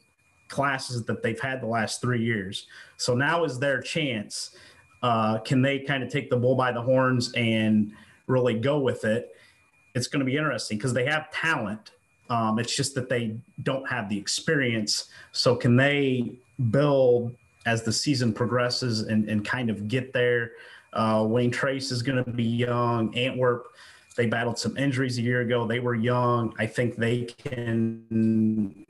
classes 0.49 1.05
that 1.05 1.23
they've 1.23 1.41
had 1.41 1.63
the 1.63 1.67
last 1.67 2.03
three 2.03 2.23
years. 2.23 2.67
So 2.99 3.15
now 3.15 3.45
is 3.45 3.59
their 3.59 3.81
chance. 3.81 4.57
Uh, 5.03 5.39
can 5.39 5.63
they 5.63 5.81
kind 5.81 6.03
of 6.03 6.11
take 6.11 6.29
the 6.29 6.37
bull 6.37 6.55
by 6.55 6.71
the 6.71 6.83
horns 6.83 7.33
and 7.35 7.93
really 8.27 8.55
go 8.55 8.79
with 8.79 9.05
it? 9.05 9.35
It's 9.95 10.07
going 10.07 10.21
to 10.21 10.27
be 10.27 10.37
interesting 10.37 10.77
because 10.77 10.93
they 10.93 11.07
have 11.07 11.31
talent. 11.31 11.93
Um, 12.29 12.59
it's 12.59 12.75
just 12.75 12.95
that 12.95 13.09
they 13.09 13.37
don't 13.63 13.89
have 13.89 14.09
the 14.09 14.19
experience. 14.19 15.09
So 15.33 15.57
can 15.57 15.77
they 15.77 16.39
build 16.71 17.35
as 17.65 17.83
the 17.83 17.93
season 17.93 18.33
progresses 18.33 19.01
and, 19.01 19.29
and 19.29 19.45
kind 19.45 19.71
of 19.71 19.89
get 19.89 20.13
there? 20.13 20.53
Uh, 20.95 21.27
Wayne 21.29 21.51
Trace 21.51 21.91
is 21.91 22.03
going 22.03 22.25
to 22.25 22.31
be 22.31 22.45
young. 22.45 23.15
Antwerp, 23.17 23.67
they 24.17 24.27
battled 24.27 24.59
some 24.59 24.77
injuries 24.77 25.19
a 25.19 25.23
year 25.23 25.41
ago. 25.41 25.67
They 25.67 25.81
were 25.81 25.95
young. 25.95 26.55
I 26.59 26.67
think 26.67 26.97
they 26.97 27.25
can 27.25 28.87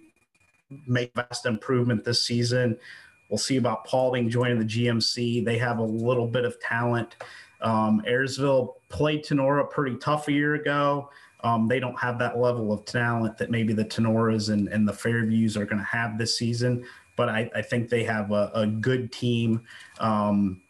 make 0.86 1.12
vast 1.14 1.46
improvement 1.46 2.04
this 2.04 2.22
season. 2.22 2.76
We'll 3.30 3.38
see 3.38 3.56
about 3.56 3.86
Paulding 3.86 4.28
joining 4.28 4.58
the 4.58 4.64
GMC. 4.64 5.44
They 5.44 5.58
have 5.58 5.78
a 5.78 5.82
little 5.84 6.26
bit 6.26 6.44
of 6.44 6.60
talent. 6.60 7.16
Um, 7.62 8.02
Ayersville 8.06 8.74
played 8.90 9.24
Tinora 9.24 9.68
pretty 9.70 9.96
tough 9.96 10.28
a 10.28 10.32
year 10.32 10.54
ago. 10.54 11.10
Um, 11.42 11.68
they 11.68 11.80
don't 11.80 11.98
have 11.98 12.18
that 12.18 12.38
level 12.38 12.72
of 12.72 12.84
talent 12.84 13.36
that 13.38 13.50
maybe 13.50 13.72
the 13.72 13.84
Tinoras 13.84 14.50
and, 14.50 14.68
and 14.68 14.86
the 14.86 14.92
Fairviews 14.92 15.56
are 15.56 15.66
going 15.66 15.78
to 15.78 15.84
have 15.84 16.18
this 16.18 16.38
season. 16.38 16.84
But 17.16 17.28
I, 17.28 17.50
I 17.54 17.62
think 17.62 17.88
they 17.88 18.02
have 18.04 18.30
a, 18.32 18.50
a 18.54 18.66
good 18.66 19.12
team. 19.12 19.62
Um, 20.00 20.62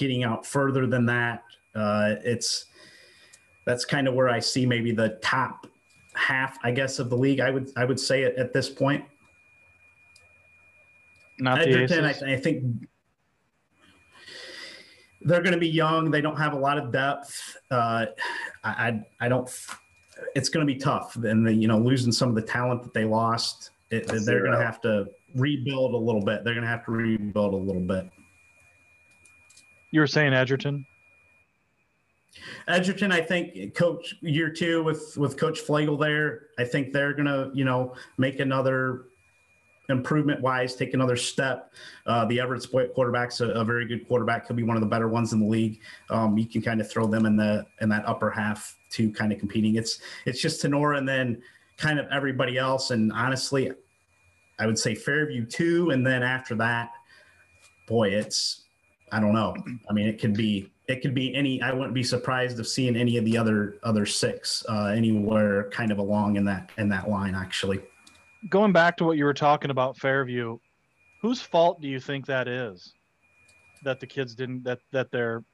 getting 0.00 0.24
out 0.24 0.44
further 0.44 0.86
than 0.86 1.06
that, 1.06 1.44
uh, 1.76 2.16
it's 2.24 2.64
that's 3.66 3.84
kind 3.84 4.08
of 4.08 4.14
where 4.14 4.28
I 4.28 4.40
see 4.40 4.66
maybe 4.66 4.90
the 4.90 5.10
top 5.22 5.66
half, 6.14 6.58
I 6.64 6.72
guess, 6.72 6.98
of 6.98 7.10
the 7.10 7.16
league. 7.16 7.38
I 7.38 7.50
would 7.50 7.70
I 7.76 7.84
would 7.84 8.00
say 8.00 8.22
it 8.22 8.34
at 8.36 8.52
this 8.52 8.68
point. 8.68 9.04
Not 11.38 11.60
Edgerton, 11.60 12.04
I, 12.04 12.34
I 12.34 12.36
think 12.36 12.88
they're 15.22 15.42
going 15.42 15.52
to 15.52 15.58
be 15.58 15.68
young. 15.68 16.10
They 16.10 16.20
don't 16.20 16.36
have 16.36 16.52
a 16.52 16.58
lot 16.58 16.78
of 16.78 16.92
depth. 16.92 17.56
Uh, 17.70 18.06
I, 18.64 18.70
I, 18.70 19.06
I 19.20 19.28
don't. 19.28 19.48
It's 20.34 20.48
going 20.48 20.66
to 20.66 20.72
be 20.72 20.78
tough. 20.78 21.16
And 21.16 21.46
the, 21.46 21.54
you 21.54 21.68
know, 21.68 21.78
losing 21.78 22.12
some 22.12 22.28
of 22.28 22.34
the 22.34 22.42
talent 22.42 22.82
that 22.82 22.92
they 22.92 23.04
lost, 23.04 23.70
it, 23.90 24.06
they're 24.24 24.40
going 24.40 24.52
to 24.52 24.64
have 24.64 24.80
to 24.82 25.06
rebuild 25.34 25.94
a 25.94 25.96
little 25.96 26.22
bit. 26.22 26.44
They're 26.44 26.54
going 26.54 26.64
to 26.64 26.70
have 26.70 26.84
to 26.86 26.92
rebuild 26.92 27.54
a 27.54 27.56
little 27.56 27.82
bit. 27.82 28.10
You 29.90 30.00
were 30.00 30.06
saying 30.06 30.32
Edgerton. 30.32 30.86
Edgerton, 32.68 33.10
I 33.10 33.20
think 33.20 33.74
coach 33.74 34.14
year 34.20 34.50
two 34.50 34.82
with 34.84 35.16
with 35.16 35.36
Coach 35.36 35.60
Flagel 35.60 35.98
there. 35.98 36.46
I 36.58 36.64
think 36.64 36.92
they're 36.92 37.12
gonna 37.12 37.50
you 37.52 37.64
know 37.64 37.94
make 38.18 38.40
another 38.40 39.06
improvement 39.90 40.40
wise, 40.40 40.76
take 40.76 40.94
another 40.94 41.16
step. 41.16 41.72
Uh, 42.06 42.24
the 42.26 42.40
Everett 42.40 42.64
quarterback's 42.94 43.40
a, 43.40 43.48
a, 43.50 43.64
very 43.64 43.86
good 43.86 44.06
quarterback. 44.06 44.46
Could 44.46 44.56
be 44.56 44.62
one 44.62 44.76
of 44.76 44.80
the 44.80 44.88
better 44.88 45.08
ones 45.08 45.32
in 45.32 45.40
the 45.40 45.46
league. 45.46 45.80
Um, 46.08 46.38
you 46.38 46.46
can 46.46 46.62
kind 46.62 46.80
of 46.80 46.90
throw 46.90 47.06
them 47.06 47.26
in 47.26 47.36
the 47.36 47.66
in 47.80 47.88
that 47.88 48.06
upper 48.06 48.30
half 48.30 48.76
to 48.90 49.10
kind 49.10 49.32
of 49.32 49.38
competing. 49.38 49.74
It's 49.74 49.98
it's 50.24 50.40
just 50.40 50.62
Tinora 50.62 50.98
and 50.98 51.08
then 51.08 51.42
kind 51.76 51.98
of 51.98 52.06
everybody 52.12 52.58
else. 52.58 52.90
And 52.90 53.12
honestly, 53.12 53.72
I 54.58 54.66
would 54.66 54.78
say 54.78 54.94
Fairview 54.94 55.46
two, 55.46 55.90
and 55.90 56.06
then 56.06 56.22
after 56.22 56.54
that, 56.56 56.90
boy, 57.88 58.10
it's 58.10 58.66
I 59.12 59.20
don't 59.20 59.32
know. 59.32 59.54
I 59.88 59.92
mean, 59.92 60.06
it 60.06 60.20
could 60.20 60.34
be 60.34 60.70
it 60.88 61.02
could 61.02 61.14
be 61.14 61.34
any. 61.34 61.60
I 61.62 61.72
wouldn't 61.72 61.94
be 61.94 62.02
surprised 62.02 62.58
of 62.58 62.66
seeing 62.66 62.96
any 62.96 63.16
of 63.16 63.24
the 63.24 63.36
other 63.36 63.78
other 63.82 64.06
six 64.06 64.64
uh, 64.68 64.86
anywhere 64.86 65.70
kind 65.70 65.90
of 65.90 65.98
along 65.98 66.36
in 66.36 66.44
that 66.46 66.70
in 66.78 66.88
that 66.88 67.08
line. 67.08 67.34
Actually, 67.34 67.80
going 68.48 68.72
back 68.72 68.96
to 68.98 69.04
what 69.04 69.16
you 69.16 69.24
were 69.24 69.34
talking 69.34 69.70
about 69.70 69.96
Fairview, 69.96 70.58
whose 71.22 71.40
fault 71.40 71.80
do 71.80 71.88
you 71.88 72.00
think 72.00 72.26
that 72.26 72.48
is? 72.48 72.94
That 73.82 74.00
the 74.00 74.06
kids 74.06 74.34
didn't 74.34 74.64
that 74.64 74.80
that 74.92 75.10
they're 75.10 75.44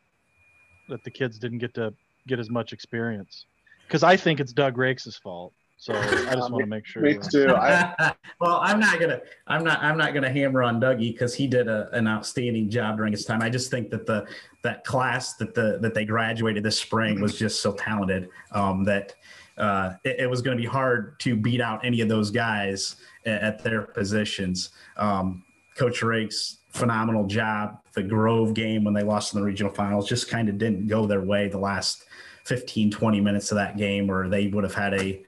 that 0.88 1.04
the 1.04 1.10
kids 1.10 1.38
didn't 1.38 1.58
get 1.58 1.74
to 1.74 1.92
get 2.26 2.38
as 2.38 2.50
much 2.50 2.72
experience. 2.72 3.46
Because 3.86 4.02
I 4.02 4.16
think 4.16 4.40
it's 4.40 4.52
Doug 4.52 4.78
Rakes' 4.78 5.16
fault. 5.16 5.52
So 5.76 5.94
I 5.94 6.34
just 6.34 6.50
want 6.50 6.60
to 6.60 6.66
make 6.66 6.86
sure. 6.86 7.02
Me 7.02 7.18
too. 7.18 7.50
I, 7.50 8.14
well, 8.40 8.60
I'm 8.62 8.80
not 8.80 8.98
gonna, 8.98 9.20
I'm 9.46 9.62
not, 9.62 9.82
I'm 9.82 9.98
not 9.98 10.14
gonna 10.14 10.30
hammer 10.30 10.62
on 10.62 10.80
Dougie 10.80 11.12
because 11.12 11.34
he 11.34 11.46
did 11.46 11.68
a, 11.68 11.88
an 11.92 12.08
outstanding 12.08 12.70
job 12.70 12.96
during 12.96 13.12
his 13.12 13.24
time. 13.24 13.42
I 13.42 13.50
just 13.50 13.70
think 13.70 13.90
that 13.90 14.06
the 14.06 14.26
that 14.62 14.84
class 14.84 15.34
that 15.34 15.54
the 15.54 15.78
that 15.82 15.94
they 15.94 16.04
graduated 16.04 16.62
this 16.62 16.78
spring 16.78 17.20
was 17.20 17.38
just 17.38 17.60
so 17.60 17.72
talented 17.72 18.28
um, 18.52 18.84
that 18.84 19.14
uh, 19.58 19.92
it, 20.04 20.20
it, 20.20 20.30
was 20.30 20.42
going 20.42 20.56
to 20.56 20.60
be 20.60 20.68
hard 20.68 21.18
to 21.20 21.34
beat 21.34 21.60
out 21.60 21.84
any 21.84 22.00
of 22.02 22.08
those 22.08 22.30
guys 22.30 22.96
at, 23.24 23.40
at 23.40 23.64
their 23.64 23.82
positions. 23.82 24.70
Um, 24.96 25.44
Coach 25.76 26.02
Rakes, 26.02 26.58
phenomenal 26.70 27.26
job. 27.26 27.78
The 27.94 28.02
Grove 28.02 28.52
game 28.52 28.84
when 28.84 28.92
they 28.92 29.02
lost 29.02 29.34
in 29.34 29.40
the 29.40 29.46
regional 29.46 29.72
finals 29.72 30.08
just 30.08 30.28
kind 30.28 30.48
of 30.48 30.58
didn't 30.58 30.88
go 30.88 31.06
their 31.06 31.22
way 31.22 31.48
the 31.48 31.58
last 31.58 32.04
15, 32.44 32.90
20 32.90 33.20
minutes 33.20 33.50
of 33.50 33.56
that 33.56 33.76
game, 33.76 34.10
or 34.10 34.28
they 34.28 34.48
would 34.48 34.64
have 34.64 34.74
had 34.74 34.94
a 34.94 35.24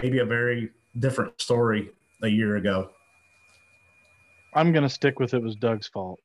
maybe 0.00 0.18
a 0.18 0.24
very 0.24 0.70
different 0.98 1.40
story 1.40 1.90
a 2.22 2.28
year 2.28 2.56
ago. 2.56 2.90
I'm 4.54 4.72
gonna 4.72 4.88
stick 4.88 5.18
with 5.18 5.34
it 5.34 5.42
was 5.42 5.56
Doug's 5.56 5.88
fault. 5.88 6.20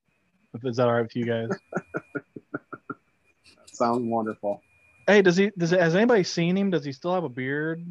Is 0.64 0.78
that 0.78 0.88
all 0.88 0.94
right 0.94 1.02
with 1.02 1.16
you 1.16 1.26
guys? 1.26 1.50
sounds 3.72 4.04
wonderful. 4.04 4.62
Hey, 5.08 5.22
does 5.22 5.38
he? 5.38 5.52
Does 5.58 5.72
has 5.72 5.96
anybody 5.96 6.24
seen 6.24 6.58
him? 6.58 6.70
Does 6.70 6.84
he 6.84 6.92
still 6.92 7.14
have 7.14 7.24
a 7.24 7.30
beard? 7.30 7.86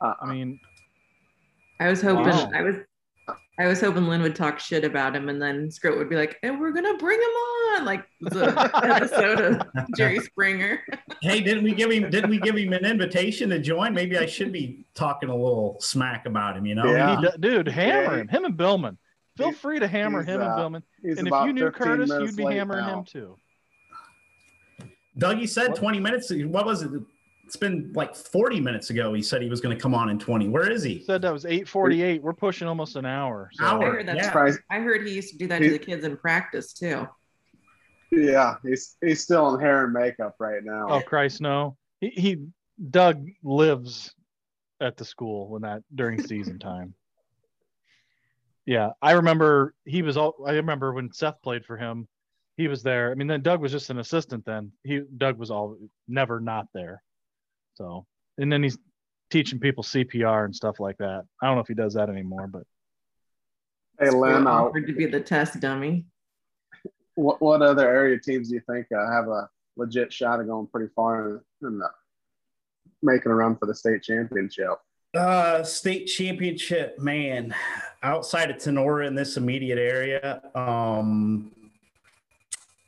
Uh-uh. 0.00 0.14
I 0.22 0.32
mean, 0.32 0.60
I 1.80 1.88
was 1.88 2.00
hoping 2.00 2.28
wow. 2.28 2.50
I 2.54 2.62
was 2.62 2.76
I 3.58 3.66
was 3.66 3.80
hoping 3.80 4.06
Lynn 4.06 4.22
would 4.22 4.36
talk 4.36 4.58
shit 4.58 4.84
about 4.84 5.14
him, 5.14 5.28
and 5.28 5.42
then 5.42 5.70
Scroat 5.70 5.98
would 5.98 6.08
be 6.08 6.16
like, 6.16 6.38
"And 6.42 6.60
we're 6.60 6.72
gonna 6.72 6.96
bring 6.96 7.18
him 7.18 7.26
on," 7.26 7.57
like 7.82 8.04
the 8.20 8.70
episode 8.82 9.40
of 9.40 9.86
Jerry 9.96 10.20
Springer. 10.20 10.80
hey, 11.22 11.40
didn't 11.40 11.64
we 11.64 11.74
give 11.74 11.90
him? 11.90 12.10
Didn't 12.10 12.30
we 12.30 12.38
give 12.38 12.56
him 12.56 12.72
an 12.72 12.84
invitation 12.84 13.50
to 13.50 13.58
join? 13.58 13.94
Maybe 13.94 14.18
I 14.18 14.26
should 14.26 14.52
be 14.52 14.86
talking 14.94 15.28
a 15.28 15.36
little 15.36 15.76
smack 15.80 16.26
about 16.26 16.56
him. 16.56 16.66
You 16.66 16.74
know, 16.74 16.86
yeah. 16.86 17.20
He, 17.20 17.28
dude, 17.38 17.68
hammer 17.68 18.16
yeah. 18.16 18.20
him. 18.22 18.28
Him 18.28 18.44
and 18.44 18.56
Billman. 18.56 18.98
Feel 19.36 19.52
free 19.52 19.78
to 19.78 19.86
hammer 19.86 20.22
him 20.22 20.40
uh, 20.40 20.46
and 20.46 20.56
Billman. 20.56 20.82
And 21.04 21.28
if 21.28 21.46
you 21.46 21.52
knew 21.52 21.70
Curtis, 21.70 22.10
you'd 22.10 22.36
be 22.36 22.44
hammering 22.44 22.84
now. 22.84 22.98
him 22.98 23.04
too. 23.04 23.36
Dougie 25.18 25.48
said 25.48 25.70
what? 25.70 25.78
20 25.78 26.00
minutes. 26.00 26.32
What 26.32 26.66
was 26.66 26.82
it? 26.82 26.90
It's 27.44 27.56
been 27.56 27.92
like 27.94 28.14
40 28.14 28.60
minutes 28.60 28.90
ago. 28.90 29.14
He 29.14 29.22
said 29.22 29.40
he 29.40 29.48
was 29.48 29.60
going 29.60 29.74
to 29.74 29.80
come 29.80 29.94
on 29.94 30.10
in 30.10 30.18
20. 30.18 30.48
Where 30.48 30.70
is 30.70 30.82
he? 30.82 31.02
Said 31.04 31.22
that 31.22 31.32
was 31.32 31.44
8:48. 31.44 32.20
We're 32.20 32.34
pushing 32.34 32.68
almost 32.68 32.94
an 32.96 33.06
hour. 33.06 33.48
So. 33.54 33.64
Hour. 33.64 33.84
I 33.84 33.86
heard, 33.86 34.06
yeah. 34.06 34.52
I 34.70 34.80
heard 34.80 35.06
he 35.06 35.14
used 35.14 35.32
to 35.32 35.38
do 35.38 35.46
that 35.46 35.60
to 35.60 35.70
the 35.70 35.78
kids 35.78 36.04
in 36.04 36.16
practice 36.18 36.74
too. 36.74 37.08
Yeah, 38.10 38.56
he's 38.62 38.96
he's 39.04 39.22
still 39.22 39.54
in 39.54 39.60
hair 39.60 39.84
and 39.84 39.92
makeup 39.92 40.36
right 40.38 40.64
now. 40.64 40.86
Oh 40.88 41.00
Christ, 41.00 41.40
no. 41.40 41.76
He, 42.00 42.08
he 42.08 42.36
Doug 42.90 43.26
lives 43.42 44.14
at 44.80 44.96
the 44.96 45.04
school 45.04 45.48
when 45.48 45.62
that 45.62 45.82
during 45.94 46.22
season 46.22 46.58
time. 46.58 46.94
Yeah, 48.64 48.90
I 49.00 49.12
remember 49.12 49.74
he 49.84 50.02
was 50.02 50.16
all. 50.16 50.36
I 50.46 50.52
remember 50.52 50.92
when 50.92 51.12
Seth 51.12 51.40
played 51.42 51.64
for 51.64 51.76
him, 51.76 52.06
he 52.56 52.68
was 52.68 52.82
there. 52.82 53.10
I 53.10 53.14
mean, 53.14 53.26
then 53.26 53.42
Doug 53.42 53.60
was 53.60 53.72
just 53.72 53.90
an 53.90 53.98
assistant. 53.98 54.44
Then 54.44 54.72
he 54.84 55.00
Doug 55.16 55.38
was 55.38 55.50
all 55.50 55.76
never 56.06 56.40
not 56.40 56.66
there. 56.74 57.02
So, 57.74 58.06
and 58.36 58.52
then 58.52 58.62
he's 58.62 58.76
teaching 59.30 59.60
people 59.60 59.84
CPR 59.84 60.44
and 60.44 60.54
stuff 60.54 60.80
like 60.80 60.98
that. 60.98 61.22
I 61.42 61.46
don't 61.46 61.56
know 61.56 61.62
if 61.62 61.68
he 61.68 61.74
does 61.74 61.94
that 61.94 62.10
anymore, 62.10 62.46
but. 62.46 62.62
Hey, 63.98 64.10
Lynn, 64.10 64.46
offered 64.46 64.86
to 64.86 64.92
be 64.92 65.06
the 65.06 65.20
test 65.20 65.58
dummy. 65.60 66.04
What 67.18 67.42
what 67.42 67.62
other 67.62 67.88
area 67.88 68.16
teams 68.16 68.48
do 68.48 68.54
you 68.54 68.62
think 68.70 68.86
uh, 68.92 69.10
have 69.10 69.26
a 69.26 69.50
legit 69.76 70.12
shot 70.12 70.38
of 70.38 70.46
going 70.46 70.68
pretty 70.68 70.92
far 70.94 71.42
and 71.62 71.82
making 73.02 73.32
a 73.32 73.34
run 73.34 73.56
for 73.56 73.66
the 73.66 73.74
state 73.74 74.04
championship. 74.04 74.74
Uh, 75.16 75.64
state 75.64 76.06
championship, 76.06 76.96
man. 77.00 77.52
Outside 78.04 78.50
of 78.50 78.58
Tinora 78.58 79.08
in 79.08 79.16
this 79.16 79.36
immediate 79.36 79.78
area, 79.78 80.42
um, 80.54 81.50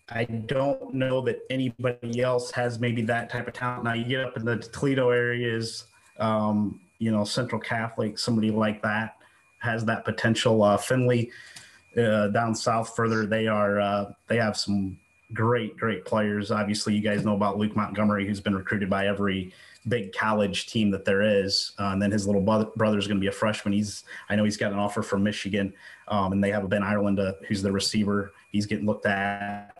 I 0.09 0.25
don't 0.25 0.95
know 0.95 1.21
that 1.23 1.41
anybody 1.51 2.21
else 2.21 2.53
has 2.53 2.79
maybe 2.79 3.03
that 3.03 3.31
type 3.31 3.49
of 3.49 3.55
talent. 3.55 3.83
Now 3.83 3.95
you 3.95 4.05
get 4.05 4.25
up 4.25 4.37
in 4.37 4.45
the 4.45 4.59
Toledo 4.59 5.11
areas, 5.11 5.87
um, 6.21 6.81
you 7.01 7.11
know, 7.11 7.25
Central 7.25 7.61
Catholic, 7.61 8.17
somebody 8.17 8.53
like 8.53 8.81
that 8.83 9.17
has 9.59 9.85
that 9.87 10.05
potential. 10.05 10.63
Uh, 10.63 10.77
Findlay 10.77 11.33
uh, 11.97 12.29
down 12.29 12.55
south 12.55 12.95
further, 12.95 13.27
they 13.27 13.47
are 13.47 13.81
uh, 13.81 14.13
they 14.29 14.37
have 14.37 14.57
some 14.57 14.99
great 15.33 15.77
great 15.77 16.05
players. 16.05 16.51
Obviously, 16.51 16.95
you 16.95 17.01
guys 17.01 17.25
know 17.25 17.35
about 17.35 17.59
Luke 17.59 17.77
Montgomery, 17.77 18.27
who's 18.27 18.41
been 18.41 18.55
recruited 18.55 18.91
by 18.91 19.07
every 19.07 19.53
big 19.89 20.13
college 20.13 20.67
team 20.67 20.91
that 20.91 21.05
there 21.05 21.23
is. 21.23 21.73
Uh, 21.79 21.91
and 21.93 22.03
then 22.03 22.11
his 22.11 22.27
little 22.27 22.43
brother 22.43 22.99
is 22.99 23.07
going 23.07 23.17
to 23.17 23.21
be 23.21 23.29
a 23.29 23.33
freshman. 23.33 23.73
He's 23.73 24.05
I 24.29 24.37
know 24.37 24.45
he's 24.45 24.57
got 24.57 24.73
an 24.73 24.79
offer 24.79 25.03
from 25.03 25.23
Michigan, 25.23 25.73
um, 26.09 26.33
and 26.33 26.43
they 26.43 26.51
have 26.51 26.69
Ben 26.69 26.83
Ireland 26.83 27.19
uh, 27.19 27.33
who's 27.49 27.63
the 27.63 27.73
receiver. 27.73 28.33
He's 28.53 28.67
getting 28.67 28.87
looked 28.87 29.07
at. 29.07 29.77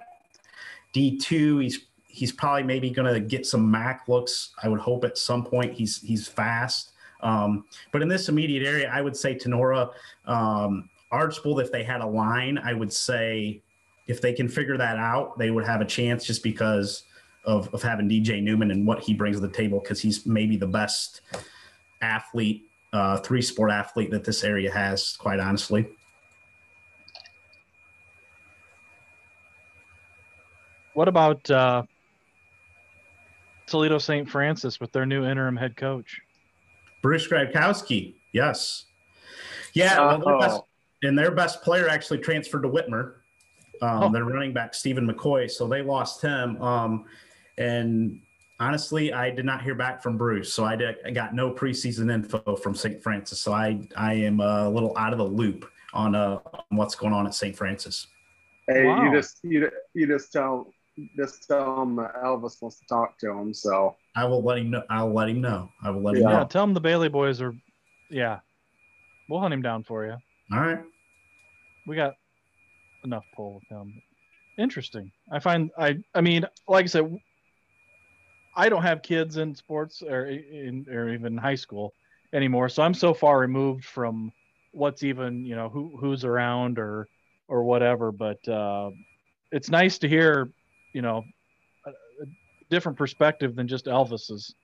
D 0.93 1.19
two, 1.19 1.59
he's 1.59 1.87
he's 2.07 2.33
probably 2.33 2.65
maybe 2.65 2.91
going 2.91 3.13
to 3.13 3.21
get 3.21 3.47
some 3.47 3.71
MAC 3.71 4.09
looks. 4.09 4.53
I 4.63 4.69
would 4.69 4.81
hope 4.81 5.05
at 5.05 5.17
some 5.17 5.45
point. 5.45 5.73
He's 5.75 6.01
he's 6.01 6.27
fast. 6.27 6.93
Um, 7.23 7.67
but 7.93 8.03
in 8.03 8.09
this 8.09 8.29
immediate 8.29 8.67
area, 8.67 8.91
I 8.91 9.03
would 9.03 9.17
say 9.17 9.35
Tinora, 9.35 9.91
um, 10.27 10.89
Archbold. 11.11 11.61
If 11.61 11.73
they 11.73 11.83
had 11.83 12.01
a 12.01 12.07
line, 12.07 12.59
I 12.59 12.73
would 12.73 12.93
say 12.93 13.63
if 14.07 14.21
they 14.21 14.33
can 14.33 14.49
figure 14.49 14.77
that 14.77 14.97
out, 14.97 15.39
they 15.39 15.51
would 15.51 15.65
have 15.65 15.81
a 15.81 15.85
chance. 15.85 16.25
Just 16.25 16.43
because 16.43 17.05
of, 17.45 17.73
of 17.75 17.83
having 17.83 18.09
DJ 18.09 18.43
Newman 18.43 18.71
and 18.71 18.87
what 18.87 19.01
he 19.01 19.15
brings 19.15 19.37
to 19.37 19.41
the 19.41 19.53
table 19.53 19.81
because 19.81 20.01
he's 20.01 20.27
maybe 20.27 20.57
the 20.57 20.67
best 20.67 21.23
athlete, 22.03 22.65
uh, 22.93 23.19
three 23.19 23.43
sport 23.43 23.71
athlete 23.71 24.11
that 24.11 24.25
this 24.25 24.45
area 24.45 24.73
has, 24.73 25.17
quite 25.17 25.41
honestly. 25.41 25.89
What 30.95 31.09
about 31.09 31.49
uh, 31.51 31.85
Toledo 33.67 33.99
St. 33.99 34.29
Francis 34.29 34.81
with 34.81 34.93
their 34.93 35.07
new 35.07 35.25
interim 35.25 35.57
head 35.57 35.77
coach? 35.77 36.21
Bruce 37.01 37.27
Grabkowski, 37.27 38.15
yes. 38.33 38.87
Yeah, 39.73 39.99
well, 40.01 40.19
their 40.19 40.39
best, 40.39 40.61
and 41.03 41.19
their 41.19 41.31
best 41.31 41.63
player 41.63 41.89
actually 41.89 42.19
transferred 42.19 42.63
to 42.63 42.69
Whitmer. 42.69 43.15
Um, 43.83 44.03
oh. 44.03 44.13
Their 44.13 44.25
running 44.25 44.53
back, 44.53 44.75
Stephen 44.75 45.09
McCoy. 45.09 45.51
So 45.51 45.67
they 45.67 45.81
lost 45.81 46.21
him. 46.21 46.61
Um, 46.61 47.07
and 47.57 48.21
honestly, 48.61 49.13
I 49.13 49.31
did 49.31 49.45
not 49.45 49.63
hear 49.63 49.75
back 49.75 50.03
from 50.03 50.17
Bruce, 50.17 50.53
so 50.53 50.65
I, 50.65 50.77
did, 50.77 50.97
I 51.05 51.11
got 51.11 51.35
no 51.35 51.51
preseason 51.51 52.13
info 52.13 52.57
from 52.57 52.75
St. 52.75 53.03
Francis. 53.03 53.41
So 53.41 53.53
I 53.53 53.81
I 53.97 54.15
am 54.15 54.41
a 54.41 54.69
little 54.69 54.97
out 54.97 55.13
of 55.13 55.19
the 55.19 55.25
loop 55.25 55.69
on 55.93 56.15
uh 56.15 56.39
what's 56.69 56.95
going 56.95 57.13
on 57.13 57.27
at 57.27 57.35
St. 57.35 57.57
Francis. 57.57 58.07
Hey, 58.69 58.85
wow. 58.85 59.03
you 59.03 59.13
just 59.13 59.41
you 59.43 59.71
you 59.95 60.07
just 60.07 60.33
tell 60.33 60.73
just 61.17 61.49
tell 61.49 61.83
him 61.83 61.97
Elvis 61.97 62.61
wants 62.61 62.79
to 62.81 62.87
talk 62.87 63.19
to 63.19 63.31
him. 63.31 63.55
So 63.55 63.97
I 64.15 64.25
will 64.27 64.43
let 64.43 64.59
him 64.59 64.71
know. 64.71 64.83
I'll 64.91 65.13
let 65.13 65.29
him 65.29 65.41
know. 65.41 65.71
I 65.83 65.91
will 65.91 66.03
let 66.03 66.17
him 66.17 66.25
know. 66.25 66.31
Yeah, 66.31 66.45
tell 66.45 66.65
him 66.65 66.75
the 66.75 66.81
Bailey 66.81 67.09
boys 67.09 67.41
are. 67.41 67.55
Yeah, 68.11 68.41
we'll 69.29 69.41
hunt 69.41 69.55
him 69.55 69.63
down 69.63 69.85
for 69.85 70.05
you. 70.05 70.17
All 70.53 70.61
right. 70.61 70.79
We 71.87 71.97
got 71.97 72.15
enough 73.05 73.25
pull 73.35 73.55
with 73.55 73.69
him. 73.69 74.01
Interesting. 74.59 75.11
I 75.33 75.39
find 75.39 75.71
I 75.79 75.99
I 76.15 76.21
mean, 76.21 76.45
like 76.69 76.85
I 76.85 76.89
said, 76.89 77.19
I 78.57 78.69
don't 78.69 78.83
have 78.83 79.03
kids 79.03 79.37
in 79.37 79.55
sports 79.55 80.03
or 80.03 80.27
in 80.27 80.87
or 80.91 81.11
even 81.11 81.37
high 81.37 81.55
school 81.55 81.95
anymore, 82.33 82.69
so 82.69 82.83
I'm 82.83 82.95
so 82.95 83.15
far 83.15 83.39
removed 83.39 83.85
from 83.85 84.33
what's 84.73 85.03
even 85.03 85.45
you 85.45 85.57
know 85.57 85.69
who 85.69 85.97
who's 85.99 86.25
around 86.25 86.79
or 86.79 87.09
or 87.49 87.65
whatever. 87.65 88.13
But 88.13 88.47
uh, 88.49 88.91
it's 89.53 89.71
nice 89.71 89.99
to 89.99 90.09
hear 90.09 90.51
you 90.93 91.03
know 91.03 91.25
a, 91.87 91.91
a 91.91 92.27
different 92.71 92.99
perspective 92.99 93.55
than 93.55 93.69
just 93.69 93.87
Elvis's, 93.87 94.55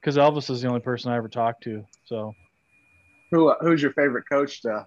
because 0.00 0.16
Elvis 0.16 0.50
is 0.50 0.60
the 0.60 0.68
only 0.68 0.80
person 0.80 1.10
I 1.10 1.16
ever 1.16 1.28
talked 1.28 1.62
to. 1.64 1.84
So, 2.04 2.34
who 3.30 3.54
who's 3.60 3.82
your 3.82 3.92
favorite 3.94 4.28
coach 4.30 4.62
to 4.62 4.86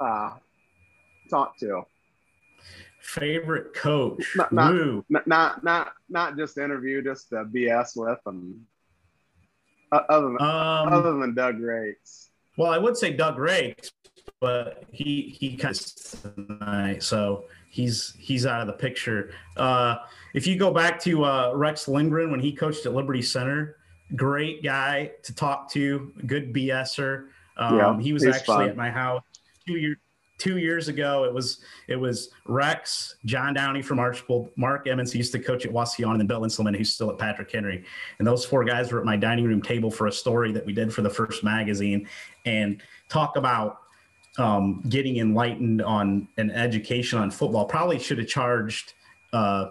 uh, 0.00 0.30
talk 1.28 1.58
to? 1.58 1.82
Favorite 3.00 3.74
coach? 3.74 4.36
Not 4.36 4.52
not, 4.52 5.26
not 5.26 5.64
not 5.64 5.92
not 6.08 6.36
just 6.36 6.58
interview, 6.58 7.02
just 7.02 7.32
uh, 7.32 7.44
BS 7.44 7.96
with 7.96 8.22
them. 8.24 8.66
Uh, 9.92 10.00
other 10.08 10.26
than 10.26 10.40
um, 10.40 10.92
other 10.92 11.12
than 11.14 11.34
Doug 11.34 11.60
Rakes. 11.60 12.30
Well, 12.58 12.72
I 12.72 12.78
would 12.78 12.96
say 12.96 13.12
Doug 13.12 13.38
Rakes, 13.38 13.92
but 14.40 14.84
he 14.90 15.36
he 15.38 15.56
kind 15.56 15.74
of 15.74 16.34
tonight, 16.34 17.02
so 17.02 17.44
he's 17.70 18.14
he's 18.18 18.44
out 18.44 18.60
of 18.60 18.66
the 18.66 18.72
picture. 18.72 19.30
Uh, 19.56 19.96
if 20.34 20.46
you 20.46 20.58
go 20.58 20.72
back 20.72 20.98
to 21.02 21.24
uh, 21.24 21.52
Rex 21.54 21.86
Lingruen 21.86 22.30
when 22.30 22.40
he 22.40 22.52
coached 22.52 22.86
at 22.86 22.94
Liberty 22.94 23.22
Center, 23.22 23.76
great 24.16 24.64
guy 24.64 25.12
to 25.22 25.34
talk 25.34 25.70
to, 25.72 26.12
good 26.26 26.52
BSer. 26.52 27.28
Um, 27.56 27.78
yeah, 27.78 28.00
he 28.00 28.12
was 28.12 28.26
actually 28.26 28.56
fun. 28.56 28.68
at 28.68 28.76
my 28.76 28.90
house 28.90 29.22
two 29.66 29.76
years 29.76 29.96
two 30.38 30.58
years 30.58 30.88
ago 30.88 31.24
it 31.24 31.32
was 31.32 31.60
it 31.88 31.96
was 31.96 32.28
rex 32.44 33.16
john 33.24 33.54
downey 33.54 33.80
from 33.80 33.98
archbold 33.98 34.50
mark 34.56 34.86
emmons 34.86 35.14
used 35.14 35.32
to 35.32 35.38
coach 35.38 35.64
at 35.64 35.72
Wauseon, 35.72 36.10
and 36.10 36.20
then 36.20 36.26
bill 36.26 36.42
inselman 36.42 36.76
who's 36.76 36.92
still 36.92 37.10
at 37.10 37.16
patrick 37.16 37.50
henry. 37.50 37.84
And 38.18 38.26
those 38.26 38.44
four 38.44 38.62
guys 38.62 38.92
were 38.92 38.98
at 38.98 39.06
my 39.06 39.16
dining 39.16 39.46
room 39.46 39.62
table 39.62 39.90
for 39.90 40.08
a 40.08 40.12
story 40.12 40.52
that 40.52 40.66
we 40.66 40.74
did 40.74 40.92
for 40.92 41.00
the 41.00 41.08
first 41.08 41.42
magazine 41.42 42.06
and 42.44 42.82
talk 43.08 43.36
about 43.36 43.78
um, 44.38 44.82
getting 44.88 45.16
enlightened 45.16 45.80
on 45.82 46.28
an 46.36 46.50
education 46.50 47.18
on 47.18 47.30
football. 47.30 47.64
Probably 47.64 47.98
should 47.98 48.18
have 48.18 48.28
charged 48.28 48.92
uh, 49.32 49.68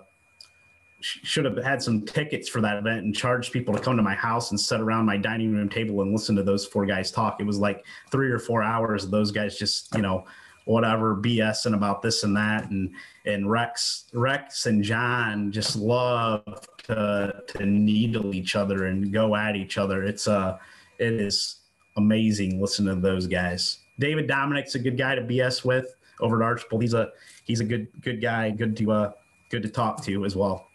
should 1.05 1.45
have 1.45 1.57
had 1.63 1.81
some 1.81 2.01
tickets 2.01 2.49
for 2.49 2.61
that 2.61 2.77
event 2.77 3.05
and 3.05 3.15
charged 3.15 3.51
people 3.51 3.73
to 3.73 3.79
come 3.79 3.95
to 3.97 4.03
my 4.03 4.15
house 4.15 4.51
and 4.51 4.59
sit 4.59 4.81
around 4.81 5.05
my 5.05 5.17
dining 5.17 5.53
room 5.53 5.69
table 5.69 6.01
and 6.01 6.11
listen 6.11 6.35
to 6.35 6.43
those 6.43 6.65
four 6.65 6.85
guys 6.85 7.11
talk. 7.11 7.39
It 7.39 7.45
was 7.45 7.59
like 7.59 7.85
three 8.11 8.31
or 8.31 8.39
four 8.39 8.63
hours 8.63 9.03
of 9.03 9.11
those 9.11 9.31
guys 9.31 9.57
just, 9.57 9.93
you 9.95 10.01
know, 10.01 10.25
whatever 10.65 11.15
BSing 11.15 11.75
about 11.75 12.01
this 12.01 12.23
and 12.23 12.35
that 12.35 12.69
and 12.69 12.91
and 13.25 13.49
Rex 13.49 14.05
Rex 14.13 14.65
and 14.65 14.83
John 14.83 15.51
just 15.51 15.75
love 15.75 16.43
to 16.83 17.43
to 17.47 17.65
needle 17.65 18.35
each 18.35 18.55
other 18.55 18.85
and 18.85 19.13
go 19.13 19.35
at 19.35 19.55
each 19.55 19.77
other. 19.77 20.03
It's 20.03 20.27
uh 20.27 20.57
it 20.97 21.13
is 21.13 21.57
amazing 21.97 22.59
listening 22.59 22.95
to 22.95 23.01
those 23.01 23.27
guys. 23.27 23.79
David 23.99 24.27
Dominique's 24.27 24.75
a 24.75 24.79
good 24.79 24.97
guy 24.97 25.15
to 25.15 25.21
BS 25.21 25.63
with 25.63 25.95
over 26.19 26.41
at 26.41 26.45
Archbold. 26.45 26.81
He's 26.81 26.93
a 26.93 27.11
he's 27.45 27.59
a 27.59 27.65
good 27.65 27.87
good 28.01 28.21
guy, 28.21 28.49
good 28.49 28.75
to 28.77 28.91
uh 28.91 29.11
good 29.49 29.63
to 29.63 29.69
talk 29.69 30.03
to 30.03 30.25
as 30.25 30.35
well. 30.35 30.67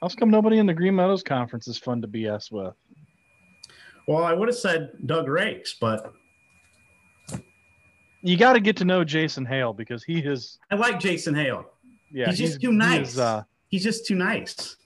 How 0.00 0.08
come 0.08 0.30
nobody 0.30 0.58
in 0.58 0.66
the 0.66 0.74
Green 0.74 0.96
Meadows 0.96 1.22
conference 1.22 1.68
is 1.68 1.76
fun 1.76 2.00
to 2.00 2.08
BS 2.08 2.50
with? 2.50 2.74
Well, 4.08 4.24
I 4.24 4.32
would 4.32 4.48
have 4.48 4.56
said 4.56 4.92
Doug 5.04 5.28
Rakes, 5.28 5.76
but 5.78 6.12
you 8.22 8.36
got 8.36 8.54
to 8.54 8.60
get 8.60 8.76
to 8.78 8.84
know 8.84 9.04
Jason 9.04 9.44
Hale 9.44 9.72
because 9.72 10.02
he 10.02 10.18
is. 10.20 10.58
I 10.70 10.76
like 10.76 11.00
Jason 11.00 11.34
Hale. 11.34 11.66
Yeah, 12.10 12.30
he's, 12.30 12.38
he's 12.38 12.48
just 12.50 12.60
too 12.62 12.72
nice. 12.72 13.12
Is, 13.12 13.18
uh, 13.18 13.42
he's 13.68 13.84
just 13.84 14.06
too 14.06 14.14
nice. 14.14 14.76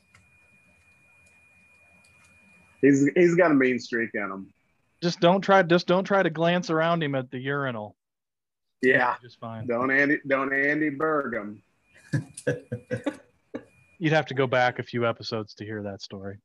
He's 2.83 3.09
he's 3.15 3.35
got 3.37 3.53
a 3.53 3.55
mean 3.55 3.79
streak 3.79 4.11
in 4.15 4.23
him. 4.23 4.53
Just 5.01 5.21
don't 5.21 5.41
try. 5.41 5.63
Just 5.63 5.87
don't 5.87 6.05
try 6.05 6.23
to 6.23 6.31
glance 6.31 6.71
around 6.71 7.03
him 7.03 7.15
at 7.15 7.31
the 7.31 7.39
urinal. 7.39 7.97
Yeah, 8.83 9.15
just 9.23 9.39
fine. 9.39 9.67
Don't 9.67 9.91
Andy. 9.91 10.19
Don't 10.27 10.53
Andy 10.53 10.91
Bergam. 10.91 11.63
You'd 13.99 14.13
have 14.13 14.27
to 14.27 14.35
go 14.35 14.47
back 14.47 14.79
a 14.79 14.83
few 14.83 15.07
episodes 15.07 15.55
to 15.55 15.65
hear 15.65 15.83
that 15.83 16.03
story. 16.03 16.39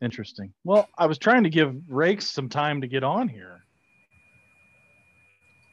Interesting. 0.00 0.52
Well, 0.64 0.88
I 0.96 1.06
was 1.06 1.18
trying 1.18 1.44
to 1.44 1.50
give 1.50 1.74
Rakes 1.88 2.30
some 2.30 2.48
time 2.48 2.80
to 2.82 2.86
get 2.86 3.02
on 3.02 3.28
here. 3.28 3.64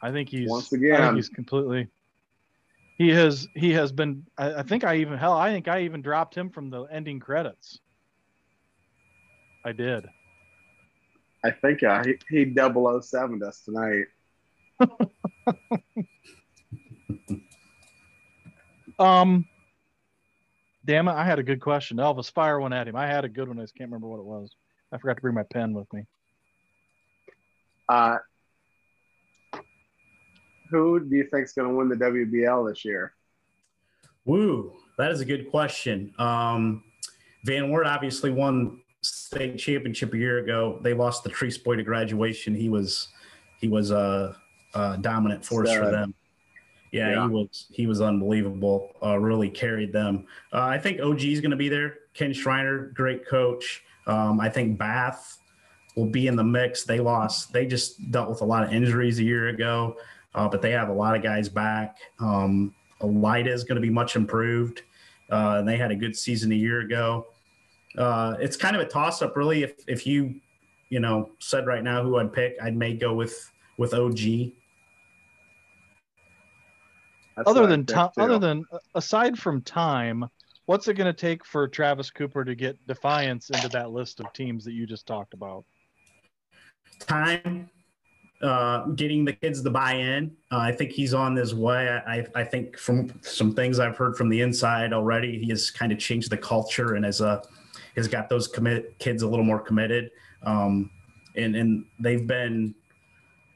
I 0.02 0.12
think 0.12 0.30
he's 0.30 0.50
once 0.50 0.72
again 0.72 1.16
he's 1.16 1.30
completely 1.30 1.88
he 2.98 3.10
has 3.10 3.48
he 3.56 3.74
has 3.74 3.92
been 3.92 4.26
I, 4.38 4.56
I, 4.56 4.62
think 4.64 4.84
I 4.84 4.98
even 4.98 5.18
hell 5.18 5.34
I 5.34 5.52
think 5.52 5.68
I 5.68 5.82
even 5.82 6.02
dropped 6.02 6.36
him 6.36 6.50
from 6.50 6.70
the 6.70 6.84
ending 6.84 7.20
credits. 7.20 7.80
I 9.64 9.72
did. 9.72 10.06
I 11.44 11.52
think 11.52 11.82
uh, 11.84 12.04
he 12.04 12.18
he 12.30 12.54
007 12.54 13.42
us 13.44 13.62
tonight. 13.62 14.06
um 19.00 19.46
damn 20.86 21.08
it, 21.08 21.14
I 21.14 21.26
had 21.26 21.40
a 21.40 21.44
good 21.44 21.62
question. 21.62 21.98
Elvis, 21.98 22.32
fire 22.32 22.60
one 22.60 22.74
at 22.74 22.88
him. 22.88 22.96
I 22.96 23.08
had 23.08 23.26
a 23.26 23.30
good 23.30 23.48
one, 23.48 23.60
I 23.60 23.64
just 23.64 23.76
can't 23.76 23.90
remember 23.90 24.08
what 24.08 24.20
it 24.20 24.26
was. 24.26 24.56
I 24.92 24.98
forgot 24.98 25.16
to 25.16 25.22
bring 25.22 25.36
my 25.36 25.44
pen 25.44 25.74
with 25.74 25.92
me. 25.92 26.06
Uh 27.90 28.18
who 30.70 31.00
do 31.00 31.16
you 31.16 31.24
think 31.26 31.46
is 31.46 31.54
going 31.54 31.70
to 31.70 31.76
win 31.76 31.90
the 31.90 31.96
WBL 31.96 32.70
this 32.70 32.86
year? 32.86 33.14
Woo, 34.26 34.74
that 34.98 35.12
is 35.12 35.22
a 35.22 35.26
good 35.26 35.50
question. 35.52 36.14
Um, 36.18 36.84
Van 37.44 37.70
Wert 37.70 37.86
obviously 37.86 38.32
won 38.32 38.82
state 39.02 39.58
championship 39.58 40.14
a 40.14 40.18
year 40.18 40.40
ago. 40.40 40.80
They 40.82 40.94
lost 40.94 41.24
the 41.24 41.30
Treese 41.30 41.64
boy 41.64 41.76
to 41.76 41.84
graduation. 41.84 42.56
He 42.56 42.70
was 42.70 43.10
he 43.60 43.68
was 43.68 43.92
a, 43.92 44.36
a 44.74 44.98
dominant 45.00 45.46
force 45.46 45.72
for 45.72 45.92
them. 45.92 46.14
Yeah, 46.96 47.10
Yeah. 47.12 47.28
he 47.28 47.34
was 47.34 47.68
he 47.72 47.88
was 47.88 48.02
unbelievable. 48.02 48.92
Uh, 49.04 49.18
really 49.18 49.50
carried 49.50 49.92
them. 49.92 50.26
Uh, 50.54 50.62
I 50.62 50.78
think 50.78 51.02
OG 51.02 51.24
is 51.24 51.42
going 51.42 51.52
to 51.52 51.58
be 51.58 51.70
there. 51.70 51.96
Ken 52.14 52.34
Schreiner, 52.34 52.92
great 52.96 53.28
coach. 53.28 53.84
Um, 54.08 54.40
I 54.40 54.50
think 54.50 54.78
Bath 54.78 55.40
will 55.96 56.06
be 56.06 56.28
in 56.28 56.36
the 56.36 56.44
mix. 56.44 56.84
They 56.84 57.00
lost. 57.00 57.52
They 57.52 57.66
just 57.66 58.12
dealt 58.12 58.30
with 58.30 58.42
a 58.42 58.46
lot 58.46 58.64
of 58.64 58.72
injuries 58.72 59.20
a 59.20 59.24
year 59.24 59.50
ago, 59.50 59.98
uh, 60.34 60.48
but 60.48 60.62
they 60.62 60.72
have 60.72 60.90
a 60.90 60.94
lot 60.94 61.16
of 61.16 61.24
guys 61.24 61.50
back. 61.50 61.98
Um, 62.20 62.74
Elida 63.02 63.48
is 63.48 63.64
going 63.64 63.76
to 63.76 63.82
be 63.82 63.90
much 63.90 64.16
improved. 64.16 64.84
Uh, 65.30 65.56
and 65.60 65.68
they 65.68 65.76
had 65.76 65.92
a 65.92 65.96
good 65.96 66.16
season 66.16 66.52
a 66.52 66.56
year 66.56 66.82
ago. 66.82 67.26
Uh, 67.98 68.36
it's 68.40 68.56
kind 68.56 68.76
of 68.76 68.82
a 68.82 68.86
toss 68.86 69.22
up, 69.22 69.36
really. 69.36 69.64
If 69.64 69.74
if 69.88 70.06
you, 70.06 70.36
you 70.90 71.00
know, 71.00 71.32
said 71.40 71.66
right 71.66 71.84
now 71.84 72.04
who 72.04 72.18
I'd 72.20 72.32
pick, 72.32 72.56
I'd 72.62 72.76
may 72.78 72.94
go 72.94 73.14
with 73.16 73.52
with 73.78 73.94
OG. 73.94 74.52
That's 77.36 77.50
other 77.50 77.68
than 77.68 77.86
time, 77.86 78.10
too. 78.16 78.22
other 78.22 78.40
than 78.40 78.64
aside 78.94 79.38
from 79.38 79.62
time, 79.62 80.26
what's 80.66 80.88
it 80.88 80.94
going 80.94 81.14
to 81.14 81.14
take 81.14 81.46
for 81.46 81.68
Travis 81.68 82.10
Cooper 82.10 82.46
to 82.46 82.56
get 82.56 82.86
Defiance 82.88 83.50
into 83.50 83.70
that 83.70 83.92
list 83.92 84.20
of 84.20 84.32
teams 84.34 84.64
that 84.66 84.74
you 84.74 84.86
just 84.86 85.06
talked 85.06 85.34
about? 85.34 85.66
time 87.00 87.70
uh, 88.42 88.86
getting 88.90 89.26
the 89.26 89.34
kids 89.34 89.62
to 89.64 89.70
buy 89.70 89.94
in. 89.94 90.36
Uh, 90.52 90.58
I 90.58 90.72
think 90.72 90.92
he's 90.92 91.14
on 91.14 91.36
his 91.36 91.56
way. 91.56 91.90
I, 92.08 92.26
I 92.36 92.44
think 92.44 92.78
from 92.78 93.12
some 93.22 93.54
things 93.54 93.80
I've 93.80 93.98
heard 93.98 94.16
from 94.16 94.30
the 94.30 94.42
inside 94.42 94.94
already, 94.94 95.40
he 95.40 95.50
has 95.50 95.72
kind 95.72 95.92
of 95.92 96.00
changed 96.00 96.30
the 96.30 96.38
culture 96.38 96.96
and 96.96 97.06
has 97.06 97.22
uh, 97.22 97.42
has 97.96 98.08
got 98.08 98.30
those 98.30 98.48
commit 98.48 98.98
kids 99.00 99.24
a 99.24 99.28
little 99.28 99.46
more 99.46 99.60
committed. 99.60 100.12
Um, 100.44 100.92
and 101.36 101.56
and 101.56 101.86
they've 102.00 102.26
been, 102.26 102.76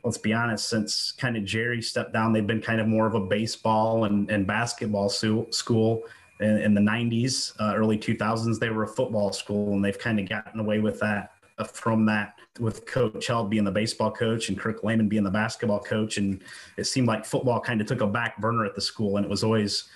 let's 0.03 0.17
be 0.17 0.33
honest, 0.33 0.69
since 0.69 1.11
kind 1.11 1.35
of 1.35 1.43
Jerry 1.43 1.81
stepped 1.81 2.13
down, 2.13 2.33
they've 2.33 2.45
been 2.45 2.61
kind 2.61 2.79
of 2.79 2.87
more 2.87 3.05
of 3.05 3.15
a 3.15 3.19
baseball 3.19 4.05
and, 4.05 4.29
and 4.31 4.47
basketball 4.47 5.09
su- 5.09 5.47
school. 5.51 6.03
In, 6.39 6.57
in 6.57 6.73
the 6.73 6.81
90s, 6.81 7.53
uh, 7.59 7.75
early 7.75 7.97
2000s, 7.97 8.59
they 8.59 8.69
were 8.69 8.83
a 8.83 8.87
football 8.87 9.33
school, 9.33 9.73
and 9.73 9.83
they've 9.83 9.99
kind 9.99 10.19
of 10.19 10.29
gotten 10.29 10.59
away 10.59 10.79
with 10.79 10.99
that 11.01 11.33
uh, 11.57 11.65
from 11.65 12.05
that 12.05 12.35
with 12.59 12.85
Coach 12.85 13.27
Held 13.27 13.49
being 13.49 13.63
the 13.63 13.71
baseball 13.71 14.11
coach 14.11 14.49
and 14.49 14.57
Kirk 14.57 14.83
Lehman 14.83 15.09
being 15.09 15.23
the 15.23 15.31
basketball 15.31 15.79
coach, 15.79 16.17
and 16.17 16.41
it 16.77 16.85
seemed 16.85 17.07
like 17.07 17.25
football 17.25 17.59
kind 17.59 17.81
of 17.81 17.87
took 17.87 18.01
a 18.01 18.07
back 18.07 18.39
burner 18.39 18.65
at 18.65 18.75
the 18.75 18.81
school, 18.81 19.17
and 19.17 19.25
it 19.25 19.29
was 19.29 19.43
always 19.43 19.89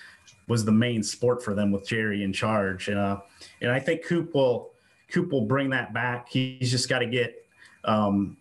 was 0.46 0.64
the 0.64 0.72
main 0.72 1.02
sport 1.02 1.42
for 1.42 1.54
them 1.54 1.72
with 1.72 1.86
Jerry 1.86 2.22
in 2.22 2.32
charge. 2.32 2.88
And 2.88 2.98
uh, 2.98 3.18
and 3.60 3.70
I 3.70 3.80
think 3.80 4.04
Coop 4.04 4.34
will 4.34 4.72
Coop 5.08 5.32
will 5.32 5.46
bring 5.46 5.70
that 5.70 5.94
back. 5.94 6.28
He's 6.28 6.70
just 6.70 6.88
got 6.88 7.00
to 7.00 7.06
get 7.06 7.46
um, 7.84 8.36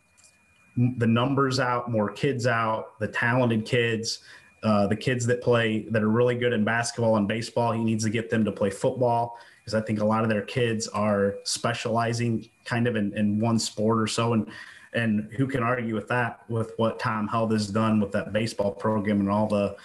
the 0.75 1.07
numbers 1.07 1.59
out, 1.59 1.91
more 1.91 2.09
kids 2.11 2.47
out, 2.47 2.99
the 2.99 3.07
talented 3.07 3.65
kids. 3.65 4.19
Uh, 4.63 4.87
the 4.87 4.95
kids 4.95 5.25
that 5.25 5.41
play 5.41 5.79
that 5.89 6.01
are 6.01 6.09
really 6.09 6.35
good 6.35 6.53
in 6.53 6.63
basketball 6.63 7.17
and 7.17 7.27
baseball, 7.27 7.73
he 7.73 7.83
needs 7.83 8.05
to 8.05 8.09
get 8.09 8.29
them 8.29 8.45
to 8.45 8.51
play 8.51 8.69
football 8.69 9.37
because 9.59 9.73
I 9.73 9.81
think 9.81 9.99
a 9.99 10.05
lot 10.05 10.23
of 10.23 10.29
their 10.29 10.41
kids 10.41 10.87
are 10.87 11.35
specializing 11.43 12.47
kind 12.63 12.87
of 12.87 12.95
in, 12.95 13.15
in 13.17 13.39
one 13.39 13.59
sport 13.59 13.99
or 13.99 14.07
so. 14.07 14.31
And 14.31 14.47
and 14.93 15.31
who 15.33 15.47
can 15.47 15.63
argue 15.63 15.95
with 15.95 16.07
that 16.09 16.41
with 16.49 16.73
what 16.77 16.99
Tom 16.99 17.27
Held 17.27 17.51
has 17.51 17.67
done 17.67 17.99
with 17.99 18.11
that 18.11 18.31
baseball 18.31 18.71
program 18.71 19.19
and 19.19 19.29
all 19.29 19.47
the 19.47 19.75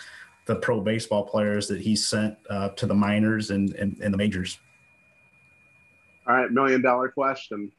the 0.46 0.56
pro 0.56 0.80
baseball 0.80 1.24
players 1.24 1.68
that 1.68 1.80
he 1.80 1.94
sent 1.94 2.36
uh, 2.48 2.70
to 2.70 2.86
the 2.86 2.94
minors 2.94 3.50
and, 3.50 3.74
and, 3.74 3.98
and 4.00 4.14
the 4.14 4.18
majors. 4.18 4.58
All 6.26 6.34
right, 6.34 6.50
million 6.50 6.80
dollar 6.80 7.10
question. 7.10 7.70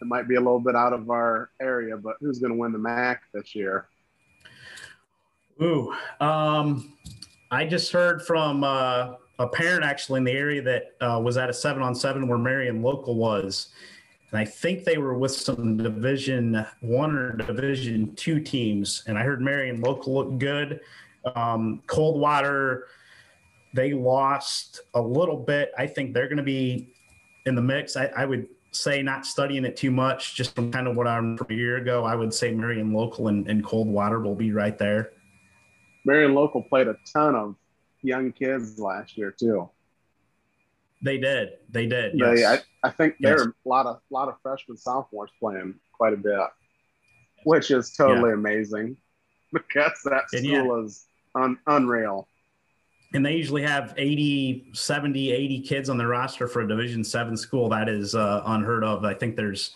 It 0.00 0.06
might 0.06 0.28
be 0.28 0.34
a 0.34 0.40
little 0.40 0.60
bit 0.60 0.76
out 0.76 0.92
of 0.92 1.10
our 1.10 1.50
area, 1.60 1.96
but 1.96 2.16
who's 2.20 2.38
going 2.38 2.52
to 2.52 2.58
win 2.58 2.72
the 2.72 2.78
MAC 2.78 3.22
this 3.32 3.54
year? 3.54 3.88
Ooh, 5.62 5.94
um, 6.20 6.92
I 7.50 7.64
just 7.64 7.90
heard 7.92 8.22
from 8.22 8.62
uh, 8.62 9.14
a 9.38 9.48
parent 9.48 9.84
actually 9.84 10.18
in 10.18 10.24
the 10.24 10.32
area 10.32 10.62
that 10.62 10.92
uh, 11.00 11.18
was 11.18 11.36
at 11.36 11.48
a 11.48 11.52
seven 11.52 11.82
on 11.82 11.94
seven 11.94 12.28
where 12.28 12.38
Marion 12.38 12.82
Local 12.82 13.14
was. 13.14 13.68
And 14.30 14.40
I 14.40 14.44
think 14.44 14.84
they 14.84 14.98
were 14.98 15.16
with 15.16 15.32
some 15.32 15.76
Division 15.76 16.66
One 16.80 17.16
or 17.16 17.36
Division 17.36 18.14
Two 18.16 18.40
teams. 18.40 19.04
And 19.06 19.16
I 19.16 19.22
heard 19.22 19.40
Marion 19.40 19.80
Local 19.80 20.14
looked 20.14 20.38
good. 20.38 20.80
Um, 21.34 21.82
Coldwater, 21.86 22.88
they 23.72 23.92
lost 23.94 24.80
a 24.94 25.00
little 25.00 25.36
bit. 25.36 25.72
I 25.78 25.86
think 25.86 26.12
they're 26.12 26.28
going 26.28 26.36
to 26.38 26.42
be 26.42 26.92
in 27.46 27.54
the 27.54 27.62
mix. 27.62 27.96
I, 27.96 28.06
I 28.06 28.26
would 28.26 28.48
say 28.76 29.02
not 29.02 29.26
studying 29.26 29.64
it 29.64 29.76
too 29.76 29.90
much, 29.90 30.34
just 30.34 30.54
from 30.54 30.70
kind 30.70 30.86
of 30.86 30.96
what 30.96 31.06
I 31.06 31.16
remember 31.16 31.46
a 31.50 31.54
year 31.54 31.76
ago. 31.76 32.04
I 32.04 32.14
would 32.14 32.32
say 32.32 32.52
Marion 32.52 32.92
Local 32.92 33.28
and, 33.28 33.48
and 33.48 33.64
Coldwater 33.64 34.20
will 34.20 34.34
be 34.34 34.52
right 34.52 34.76
there. 34.78 35.12
Marion 36.04 36.34
Local 36.34 36.62
played 36.62 36.88
a 36.88 36.96
ton 37.12 37.34
of 37.34 37.56
young 38.02 38.32
kids 38.32 38.78
last 38.78 39.16
year 39.16 39.30
too. 39.30 39.68
They 41.02 41.18
did. 41.18 41.50
They 41.70 41.86
did. 41.86 42.18
They, 42.18 42.40
Yes. 42.40 42.62
I, 42.82 42.88
I 42.88 42.90
think 42.90 43.16
Yes. 43.18 43.30
there 43.30 43.48
are 43.48 43.50
a 43.50 43.68
lot 43.68 43.86
of 43.86 44.00
lot 44.10 44.28
of 44.28 44.34
freshmen, 44.42 44.76
sophomores 44.76 45.30
playing 45.40 45.74
quite 45.92 46.12
a 46.12 46.16
bit, 46.16 46.38
which 47.44 47.70
is 47.70 47.92
totally 47.92 48.32
amazing 48.32 48.96
because 49.52 50.00
that 50.04 50.28
school 50.28 50.42
yeah. 50.42 50.84
is 50.84 51.06
un, 51.34 51.58
unreal. 51.66 52.28
And 53.14 53.24
they 53.24 53.34
usually 53.34 53.62
have 53.62 53.94
80 53.96 54.66
70 54.72 55.32
80 55.32 55.60
kids 55.62 55.88
on 55.88 55.96
their 55.96 56.08
roster 56.08 56.48
for 56.48 56.62
a 56.62 56.68
division 56.68 57.04
7 57.04 57.36
school 57.36 57.68
that 57.70 57.88
is 57.88 58.14
uh, 58.14 58.42
unheard 58.46 58.84
of 58.84 59.04
i 59.04 59.14
think 59.14 59.36
there's 59.36 59.74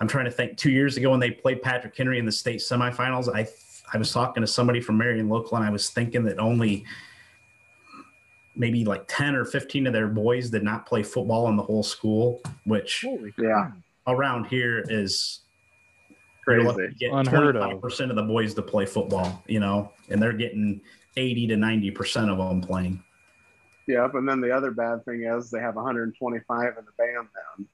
i'm 0.00 0.08
trying 0.08 0.24
to 0.24 0.30
think 0.30 0.56
two 0.56 0.70
years 0.70 0.96
ago 0.96 1.10
when 1.10 1.20
they 1.20 1.30
played 1.30 1.62
patrick 1.62 1.96
henry 1.96 2.18
in 2.18 2.24
the 2.26 2.32
state 2.32 2.60
semifinals 2.60 3.34
i 3.34 3.46
i 3.92 3.98
was 3.98 4.12
talking 4.12 4.40
to 4.40 4.46
somebody 4.46 4.80
from 4.80 4.98
marion 4.98 5.28
local 5.28 5.56
and 5.56 5.64
i 5.66 5.70
was 5.70 5.90
thinking 5.90 6.24
that 6.24 6.38
only 6.38 6.84
maybe 8.56 8.84
like 8.84 9.04
10 9.08 9.34
or 9.34 9.44
15 9.44 9.86
of 9.88 9.92
their 9.92 10.06
boys 10.08 10.50
did 10.50 10.62
not 10.62 10.86
play 10.86 11.02
football 11.02 11.48
in 11.48 11.56
the 11.56 11.62
whole 11.62 11.82
school 11.82 12.40
which 12.64 13.02
Holy 13.04 13.32
Yeah, 13.38 13.72
around 14.06 14.46
here 14.46 14.84
is 14.88 15.40
you're 16.46 16.62
lucky 16.62 16.76
to 16.82 16.86
crazy. 16.88 16.96
get 17.00 17.12
Unheard 17.12 17.56
of. 17.56 17.80
25% 17.80 18.10
of 18.10 18.16
the 18.16 18.22
boys 18.22 18.54
to 18.54 18.62
play 18.62 18.86
football 18.86 19.42
you 19.48 19.58
know 19.60 19.90
and 20.08 20.22
they're 20.22 20.32
getting 20.32 20.80
80 21.16 21.48
to 21.48 21.56
90 21.56 21.90
percent 21.92 22.30
of 22.30 22.38
them 22.38 22.60
playing 22.60 23.02
Yep. 23.86 24.14
And 24.14 24.26
then 24.26 24.40
the 24.40 24.50
other 24.50 24.70
bad 24.70 25.04
thing 25.04 25.24
is 25.24 25.50
they 25.50 25.60
have 25.60 25.76
125 25.76 26.68
in 26.78 26.84
the 26.86 26.90
band 26.96 27.28
now. 27.58 27.64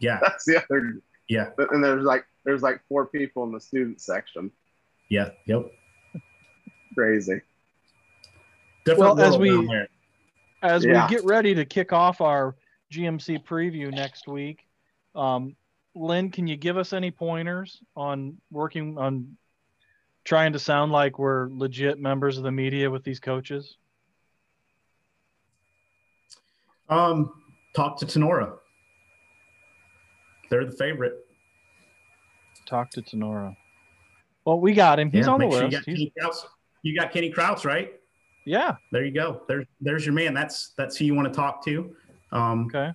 yeah 0.00 0.18
That's 0.22 0.44
the 0.44 0.56
other. 0.62 1.00
Yeah. 1.28 1.50
And 1.70 1.82
there's 1.84 2.04
like 2.04 2.24
there's 2.44 2.62
like 2.62 2.80
four 2.88 3.06
people 3.06 3.44
in 3.44 3.52
the 3.52 3.60
student 3.60 4.00
section. 4.00 4.50
Yeah. 5.08 5.30
Yep. 5.46 5.70
Crazy. 6.94 7.40
Different 8.84 9.16
Well, 9.16 9.20
as 9.20 9.38
we- 9.38 9.66
there. 9.68 9.88
As 10.62 10.84
Yeah. 10.84 11.06
we 11.08 11.14
get 11.14 11.24
ready 11.24 11.54
to 11.54 11.64
kick 11.64 11.92
off 11.92 12.20
our 12.20 12.56
GMC 12.92 13.44
preview 13.44 13.90
next 13.92 14.26
week, 14.28 14.66
um, 15.14 15.54
Lynn, 15.94 16.30
can 16.30 16.46
you 16.46 16.56
give 16.56 16.76
us 16.76 16.92
any 16.92 17.10
pointers 17.10 17.80
on 17.96 18.36
working 18.50 18.96
on 18.98 19.36
trying 20.24 20.52
to 20.52 20.58
sound 20.58 20.92
like 20.92 21.18
we're 21.18 21.48
legit 21.50 21.98
members 21.98 22.38
of 22.38 22.44
the 22.44 22.52
media 22.52 22.90
with 22.90 23.04
these 23.04 23.20
coaches? 23.20 23.76
Um, 26.88 27.32
talk 27.74 27.98
to 27.98 28.06
Tinora. 28.06 28.54
They're 30.50 30.66
the 30.66 30.72
favorite. 30.72 31.14
Talk 32.66 32.90
to 32.90 33.02
Tinora. 33.02 33.56
Well, 34.44 34.60
we 34.60 34.74
got 34.74 34.98
him. 34.98 35.10
He's 35.10 35.26
Yeah, 35.26 35.32
on 35.32 35.40
the 35.40 35.50
sure 35.50 35.68
list. 35.68 35.86
You 35.86 36.10
got, 36.20 36.34
you 36.82 36.98
got 36.98 37.12
Kenny 37.12 37.30
Krause, 37.30 37.64
right? 37.64 37.92
yeah. 38.44 38.74
There 38.90 39.04
you 39.04 39.12
go. 39.12 39.42
There's 39.46 39.66
there's 39.80 40.04
your 40.04 40.14
man. 40.14 40.34
That's 40.34 40.72
that's 40.76 40.96
who 40.96 41.04
you 41.04 41.14
want 41.14 41.28
to 41.28 41.34
talk 41.34 41.64
to. 41.64 41.94
Um, 42.32 42.66
Okay. 42.66 42.92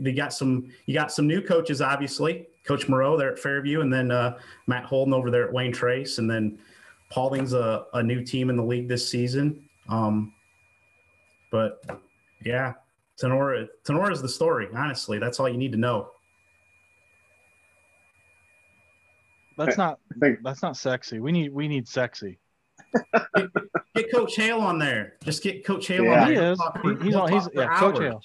You 0.00 0.12
got 0.12 0.32
some 0.32 0.70
you 0.86 0.94
got 0.94 1.10
some 1.12 1.26
new 1.26 1.40
coaches, 1.40 1.80
obviously. 1.82 2.46
Coach 2.64 2.88
Moreau 2.88 3.16
there 3.16 3.32
at 3.32 3.38
Fairview, 3.38 3.80
and 3.80 3.92
then 3.92 4.10
uh, 4.10 4.38
Matt 4.66 4.84
Holden 4.84 5.14
over 5.14 5.30
there 5.30 5.46
at 5.46 5.52
Wayne 5.52 5.72
Trace, 5.72 6.18
and 6.18 6.30
then 6.30 6.58
Paulding's 7.10 7.54
a, 7.54 7.86
a 7.94 8.02
new 8.02 8.22
team 8.22 8.50
in 8.50 8.56
the 8.56 8.62
league 8.62 8.88
this 8.88 9.08
season. 9.08 9.64
Um, 9.88 10.32
but 11.50 11.82
yeah, 12.44 12.74
Tinora 13.20 13.66
Tinora 13.86 14.12
is 14.12 14.20
the 14.22 14.28
story. 14.28 14.68
Honestly, 14.74 15.18
that's 15.18 15.40
all 15.40 15.48
you 15.48 15.56
need 15.56 15.72
to 15.72 15.78
know. 15.78 16.10
That's 19.56 19.76
not 19.78 19.98
that's 20.42 20.62
not 20.62 20.76
sexy. 20.76 21.18
We 21.18 21.32
need 21.32 21.52
we 21.52 21.66
need 21.66 21.88
sexy. 21.88 22.38
Get 23.96 24.12
Coach 24.12 24.36
Hale 24.36 24.60
on 24.60 24.78
there. 24.78 25.14
Just 25.24 25.42
get 25.42 25.64
Coach 25.64 25.88
Hale 25.88 26.04
Yeah. 26.04 26.24
on 26.26 26.34
there. 26.34 26.54
He 26.54 26.84
We'll 26.84 26.96
is. 26.96 27.00
He- 27.02 27.06
he's 27.06 27.14
on- 27.16 27.32
he's- 27.32 27.44
talk 27.46 27.54
yeah, 27.54 27.78
Coach. 27.80 27.98
Hale. 27.98 28.20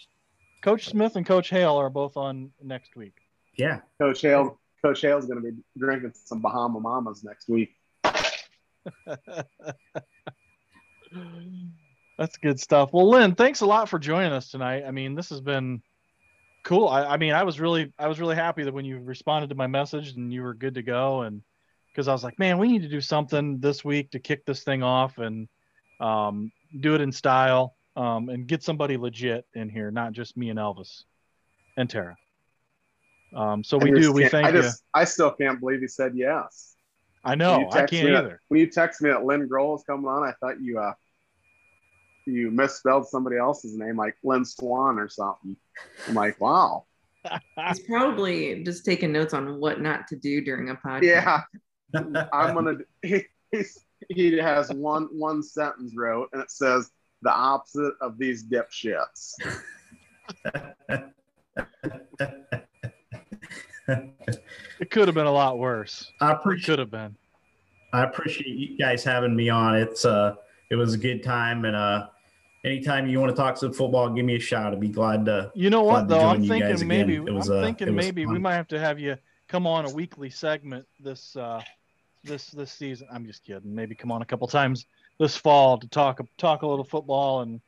Coach 0.64 0.88
Smith 0.88 1.18
and 1.18 1.26
Coach 1.26 1.50
Hale 1.50 1.76
are 1.76 1.90
both 1.90 2.16
on 2.16 2.52
next 2.62 2.96
week. 2.96 3.16
Yeah. 3.58 3.82
Coach 4.00 4.22
Hale 4.22 4.58
Coach 4.82 5.02
Hale's 5.02 5.26
going 5.26 5.44
to 5.44 5.52
be 5.52 5.58
drinking 5.78 6.14
some 6.14 6.42
Bahama 6.42 6.80
Mamas 6.80 7.24
next 7.24 7.50
week. 7.50 7.76
That's 12.18 12.38
good 12.42 12.60
stuff. 12.60 12.92
Well, 12.94 13.10
Lynn, 13.10 13.36
thanks 13.36 13.60
a 13.62 13.66
lot 13.66 13.90
for 13.90 14.00
joining 14.00 14.32
us 14.32 14.50
tonight. 14.50 14.84
I 14.88 14.92
mean, 14.92 15.16
this 15.16 15.30
has 15.30 15.42
been 15.42 15.82
cool. 16.64 16.88
I, 16.88 17.04
I 17.06 17.18
mean, 17.18 17.34
I 17.34 17.44
was 17.44 17.60
really, 17.60 17.92
I 18.00 18.08
was 18.08 18.22
really 18.22 18.36
happy 18.36 18.64
that 18.64 18.74
when 18.74 18.86
you 18.86 19.00
responded 19.00 19.50
to 19.50 19.56
my 19.56 19.68
message 19.68 20.14
and 20.16 20.32
you 20.32 20.44
were 20.44 20.54
good 20.54 20.76
to 20.76 20.82
go, 20.82 21.24
and 21.24 21.42
because 21.92 22.08
I 22.08 22.14
was 22.14 22.24
like, 22.24 22.40
man, 22.40 22.58
we 22.58 22.70
need 22.70 22.84
to 22.84 22.90
do 22.90 23.02
something 23.02 23.60
this 23.60 23.84
week 23.84 24.12
to 24.12 24.20
kick 24.20 24.46
this 24.46 24.64
thing 24.64 24.82
off 24.82 25.18
and 25.18 25.50
um, 26.00 26.54
do 26.80 26.96
it 26.96 27.02
in 27.02 27.12
style 27.12 27.76
um, 27.96 28.30
and 28.30 28.48
get 28.48 28.64
somebody 28.64 28.98
legit 28.98 29.46
in 29.54 29.70
here, 29.70 29.92
not 29.92 30.14
just 30.14 30.36
me 30.38 30.50
and 30.50 30.60
Elvis 30.60 31.04
and 31.78 31.90
Tara. 31.90 32.18
Um, 33.36 33.64
so 33.64 33.78
we 33.78 33.92
do. 33.92 34.12
We 34.12 34.22
can't- 34.24 34.32
thank 34.32 34.48
I 34.48 34.52
you. 34.52 34.70
I 34.94 35.04
still 35.06 35.32
can't 35.32 35.60
believe 35.60 35.82
he 35.82 35.88
said 35.88 36.14
yes. 36.16 36.76
I 37.26 37.36
know. 37.36 37.60
you 37.60 37.68
I 37.68 37.70
text 37.72 37.94
can't 37.94 38.06
me 38.08 38.12
that- 38.12 38.26
either. 38.26 38.42
when 38.50 38.60
you 38.60 38.68
text 38.68 39.02
me 39.02 39.10
that 39.10 39.24
Lynn 39.26 39.48
Grohl 39.50 39.78
is 39.78 39.84
coming 39.84 40.08
on, 40.08 40.24
I 40.24 40.34
thought 40.40 40.62
you 40.62 40.80
uh 40.80 40.94
you 42.26 42.52
misspelled 42.52 43.08
somebody 43.08 43.38
else's 43.38 43.76
name, 43.78 43.98
like 43.98 44.16
Lynn 44.24 44.46
Swann 44.46 44.98
or 44.98 45.10
something. 45.10 45.58
I'm 46.08 46.14
like, 46.14 46.40
wow. 46.40 46.86
He's 47.70 47.80
probably 47.82 48.64
just 48.64 48.86
taking 48.86 49.12
notes 49.12 49.34
on 49.34 49.60
what 49.60 49.82
not 49.82 50.08
to 50.10 50.16
do 50.16 50.42
during 50.42 50.70
a 50.70 50.76
podcast. 50.76 51.04
Yeah, 51.04 51.42
I'm 52.34 52.54
gonna. 52.54 52.78
He, 53.02 53.24
he's, 53.52 53.80
he 54.10 54.38
has 54.38 54.72
one 54.72 55.08
one 55.12 55.42
sentence 55.42 55.94
wrote, 55.96 56.30
and 56.34 56.42
it 56.42 56.52
says 56.52 56.92
the 57.24 57.34
opposite 57.34 57.94
of 58.02 58.18
these 58.18 58.44
dipshits. 58.44 59.34
It 64.80 64.90
could 64.92 65.08
have 65.08 65.16
been 65.16 65.26
a 65.26 65.32
lot 65.32 65.60
worse. 65.60 66.12
I 66.22 66.32
It 66.32 66.36
appreciate 66.36 66.66
could 66.66 66.80
have 66.80 66.92
been. 66.92 67.16
I 67.94 68.04
appreciate 68.04 68.48
you 68.48 68.78
guys 68.78 69.04
having 69.04 69.36
me 69.36 69.50
on. 69.50 69.76
It's 69.76 70.04
uh 70.06 70.36
it 70.70 70.76
was 70.76 70.94
a 70.94 70.98
good 70.98 71.24
time 71.24 71.66
and 71.66 71.76
uh 71.76 72.08
anytime 72.66 73.08
you 73.08 73.20
want 73.20 73.30
to 73.30 73.36
talk 73.36 73.58
some 73.58 73.74
football, 73.74 74.10
give 74.10 74.26
me 74.26 74.36
a 74.36 74.40
shout. 74.40 74.74
I'd 74.74 74.80
be 74.80 74.88
glad 74.90 75.26
to 75.26 75.52
You 75.54 75.70
know 75.70 75.84
what 75.84 76.08
though? 76.08 76.20
I'm 76.20 76.44
join 76.44 76.56
you 76.56 76.60
guys 76.62 76.70
thinking 76.80 76.88
maybe 76.88 77.16
It 77.16 77.34
was, 77.34 77.50
I'm 77.50 77.58
uh, 77.58 77.62
thinking 77.62 77.88
it 77.90 77.92
was 77.92 78.06
maybe 78.06 78.26
we 78.26 78.40
might 78.40 78.56
have 78.56 78.68
to 78.70 78.80
have 78.80 79.00
you 79.00 79.18
come 79.48 79.68
on 79.68 79.86
a 79.86 79.94
weekly 79.94 80.30
segment 80.30 80.86
this 81.00 81.36
uh 81.36 81.62
this 82.24 82.48
this 82.52 82.72
season. 82.72 83.08
I'm 83.12 83.26
just 83.26 83.44
kidding. 83.44 83.76
Maybe 83.76 83.96
come 83.96 84.12
on 84.12 84.22
a 84.22 84.26
couple 84.26 84.48
times 84.48 84.86
this 85.20 85.36
fall 85.38 85.78
to 85.78 85.88
talk 85.88 86.20
talk 86.38 86.62
a 86.62 86.68
little 86.68 86.86
football 86.86 87.42
and 87.42 87.62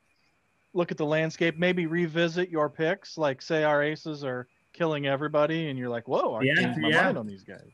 look 0.73 0.91
at 0.91 0.97
the 0.97 1.05
landscape. 1.05 1.57
Maybe 1.57 1.85
revisit 1.85 2.49
your 2.49 2.69
picks. 2.69 3.17
Like 3.17 3.41
say 3.41 3.63
our 3.63 3.81
aces 3.83 4.23
are 4.23 4.47
killing 4.73 5.07
everybody, 5.07 5.69
and 5.69 5.79
you're 5.79 5.89
like, 5.89 6.07
whoa, 6.07 6.35
I 6.35 6.43
Yeah, 6.43 6.55
changed 6.55 6.79
my 6.79 6.89
yeah. 6.89 7.03
mind 7.03 7.17
on 7.17 7.27
these 7.27 7.43
guys. 7.43 7.71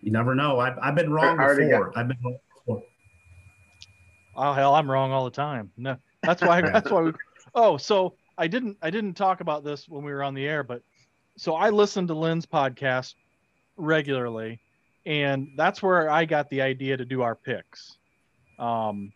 You 0.00 0.10
never 0.10 0.34
know. 0.34 0.58
I've, 0.58 0.78
I've 0.82 0.94
been 0.96 1.12
wrong 1.12 1.38
I 1.38 1.44
already 1.44 1.66
before. 1.66 1.92
I've 1.96 2.08
been 2.08 2.16
wrong 2.24 2.38
before. 2.56 2.82
Oh 4.34 4.52
hell, 4.52 4.74
I'm 4.74 4.90
wrong 4.90 5.12
all 5.12 5.24
the 5.24 5.30
time. 5.30 5.70
No, 5.76 5.96
that's 6.22 6.42
why. 6.42 6.60
that's 6.62 6.90
why. 6.90 7.02
We, 7.02 7.12
oh, 7.54 7.76
so 7.76 8.16
I 8.38 8.48
didn't. 8.48 8.78
I 8.82 8.90
didn't 8.90 9.14
talk 9.14 9.40
about 9.40 9.62
this 9.62 9.88
when 9.88 10.04
we 10.04 10.12
were 10.12 10.22
on 10.22 10.34
the 10.34 10.46
air, 10.46 10.64
but 10.64 10.82
so 11.36 11.54
I 11.54 11.70
listen 11.70 12.06
to 12.08 12.14
Lynn's 12.14 12.46
podcast 12.46 13.14
regularly, 13.76 14.58
and 15.06 15.48
that's 15.56 15.82
where 15.82 16.10
I 16.10 16.24
got 16.24 16.48
the 16.50 16.62
idea 16.62 16.96
to 16.96 17.04
do 17.04 17.22
our 17.22 17.34
picks. 17.34 17.96
Um, 18.58 19.12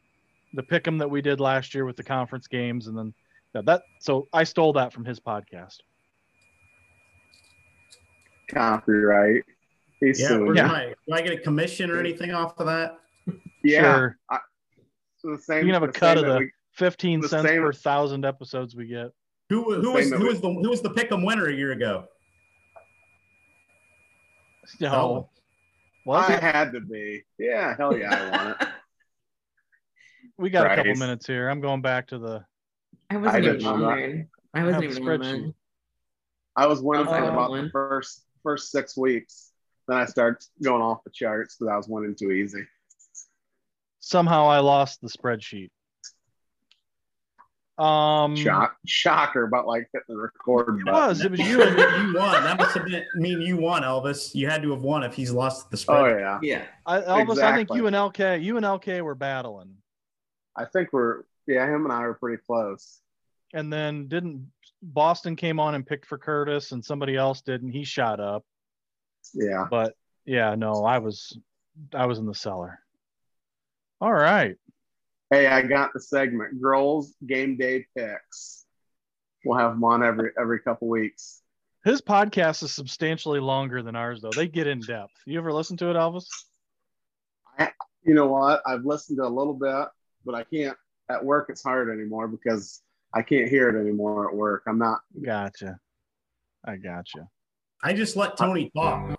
the 0.55 0.63
pick 0.63 0.87
'em 0.89 0.99
that 0.99 1.09
we 1.11 1.21
did 1.23 1.41
last 1.41 1.75
year 1.75 1.85
with 1.85 1.97
the 1.97 2.03
conference 2.03 2.47
games, 2.49 2.87
and 2.87 2.97
then 2.97 3.15
that, 3.53 3.65
that. 3.67 3.83
So 4.01 4.29
I 4.33 4.45
stole 4.45 4.73
that 4.75 4.93
from 4.93 5.05
his 5.05 5.21
podcast. 5.21 5.79
Copyright. 8.51 9.43
He's 10.01 10.21
Yeah, 10.21 10.29
suing. 10.29 10.47
where's 10.47 10.57
Yeah. 10.59 10.67
my 10.69 10.95
do 11.07 11.13
I 11.15 11.21
get 11.23 11.33
a 11.33 11.39
commission 11.41 11.91
or 11.91 11.99
anything 11.99 12.33
off 12.33 12.59
of 12.61 12.67
that? 12.67 12.99
yeah. 13.63 13.81
Sure, 13.81 14.19
So 15.19 15.31
the 15.33 15.39
same, 15.39 15.59
you 15.67 15.73
can 15.73 15.83
have 15.83 15.83
a 15.89 15.93
cut 15.93 16.19
of 16.19 16.27
the 16.27 16.39
we- 16.41 16.53
15 16.73 17.21
the 17.21 17.29
cents 17.29 17.49
same- 17.49 17.63
per 17.63 17.73
thousand 17.73 18.25
episodes 18.25 18.77
we 18.77 18.87
get. 18.87 19.11
Who 19.49 19.81
who 19.81 19.93
was 19.93 20.11
who 20.13 20.27
was 20.27 20.41
the 20.41 20.49
who 20.53 20.69
was 20.69 20.83
the 20.83 20.91
pick'em 20.91 21.25
winner 21.25 21.47
a 21.47 21.53
year 21.53 21.73
ago? 21.73 22.09
No. 24.81 25.29
Was 26.07 26.31
I 26.31 26.35
it? 26.35 26.43
had 26.43 26.73
to 26.73 26.81
be. 26.81 27.25
Yeah, 27.39 27.77
hell 27.77 27.97
yeah, 27.97 28.15
I 28.15 28.37
want 28.37 28.61
it. 28.63 28.69
We 30.39 30.51
got 30.51 30.71
a 30.71 30.77
couple 30.77 30.95
minutes 30.97 31.27
here. 31.27 31.49
I'm 31.49 31.63
going 31.63 31.81
back 31.81 32.09
to 32.09 32.19
the. 32.19 32.45
I 33.09 33.17
wasn't 33.17 33.45
didn't 33.45 33.61
even 33.63 33.73
on 33.73 33.81
that. 33.81 34.27
I 34.53 34.65
wasn't 34.65 34.83
the 34.83 35.01
even 35.01 35.23
on 35.23 35.55
I 36.57 36.67
was 36.67 36.83
winning 36.83 37.07
for 37.07 37.17
about 37.17 37.51
one. 37.51 37.65
the 37.65 37.71
first 37.71 38.27
first 38.43 38.71
six 38.71 38.99
weeks. 38.99 39.53
Then 39.89 39.97
I 39.97 40.05
started 40.05 40.45
going 40.63 40.83
off 40.83 41.05
the 41.05 41.11
charts 41.11 41.57
because 41.57 41.73
I 41.73 41.77
was 41.77 41.89
winning 41.89 42.15
too 42.15 42.33
easy. 42.33 42.67
Somehow 44.01 44.47
I 44.47 44.59
lost 44.59 45.01
the 45.01 45.09
spreadsheet. 45.09 45.71
Um, 47.79 48.35
Shock, 48.37 48.77
shocker 48.87 49.45
about 49.45 49.67
like 49.67 49.89
hitting 49.93 50.07
the 50.09 50.17
record 50.17 50.81
It 50.81 50.85
button. 50.87 50.95
was. 51.09 51.21
It 51.25 51.31
was 51.31 51.41
you 51.49 51.61
and 51.63 51.77
you 51.79 52.19
won. 52.19 52.43
That 52.43 52.59
must 52.59 52.75
have 52.75 52.87
been 52.87 53.05
mean 53.17 53.43
you 53.43 53.59
won, 53.59 53.83
Elvis. 53.83 54.35
You 54.35 54.49
had 54.49 54.63
to 54.63 54.71
have 54.71 54.81
won 54.83 55.03
if 55.03 55.15
he's 55.15 55.31
lost 55.31 55.71
the 55.71 55.85
Oh 55.89 56.07
yeah, 56.07 56.39
Yeah. 56.43 56.65
I, 56.87 57.01
Elvis. 57.03 57.43
I 57.43 57.55
think 57.55 57.69
you 57.75 57.87
and 57.87 57.95
LK, 57.95 58.43
you 58.43 58.57
and 58.57 58.65
LK 58.65 59.03
were 59.03 59.15
battling, 59.15 59.75
I 60.57 60.65
think 60.65 60.93
we're 60.93 61.25
yeah. 61.47 61.67
Him 61.67 61.85
and 61.85 61.93
I 61.93 62.01
were 62.01 62.15
pretty 62.15 62.43
close. 62.47 63.01
and 63.53 63.71
then 63.71 64.09
didn't 64.09 64.51
Boston 64.83 65.37
came 65.37 65.61
on 65.61 65.75
and 65.75 65.87
picked 65.87 66.07
for 66.07 66.17
Curtis, 66.17 66.73
and 66.73 66.83
somebody 66.83 67.15
else 67.15 67.43
did, 67.43 67.63
and 67.63 67.71
he 67.73 67.85
shot 67.85 68.21
up. 68.21 68.45
Yeah, 69.35 69.67
But 69.69 69.95
yeah, 70.25 70.55
no, 70.55 70.85
I 70.85 70.99
was, 70.99 71.37
I 71.93 72.07
was 72.07 72.19
in 72.19 72.27
the 72.27 72.35
cellar. 72.35 72.79
All 74.01 74.13
right. 74.13 74.57
Hey, 75.31 75.49
I 75.49 75.63
got 75.63 75.93
the 75.93 76.01
segment 76.01 76.63
Girls 76.63 77.15
game 77.27 77.57
day 77.57 77.87
picks. 77.97 78.65
We'll 79.45 79.59
have 79.59 79.73
them 79.73 79.85
on 79.85 80.03
every 80.05 80.31
every 80.39 80.61
couple 80.61 80.89
weeks. 80.89 81.43
His 81.85 82.01
podcast 82.01 82.63
is 82.63 82.73
substantially 82.73 83.41
longer 83.41 83.83
than 83.83 83.97
ours, 83.97 84.21
though. 84.21 84.31
They 84.31 84.49
get 84.49 84.67
in 84.67 84.81
depth. 84.81 85.13
You 85.25 85.39
ever 85.39 85.53
listen 85.53 85.77
to 85.79 85.91
it, 85.91 85.95
Elvis? 85.95 86.27
You 88.05 88.15
know 88.15 88.27
what? 88.27 88.63
I've 88.65 88.85
listened 88.85 89.19
to 89.19 89.25
a 89.25 89.29
little 89.29 89.55
bit, 89.55 89.89
but 90.25 90.35
I 90.35 90.45
can't 90.45 90.77
at 91.09 91.25
work. 91.25 91.47
It's 91.49 91.63
hard 91.63 91.91
anymore 91.91 92.29
because 92.29 92.83
I 93.13 93.23
can't 93.23 93.49
hear 93.49 93.69
it 93.69 93.81
anymore 93.81 94.29
at 94.29 94.35
work. 94.35 94.63
I'm 94.69 94.79
not. 94.79 95.01
Gotcha. 95.25 95.79
I 96.65 96.77
gotcha. 96.77 97.29
I 97.83 97.93
just 97.93 98.17
let 98.17 98.37
Tony 98.37 98.71
talk. 98.77 99.19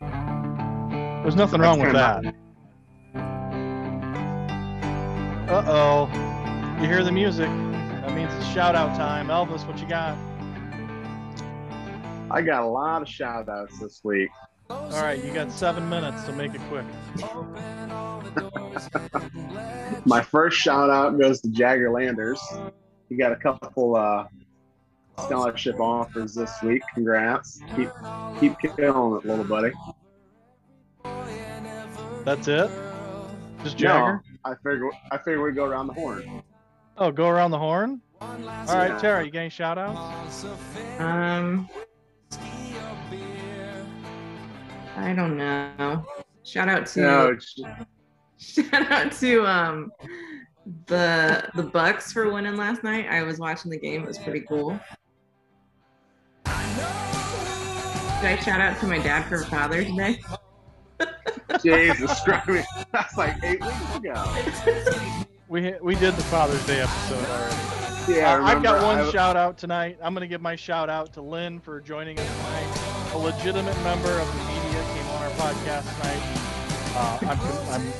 There's 0.00 1.36
nothing 1.36 1.60
wrong 1.60 1.80
with 1.80 1.92
That's 1.92 2.24
that. 2.24 2.34
Uh 5.52 5.62
oh. 5.66 6.78
You 6.80 6.88
hear 6.88 7.04
the 7.04 7.12
music? 7.12 7.46
That 7.46 8.14
means 8.14 8.32
it's 8.36 8.46
shout 8.54 8.74
out 8.74 8.96
time. 8.96 9.26
Elvis, 9.26 9.68
what 9.68 9.78
you 9.78 9.86
got? 9.86 10.16
I 12.30 12.40
got 12.40 12.62
a 12.62 12.66
lot 12.66 13.02
of 13.02 13.08
shout 13.08 13.50
outs 13.50 13.78
this 13.78 14.00
week. 14.02 14.30
All 14.70 14.88
right, 14.92 15.22
you 15.22 15.30
got 15.34 15.52
seven 15.52 15.86
minutes, 15.90 16.24
so 16.24 16.32
make 16.32 16.52
it 16.54 16.60
quick. 16.70 16.86
My 20.06 20.22
first 20.22 20.56
shout 20.56 20.88
out 20.88 21.20
goes 21.20 21.42
to 21.42 21.50
Jagger 21.50 21.90
Landers. 21.90 22.40
He 23.10 23.16
got 23.16 23.32
a 23.32 23.36
couple 23.36 23.94
uh, 23.94 24.28
scholarship 25.18 25.78
offers 25.78 26.34
this 26.34 26.62
week. 26.62 26.80
Congrats. 26.94 27.60
Keep 27.76 27.90
keep 28.40 28.58
killing 28.58 29.18
it, 29.18 29.26
little 29.26 29.44
buddy. 29.44 29.72
That's 32.24 32.48
it? 32.48 32.70
Just 33.62 33.76
Jagger? 33.76 34.22
No, 34.26 34.31
I 34.44 34.54
figure 34.54 34.90
I 35.10 35.18
figure 35.18 35.42
we 35.42 35.52
go 35.52 35.64
around 35.64 35.86
the 35.86 35.92
horn. 35.92 36.42
Oh, 36.98 37.10
go 37.10 37.28
around 37.28 37.50
the 37.52 37.58
horn? 37.58 38.00
All 38.20 38.28
right, 38.36 38.88
Yeah. 38.90 38.98
Tara, 38.98 39.24
you 39.24 39.30
got 39.30 39.40
any 39.40 39.50
shout 39.50 39.78
outs? 39.78 40.44
Um, 40.98 41.68
I 44.96 45.12
don't 45.14 45.36
know. 45.36 46.04
Shout 46.44 46.68
out 46.68 46.86
to 46.88 47.00
No, 47.00 47.36
shout 48.38 48.90
out 48.92 49.12
to 49.12 49.46
um 49.46 49.92
the 50.86 51.48
the 51.54 51.62
Bucks 51.62 52.12
for 52.12 52.30
winning 52.32 52.56
last 52.56 52.84
night. 52.84 53.06
I 53.08 53.22
was 53.22 53.38
watching 53.38 53.70
the 53.70 53.78
game. 53.78 54.02
It 54.02 54.08
was 54.08 54.18
pretty 54.18 54.40
cool. 54.40 54.78
Did 56.44 58.30
I 58.30 58.36
shout 58.44 58.60
out 58.60 58.78
to 58.80 58.86
my 58.86 58.98
dad 58.98 59.24
for 59.28 59.42
Father's 59.44 59.90
Day? 59.96 60.20
Jesus 61.62 62.20
Christ. 62.20 62.68
That's 62.92 63.16
like 63.16 63.36
eight 63.42 63.60
weeks 63.60 63.96
ago. 63.96 64.24
We 65.48 65.74
we 65.82 65.94
did 65.96 66.14
the 66.14 66.22
Father's 66.24 66.64
Day 66.66 66.80
episode 66.80 67.24
already. 67.30 67.56
Yeah, 68.18 68.32
I 68.34 68.38
Uh, 68.40 68.44
I've 68.44 68.62
got 68.62 68.82
one 68.82 68.98
I- 68.98 69.10
shout 69.10 69.36
out 69.36 69.58
tonight. 69.58 69.98
I'm 70.02 70.14
going 70.14 70.22
to 70.22 70.28
give 70.28 70.40
my 70.40 70.56
shout 70.56 70.88
out 70.90 71.12
to 71.14 71.22
Lynn 71.22 71.60
for 71.60 71.80
joining 71.80 72.18
us 72.18 72.26
tonight. 72.36 73.10
A 73.14 73.18
legitimate 73.18 73.76
member 73.84 74.10
of 74.18 74.26
the 74.26 74.38
media 74.44 74.82
came 74.94 75.06
on 75.08 75.22
our 75.22 75.30
podcast 75.30 75.84
tonight. 75.98 76.22
Uh, 76.94 77.18
I'm, 77.22 77.82
I'm 77.82 77.92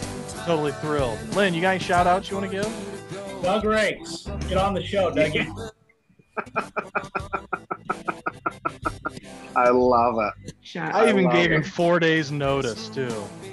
totally 0.47 0.73
thrilled. 0.73 1.19
Lynn, 1.37 1.55
you 1.55 1.61
got 1.61 1.71
any 1.71 1.81
shout 1.85 2.07
outs 2.07 2.31
you 2.31 2.37
want 2.39 2.51
to 2.51 2.57
give? 2.57 3.43
Doug 3.43 3.65
Rakes, 3.65 4.27
get 4.49 4.57
on 4.59 4.73
the 4.75 4.83
show, 4.83 5.11
Dougie. 5.13 5.47
I 9.57 9.69
love 9.71 10.17
it. 10.19 10.55
Shout 10.63 10.95
I 10.95 11.09
even 11.09 11.25
love 11.25 11.35
gave 11.35 11.51
him 11.53 11.63
four 11.63 12.01
days 12.01 12.31
notice 12.31 12.89
too. 12.89 13.13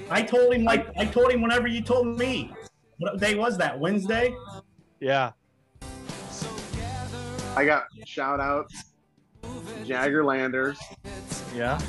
I 0.10 0.22
told 0.22 0.54
him 0.54 0.64
like 0.64 0.88
I 0.98 1.06
told 1.06 1.32
him 1.32 1.42
whenever 1.42 1.68
you 1.68 1.82
told 1.82 2.18
me. 2.18 2.54
What 2.98 3.20
day 3.20 3.36
was 3.36 3.58
that? 3.58 3.80
Wednesday? 3.80 4.36
Yeah. 5.00 5.32
I 7.56 7.66
got 7.66 7.86
shout 8.06 8.40
outs. 8.40 8.94
Jagger 9.86 10.24
Landers, 10.24 10.78
Yeah. 11.56 11.80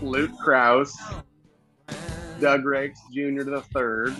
Luke 0.00 0.30
Kraus. 0.40 0.96
Doug 2.40 2.64
Rakes 2.64 2.98
Jr. 3.12 3.42
the 3.42 3.62
third, 3.72 4.14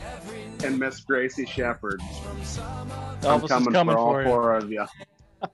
and 0.64 0.78
Miss 0.78 1.00
Gracie 1.00 1.46
Shepard. 1.46 2.00
Oh, 2.02 3.18
I'm 3.24 3.40
coming, 3.46 3.72
coming 3.72 3.94
for 3.94 3.98
all 3.98 4.12
for 4.12 4.22
you. 4.22 4.28
four 4.28 4.54
of 4.54 4.70
you. 4.72 4.84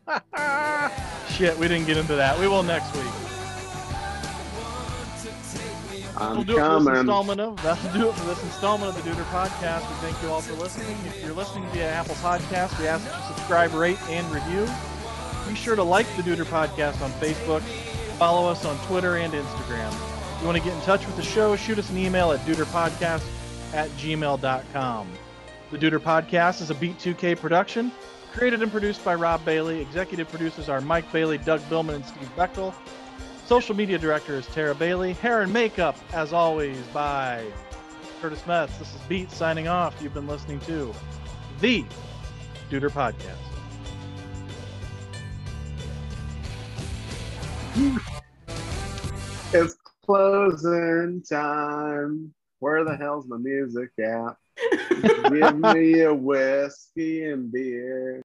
Shit, 1.30 1.56
we 1.58 1.68
didn't 1.68 1.86
get 1.86 1.96
into 1.96 2.14
that. 2.16 2.38
We 2.38 2.46
will 2.48 2.62
next 2.62 2.94
week. 2.94 3.04
I'm 6.16 6.36
We'll 6.36 6.44
do 6.44 6.52
it 6.58 6.60
for 6.60 6.78
this 6.78 6.84
coming. 6.84 6.96
installment 6.96 7.40
of 7.40 7.62
that'll 7.62 7.92
do 8.00 8.08
it 8.08 8.14
for 8.14 8.26
this 8.26 8.42
installment 8.44 8.96
of 8.96 9.02
the 9.02 9.10
Duder 9.10 9.24
Podcast. 9.30 9.88
We 9.88 9.94
thank 10.08 10.22
you 10.22 10.28
all 10.30 10.40
for 10.42 10.52
listening. 10.54 10.96
If 11.06 11.24
you're 11.24 11.32
listening 11.34 11.66
via 11.70 11.88
Apple 11.90 12.14
Podcast, 12.16 12.78
we 12.78 12.86
ask 12.86 13.04
that 13.06 13.16
you 13.18 13.34
subscribe, 13.34 13.72
rate, 13.72 13.98
and 14.10 14.30
review. 14.30 14.68
Be 15.48 15.54
sure 15.56 15.74
to 15.74 15.82
like 15.82 16.06
the 16.16 16.22
Duder 16.22 16.44
Podcast 16.44 17.00
on 17.02 17.10
Facebook. 17.12 17.62
Follow 18.18 18.48
us 18.48 18.64
on 18.64 18.76
Twitter 18.86 19.16
and 19.16 19.32
Instagram. 19.32 19.88
If 20.36 20.40
you 20.40 20.46
want 20.46 20.58
to 20.58 20.62
get 20.64 20.74
in 20.74 20.80
touch 20.82 21.04
with 21.06 21.16
the 21.16 21.22
show, 21.22 21.56
shoot 21.56 21.78
us 21.78 21.88
an 21.90 21.96
email 21.96 22.30
at 22.32 22.40
duderpodcast 22.40 23.24
at 23.72 23.88
gmail.com. 23.90 25.08
The 25.70 25.78
Duder 25.78 25.98
Podcast 25.98 26.60
is 26.60 26.68
a 26.70 26.74
Beet 26.74 26.98
2K 26.98 27.38
production, 27.38 27.90
created 28.32 28.62
and 28.62 28.72
produced 28.72 29.04
by 29.04 29.14
Rob 29.14 29.44
Bailey. 29.44 29.80
Executive 29.80 30.28
producers 30.28 30.68
are 30.68 30.80
Mike 30.80 31.10
Bailey, 31.12 31.38
Doug 31.38 31.66
Billman, 31.68 31.96
and 31.96 32.04
Steve 32.04 32.30
Bechtel. 32.36 32.74
Social 33.46 33.76
media 33.76 33.98
director 33.98 34.34
is 34.34 34.46
Tara 34.46 34.74
Bailey. 34.74 35.12
Hair 35.14 35.42
and 35.42 35.52
makeup, 35.52 35.96
as 36.12 36.32
always, 36.32 36.78
by 36.94 37.44
Curtis 38.20 38.46
Metz. 38.46 38.76
This 38.78 38.94
is 38.94 39.00
Beet 39.08 39.30
signing 39.30 39.68
off. 39.68 39.94
You've 40.00 40.14
been 40.14 40.26
listening 40.26 40.60
to 40.60 40.92
the 41.60 41.84
Duder 42.70 42.90
Podcast. 42.90 43.36
It's 49.54 49.76
closing 50.06 51.22
time. 51.28 52.32
Where 52.60 52.84
the 52.84 52.96
hell's 52.96 53.26
my 53.28 53.36
music 53.36 53.90
at? 53.98 54.36
Give 55.30 55.58
me 55.58 56.00
a 56.00 56.14
whiskey 56.14 57.24
and 57.24 57.52
beer. 57.52 58.20